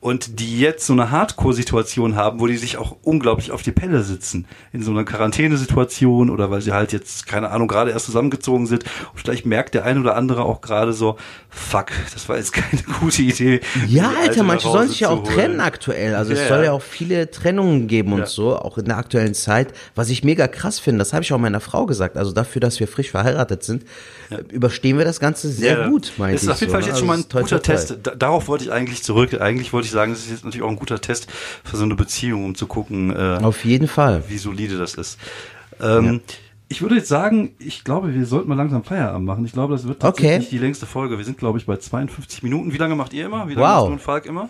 und 0.00 0.40
die 0.40 0.60
jetzt 0.60 0.86
so 0.86 0.92
eine 0.92 1.10
Hardcore-Situation 1.10 2.16
haben, 2.16 2.38
wo 2.38 2.46
die 2.46 2.58
sich 2.58 2.76
auch 2.76 2.96
unglaublich 3.02 3.50
auf 3.50 3.62
die 3.62 3.72
Pelle 3.72 4.02
sitzen. 4.02 4.46
In 4.72 4.82
so 4.82 4.90
einer 4.90 5.04
Quarantänesituation 5.04 6.28
oder 6.28 6.50
weil 6.50 6.60
sie 6.60 6.72
halt 6.72 6.92
jetzt, 6.92 7.26
keine 7.26 7.50
Ahnung, 7.50 7.66
gerade 7.66 7.90
erst 7.90 8.06
zusammengezogen 8.06 8.66
sind. 8.66 8.84
Und 8.84 9.20
vielleicht 9.20 9.46
merkt 9.46 9.74
der 9.74 9.84
ein 9.84 9.98
oder 9.98 10.14
andere 10.14 10.44
auch 10.44 10.60
gerade 10.60 10.92
so, 10.92 11.16
fuck, 11.48 11.86
das 12.12 12.28
war 12.28 12.36
jetzt 12.36 12.52
keine 12.52 12.82
gute 13.00 13.22
Idee. 13.22 13.60
Ja, 13.88 14.12
Alter, 14.20 14.42
manche 14.42 14.68
sollen 14.68 14.88
sich 14.88 15.00
ja 15.00 15.08
auch 15.08 15.24
holen. 15.24 15.34
trennen 15.34 15.60
aktuell. 15.60 16.14
Also 16.14 16.34
ja, 16.34 16.42
es 16.42 16.48
soll 16.48 16.64
ja 16.64 16.72
auch 16.72 16.82
viele 16.82 17.30
Trennungen 17.30 17.88
geben 17.88 18.12
und 18.12 18.20
ja. 18.20 18.26
so, 18.26 18.54
auch 18.54 18.76
in 18.76 18.84
der 18.84 18.98
aktuellen 18.98 19.34
Zeit. 19.34 19.72
Was 19.94 20.10
ich 20.10 20.22
mega 20.22 20.46
krass 20.46 20.78
finde, 20.78 20.98
das 20.98 21.14
habe 21.14 21.22
ich 21.24 21.32
auch 21.32 21.38
meiner 21.38 21.60
Frau 21.60 21.86
gesagt. 21.86 22.18
Also 22.18 22.32
dafür, 22.32 22.60
dass 22.60 22.78
wir 22.80 22.86
frisch 22.86 23.10
verheiratet 23.10 23.64
sind, 23.64 23.84
ja. 24.30 24.38
überstehen 24.50 24.98
wir 24.98 25.06
das 25.06 25.20
Ganze 25.20 25.48
sehr 25.48 25.88
gut, 25.88 26.12
meine 26.18 26.34
ich. 26.34 26.40
Das 26.40 26.44
ist 26.44 26.50
auf 26.50 26.60
jeden 26.60 26.72
Fall 26.72 26.82
so, 26.82 26.88
jetzt 26.88 26.98
schon 26.98 27.08
mal 27.08 27.18
ein 27.18 27.24
also 27.32 27.40
guter 27.40 27.62
Test. 27.62 27.98
Darauf 28.18 28.46
wollte 28.46 28.64
ich 28.64 28.72
eigentlich 28.72 29.02
zurück. 29.02 29.40
Eigentlich 29.40 29.72
wollte 29.72 29.85
ich 29.86 29.92
sagen, 29.92 30.12
das 30.12 30.20
ist 30.20 30.30
jetzt 30.30 30.44
natürlich 30.44 30.64
auch 30.64 30.70
ein 30.70 30.76
guter 30.76 31.00
Test 31.00 31.30
für 31.64 31.76
so 31.76 31.84
eine 31.84 31.94
Beziehung, 31.94 32.44
um 32.44 32.54
zu 32.54 32.66
gucken, 32.66 33.14
äh, 33.14 33.38
auf 33.42 33.64
jeden 33.64 33.88
Fall, 33.88 34.22
wie 34.28 34.38
solide 34.38 34.78
das 34.78 34.94
ist. 34.94 35.18
Ähm, 35.80 36.04
ja. 36.04 36.34
Ich 36.68 36.82
würde 36.82 36.96
jetzt 36.96 37.08
sagen, 37.08 37.54
ich 37.58 37.84
glaube, 37.84 38.12
wir 38.12 38.26
sollten 38.26 38.48
mal 38.48 38.56
langsam 38.56 38.82
Feierabend 38.82 39.24
machen. 39.24 39.44
Ich 39.44 39.52
glaube, 39.52 39.74
das 39.74 39.86
wird 39.86 40.00
tatsächlich 40.00 40.36
okay. 40.38 40.48
die 40.50 40.58
längste 40.58 40.84
Folge. 40.84 41.16
Wir 41.16 41.24
sind, 41.24 41.38
glaube 41.38 41.58
ich, 41.58 41.66
bei 41.66 41.76
52 41.76 42.42
Minuten. 42.42 42.72
Wie 42.72 42.76
lange 42.76 42.96
macht 42.96 43.12
ihr 43.12 43.26
immer? 43.26 43.48
Wie 43.48 43.54
lange 43.54 43.68
wow. 43.68 43.86
du 43.86 43.92
und 43.92 44.00
Falk 44.00 44.26
immer? 44.26 44.48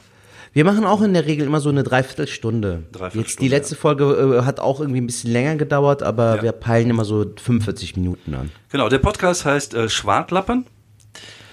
Wir 0.54 0.64
machen 0.64 0.86
auch 0.86 1.02
in 1.02 1.12
der 1.12 1.26
Regel 1.26 1.46
immer 1.46 1.60
so 1.60 1.68
eine 1.68 1.82
Dreiviertelstunde. 1.82 2.84
Dreiviertelstunde 2.90 3.28
Jetzt 3.28 3.40
die 3.42 3.48
letzte 3.48 3.74
ja. 3.74 3.80
Folge 3.82 4.38
äh, 4.38 4.42
hat 4.46 4.60
auch 4.60 4.80
irgendwie 4.80 5.02
ein 5.02 5.06
bisschen 5.06 5.30
länger 5.30 5.56
gedauert, 5.56 6.02
aber 6.02 6.36
ja. 6.36 6.42
wir 6.44 6.52
peilen 6.52 6.88
immer 6.88 7.04
so 7.04 7.26
45 7.36 7.96
Minuten 7.96 8.32
an. 8.32 8.50
Genau, 8.72 8.88
der 8.88 8.98
Podcast 8.98 9.44
heißt 9.44 9.74
äh, 9.74 9.90
Schwartlappen. 9.90 10.64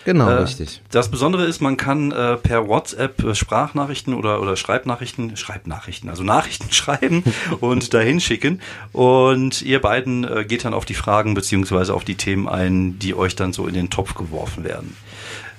Genau, 0.06 0.28
äh, 0.28 0.34
richtig. 0.34 0.82
Das 0.92 1.10
Besondere 1.10 1.46
ist, 1.46 1.62
man 1.62 1.78
kann 1.78 2.12
äh, 2.12 2.38
per 2.38 2.68
WhatsApp 2.68 3.24
äh, 3.24 3.36
Sprachnachrichten 3.36 4.14
oder, 4.14 4.42
oder 4.42 4.56
Schreibnachrichten, 4.56 5.38
Schreibnachrichten, 5.38 6.10
also 6.10 6.24
Nachrichten 6.24 6.72
schreiben 6.72 7.24
und 7.60 7.94
dahin 7.94 8.20
schicken. 8.20 8.62
Und 8.92 9.62
ihr 9.62 9.82
beiden 9.82 10.24
äh, 10.24 10.46
geht 10.46 10.66
dann 10.66 10.74
auf 10.74 10.86
die 10.86 10.94
Fragen 10.94 11.34
beziehungsweise 11.34 11.94
auf 11.94 12.04
die 12.04 12.16
Themen 12.16 12.48
ein, 12.48 13.00
die 13.00 13.16
euch 13.16 13.36
dann 13.36 13.54
so 13.54 13.68
in 13.68 13.74
den 13.74 13.90
Topf 13.90 14.14
geworfen 14.16 14.64
werden. 14.64 14.96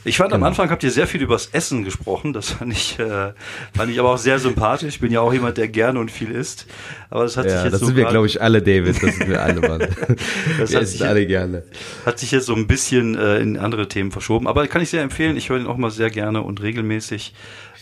Ich 0.05 0.19
fand 0.19 0.31
genau. 0.31 0.45
am 0.45 0.49
Anfang 0.49 0.71
habt 0.71 0.83
ihr 0.83 0.91
sehr 0.91 1.07
viel 1.07 1.23
übers 1.23 1.49
Essen 1.53 1.85
gesprochen. 1.85 2.33
Das 2.33 2.51
fand 2.51 2.73
ich, 2.73 2.99
äh, 2.99 3.33
fand 3.75 3.91
ich 3.91 3.99
aber 3.99 4.13
auch 4.13 4.19
sehr 4.19 4.39
sympathisch. 4.39 4.95
Ich 4.95 5.01
bin 5.01 5.11
ja 5.11 5.21
auch 5.21 5.33
jemand, 5.33 5.57
der 5.57 5.69
gerne 5.69 5.99
und 5.99 6.11
viel 6.11 6.31
isst. 6.31 6.67
Aber 7.11 7.23
das 7.23 7.37
hat 7.37 7.47
ja, 7.47 7.53
sich 7.53 7.65
jetzt 7.65 7.73
das 7.73 7.81
so 7.81 7.87
sind 7.87 7.97
wir, 7.97 8.05
glaube 8.07 8.27
ich, 8.27 8.41
alle, 8.43 8.61
David. 8.61 9.03
Das 9.03 9.17
sind 9.17 9.29
wir 9.29 9.43
alle, 9.43 9.61
Mann. 9.61 9.81
das 10.59 10.73
wir 10.73 10.81
essen 10.81 11.07
alle 11.07 11.27
gerne. 11.27 11.63
Hat 12.05 12.19
sich 12.19 12.31
jetzt 12.33 12.47
so 12.47 12.55
ein 12.55 12.67
bisschen 12.67 13.17
äh, 13.17 13.39
in 13.39 13.59
andere 13.59 13.89
Themen 13.89 14.11
verschoben. 14.11 14.47
Aber 14.47 14.67
kann 14.67 14.83
ich 14.83 14.91
sehr 14.91 15.03
empfehlen. 15.03 15.37
Ich 15.37 15.49
höre 15.49 15.59
den 15.59 15.67
auch 15.67 15.79
mal 15.79 15.91
sehr 15.91 16.11
gerne 16.11 16.43
und 16.43 16.61
regelmäßig. 16.61 17.35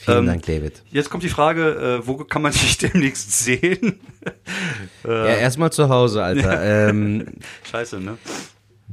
Vielen 0.05 0.19
ähm, 0.19 0.27
Dank, 0.27 0.47
David. 0.47 0.83
Jetzt 0.91 1.11
kommt 1.11 1.23
die 1.23 1.29
Frage, 1.29 2.01
äh, 2.03 2.07
wo 2.07 2.17
kann 2.19 2.43
man 2.43 2.53
dich 2.53 2.79
demnächst 2.79 3.45
sehen? 3.45 4.01
ja, 5.05 5.27
erstmal 5.27 5.73
zu 5.73 5.89
Hause, 5.89 6.23
Alter. 6.23 6.89
ähm, 6.89 7.27
Scheiße, 7.71 8.01
ne? 8.01 8.19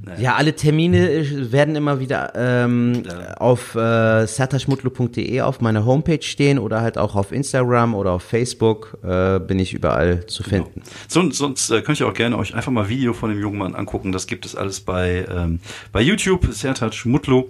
Naja. 0.01 0.19
Ja, 0.19 0.35
alle 0.35 0.55
Termine 0.55 1.51
werden 1.51 1.75
immer 1.75 1.99
wieder 1.99 2.31
ähm, 2.35 3.03
ja. 3.05 3.33
auf 3.35 3.75
äh, 3.75 4.25
sertaschmutlu.de 4.25 5.41
auf 5.41 5.61
meiner 5.61 5.85
Homepage 5.85 6.21
stehen 6.21 6.57
oder 6.57 6.81
halt 6.81 6.97
auch 6.97 7.15
auf 7.15 7.31
Instagram 7.31 7.93
oder 7.95 8.11
auf 8.11 8.23
Facebook 8.23 8.97
äh, 9.03 9.39
bin 9.39 9.59
ich 9.59 9.73
überall 9.73 10.25
zu 10.27 10.43
genau. 10.43 10.63
finden. 10.63 10.81
Genau. 10.81 10.95
Sonst, 11.07 11.37
sonst 11.37 11.69
äh, 11.69 11.81
könnt 11.81 11.99
ihr 11.99 12.07
auch 12.07 12.13
gerne 12.13 12.37
euch 12.37 12.55
einfach 12.55 12.71
mal 12.71 12.87
Video 12.87 13.13
von 13.13 13.29
dem 13.29 13.39
jungen 13.39 13.57
Mann 13.57 13.75
angucken. 13.75 14.11
Das 14.11 14.27
gibt 14.27 14.45
es 14.45 14.55
alles 14.55 14.79
bei, 14.79 15.25
ähm, 15.29 15.59
bei 15.91 16.01
YouTube, 16.01 16.47
Sertac 16.53 17.05
Mutlu. 17.05 17.47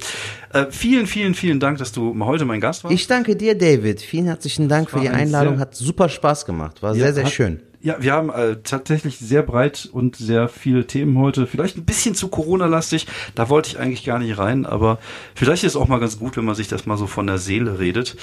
Äh, 0.52 0.66
vielen, 0.72 1.06
vielen, 1.06 1.36
vielen 1.36 1.60
Dank, 1.60 1.78
dass 1.78 1.92
du 1.92 2.16
heute 2.26 2.46
mein 2.46 2.62
Gast 2.62 2.84
warst. 2.84 2.96
Ich 2.96 3.08
danke 3.08 3.36
dir, 3.36 3.56
David. 3.56 4.02
Vielen 4.02 4.26
herzlichen 4.26 4.68
Dank 4.68 4.90
für 4.90 5.00
die 5.00 5.10
Einladung. 5.10 5.60
Hat 5.60 5.76
super 5.76 6.10
Spaß 6.10 6.46
gemacht. 6.46 6.82
War 6.82 6.96
ja, 6.96 7.04
sehr, 7.04 7.14
sehr 7.14 7.28
schön. 7.28 7.62
Ja, 7.82 7.96
wir 8.00 8.12
haben 8.12 8.30
äh, 8.30 8.58
tatsächlich 8.62 9.20
sehr 9.20 9.42
breit 9.42 9.88
und 9.92 10.18
sehr 10.18 10.50
viele 10.50 10.86
Themen 10.86 11.18
heute. 11.18 11.48
Vielleicht 11.48 11.78
ein 11.78 11.86
bisschen 11.86 12.14
zu 12.14 12.28
Corona-lastig. 12.28 13.08
Da 13.36 13.48
wollte 13.48 13.70
ich 13.70 13.80
eigentlich 13.80 14.04
gar 14.04 14.20
nicht 14.20 14.38
rein, 14.38 14.66
aber 14.66 15.00
vielleicht 15.34 15.64
ist 15.64 15.72
es 15.72 15.76
auch 15.78 15.88
mal 15.88 16.00
ganz 16.00 16.20
gut, 16.20 16.36
wenn 16.36 16.44
man 16.44 16.56
sich 16.56 16.68
das 16.68 16.86
mal 16.86 16.98
so 16.98 17.08
von 17.08 17.26
der 17.26 17.38
Seele 17.38 17.80
redet, 17.80 18.18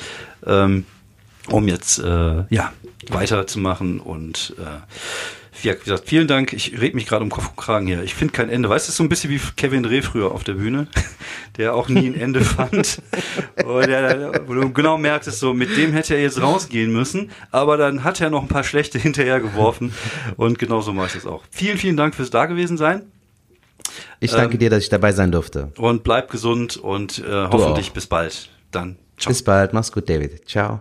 ähm, 0.44 0.84
um 1.48 1.68
jetzt 1.68 1.98
äh, 1.98 2.44
ja 2.50 2.72
weiterzumachen 3.08 4.00
und 4.00 4.54
äh, 4.58 4.64
wie 5.62 5.68
gesagt, 5.72 6.08
vielen 6.08 6.26
Dank. 6.26 6.52
Ich 6.52 6.80
rede 6.80 6.94
mich 6.94 7.06
gerade 7.06 7.22
um 7.24 7.30
Kopf 7.30 7.48
und 7.48 7.56
Kragen 7.56 7.86
hier. 7.86 8.02
Ich 8.02 8.14
finde 8.14 8.32
kein 8.32 8.48
Ende. 8.48 8.68
Weißt 8.68 8.88
du, 8.88 8.92
so 8.92 9.02
ein 9.02 9.08
bisschen 9.08 9.30
wie 9.30 9.40
Kevin 9.56 9.82
Dreh 9.82 10.02
früher 10.02 10.32
auf 10.32 10.44
der 10.44 10.54
Bühne, 10.54 10.88
der 11.56 11.74
auch 11.74 11.88
nie 11.88 12.06
ein 12.06 12.14
Ende 12.14 12.40
fand. 12.44 13.02
Und 13.64 13.86
der, 13.86 14.42
wo 14.46 14.54
du 14.54 14.72
genau 14.72 14.98
merkst, 14.98 15.30
so, 15.32 15.54
mit 15.54 15.76
dem 15.76 15.92
hätte 15.92 16.14
er 16.14 16.22
jetzt 16.22 16.40
rausgehen 16.40 16.92
müssen, 16.92 17.30
aber 17.50 17.76
dann 17.76 18.04
hat 18.04 18.20
er 18.20 18.30
noch 18.30 18.42
ein 18.42 18.48
paar 18.48 18.64
schlechte 18.64 18.98
hinterher 19.06 19.40
geworfen. 19.40 19.92
Und 20.36 20.58
genauso 20.58 20.92
mache 20.92 21.08
ich 21.08 21.12
das 21.14 21.26
auch. 21.26 21.42
Vielen, 21.50 21.78
vielen 21.78 21.96
Dank 21.96 22.14
fürs 22.14 22.30
Dagewesen 22.30 22.76
sein. 22.76 23.02
Ich 24.20 24.32
danke 24.32 24.54
ähm, 24.54 24.58
dir, 24.60 24.70
dass 24.70 24.82
ich 24.82 24.88
dabei 24.88 25.12
sein 25.12 25.30
durfte. 25.30 25.72
Und 25.76 26.02
bleib 26.02 26.30
gesund 26.30 26.76
und 26.76 27.18
äh, 27.18 27.48
hoffentlich 27.50 27.92
bis 27.92 28.06
bald. 28.06 28.48
Dann 28.70 28.96
ciao. 29.16 29.30
Bis 29.30 29.42
bald. 29.42 29.72
Mach's 29.72 29.92
gut, 29.92 30.08
David. 30.08 30.48
Ciao. 30.48 30.80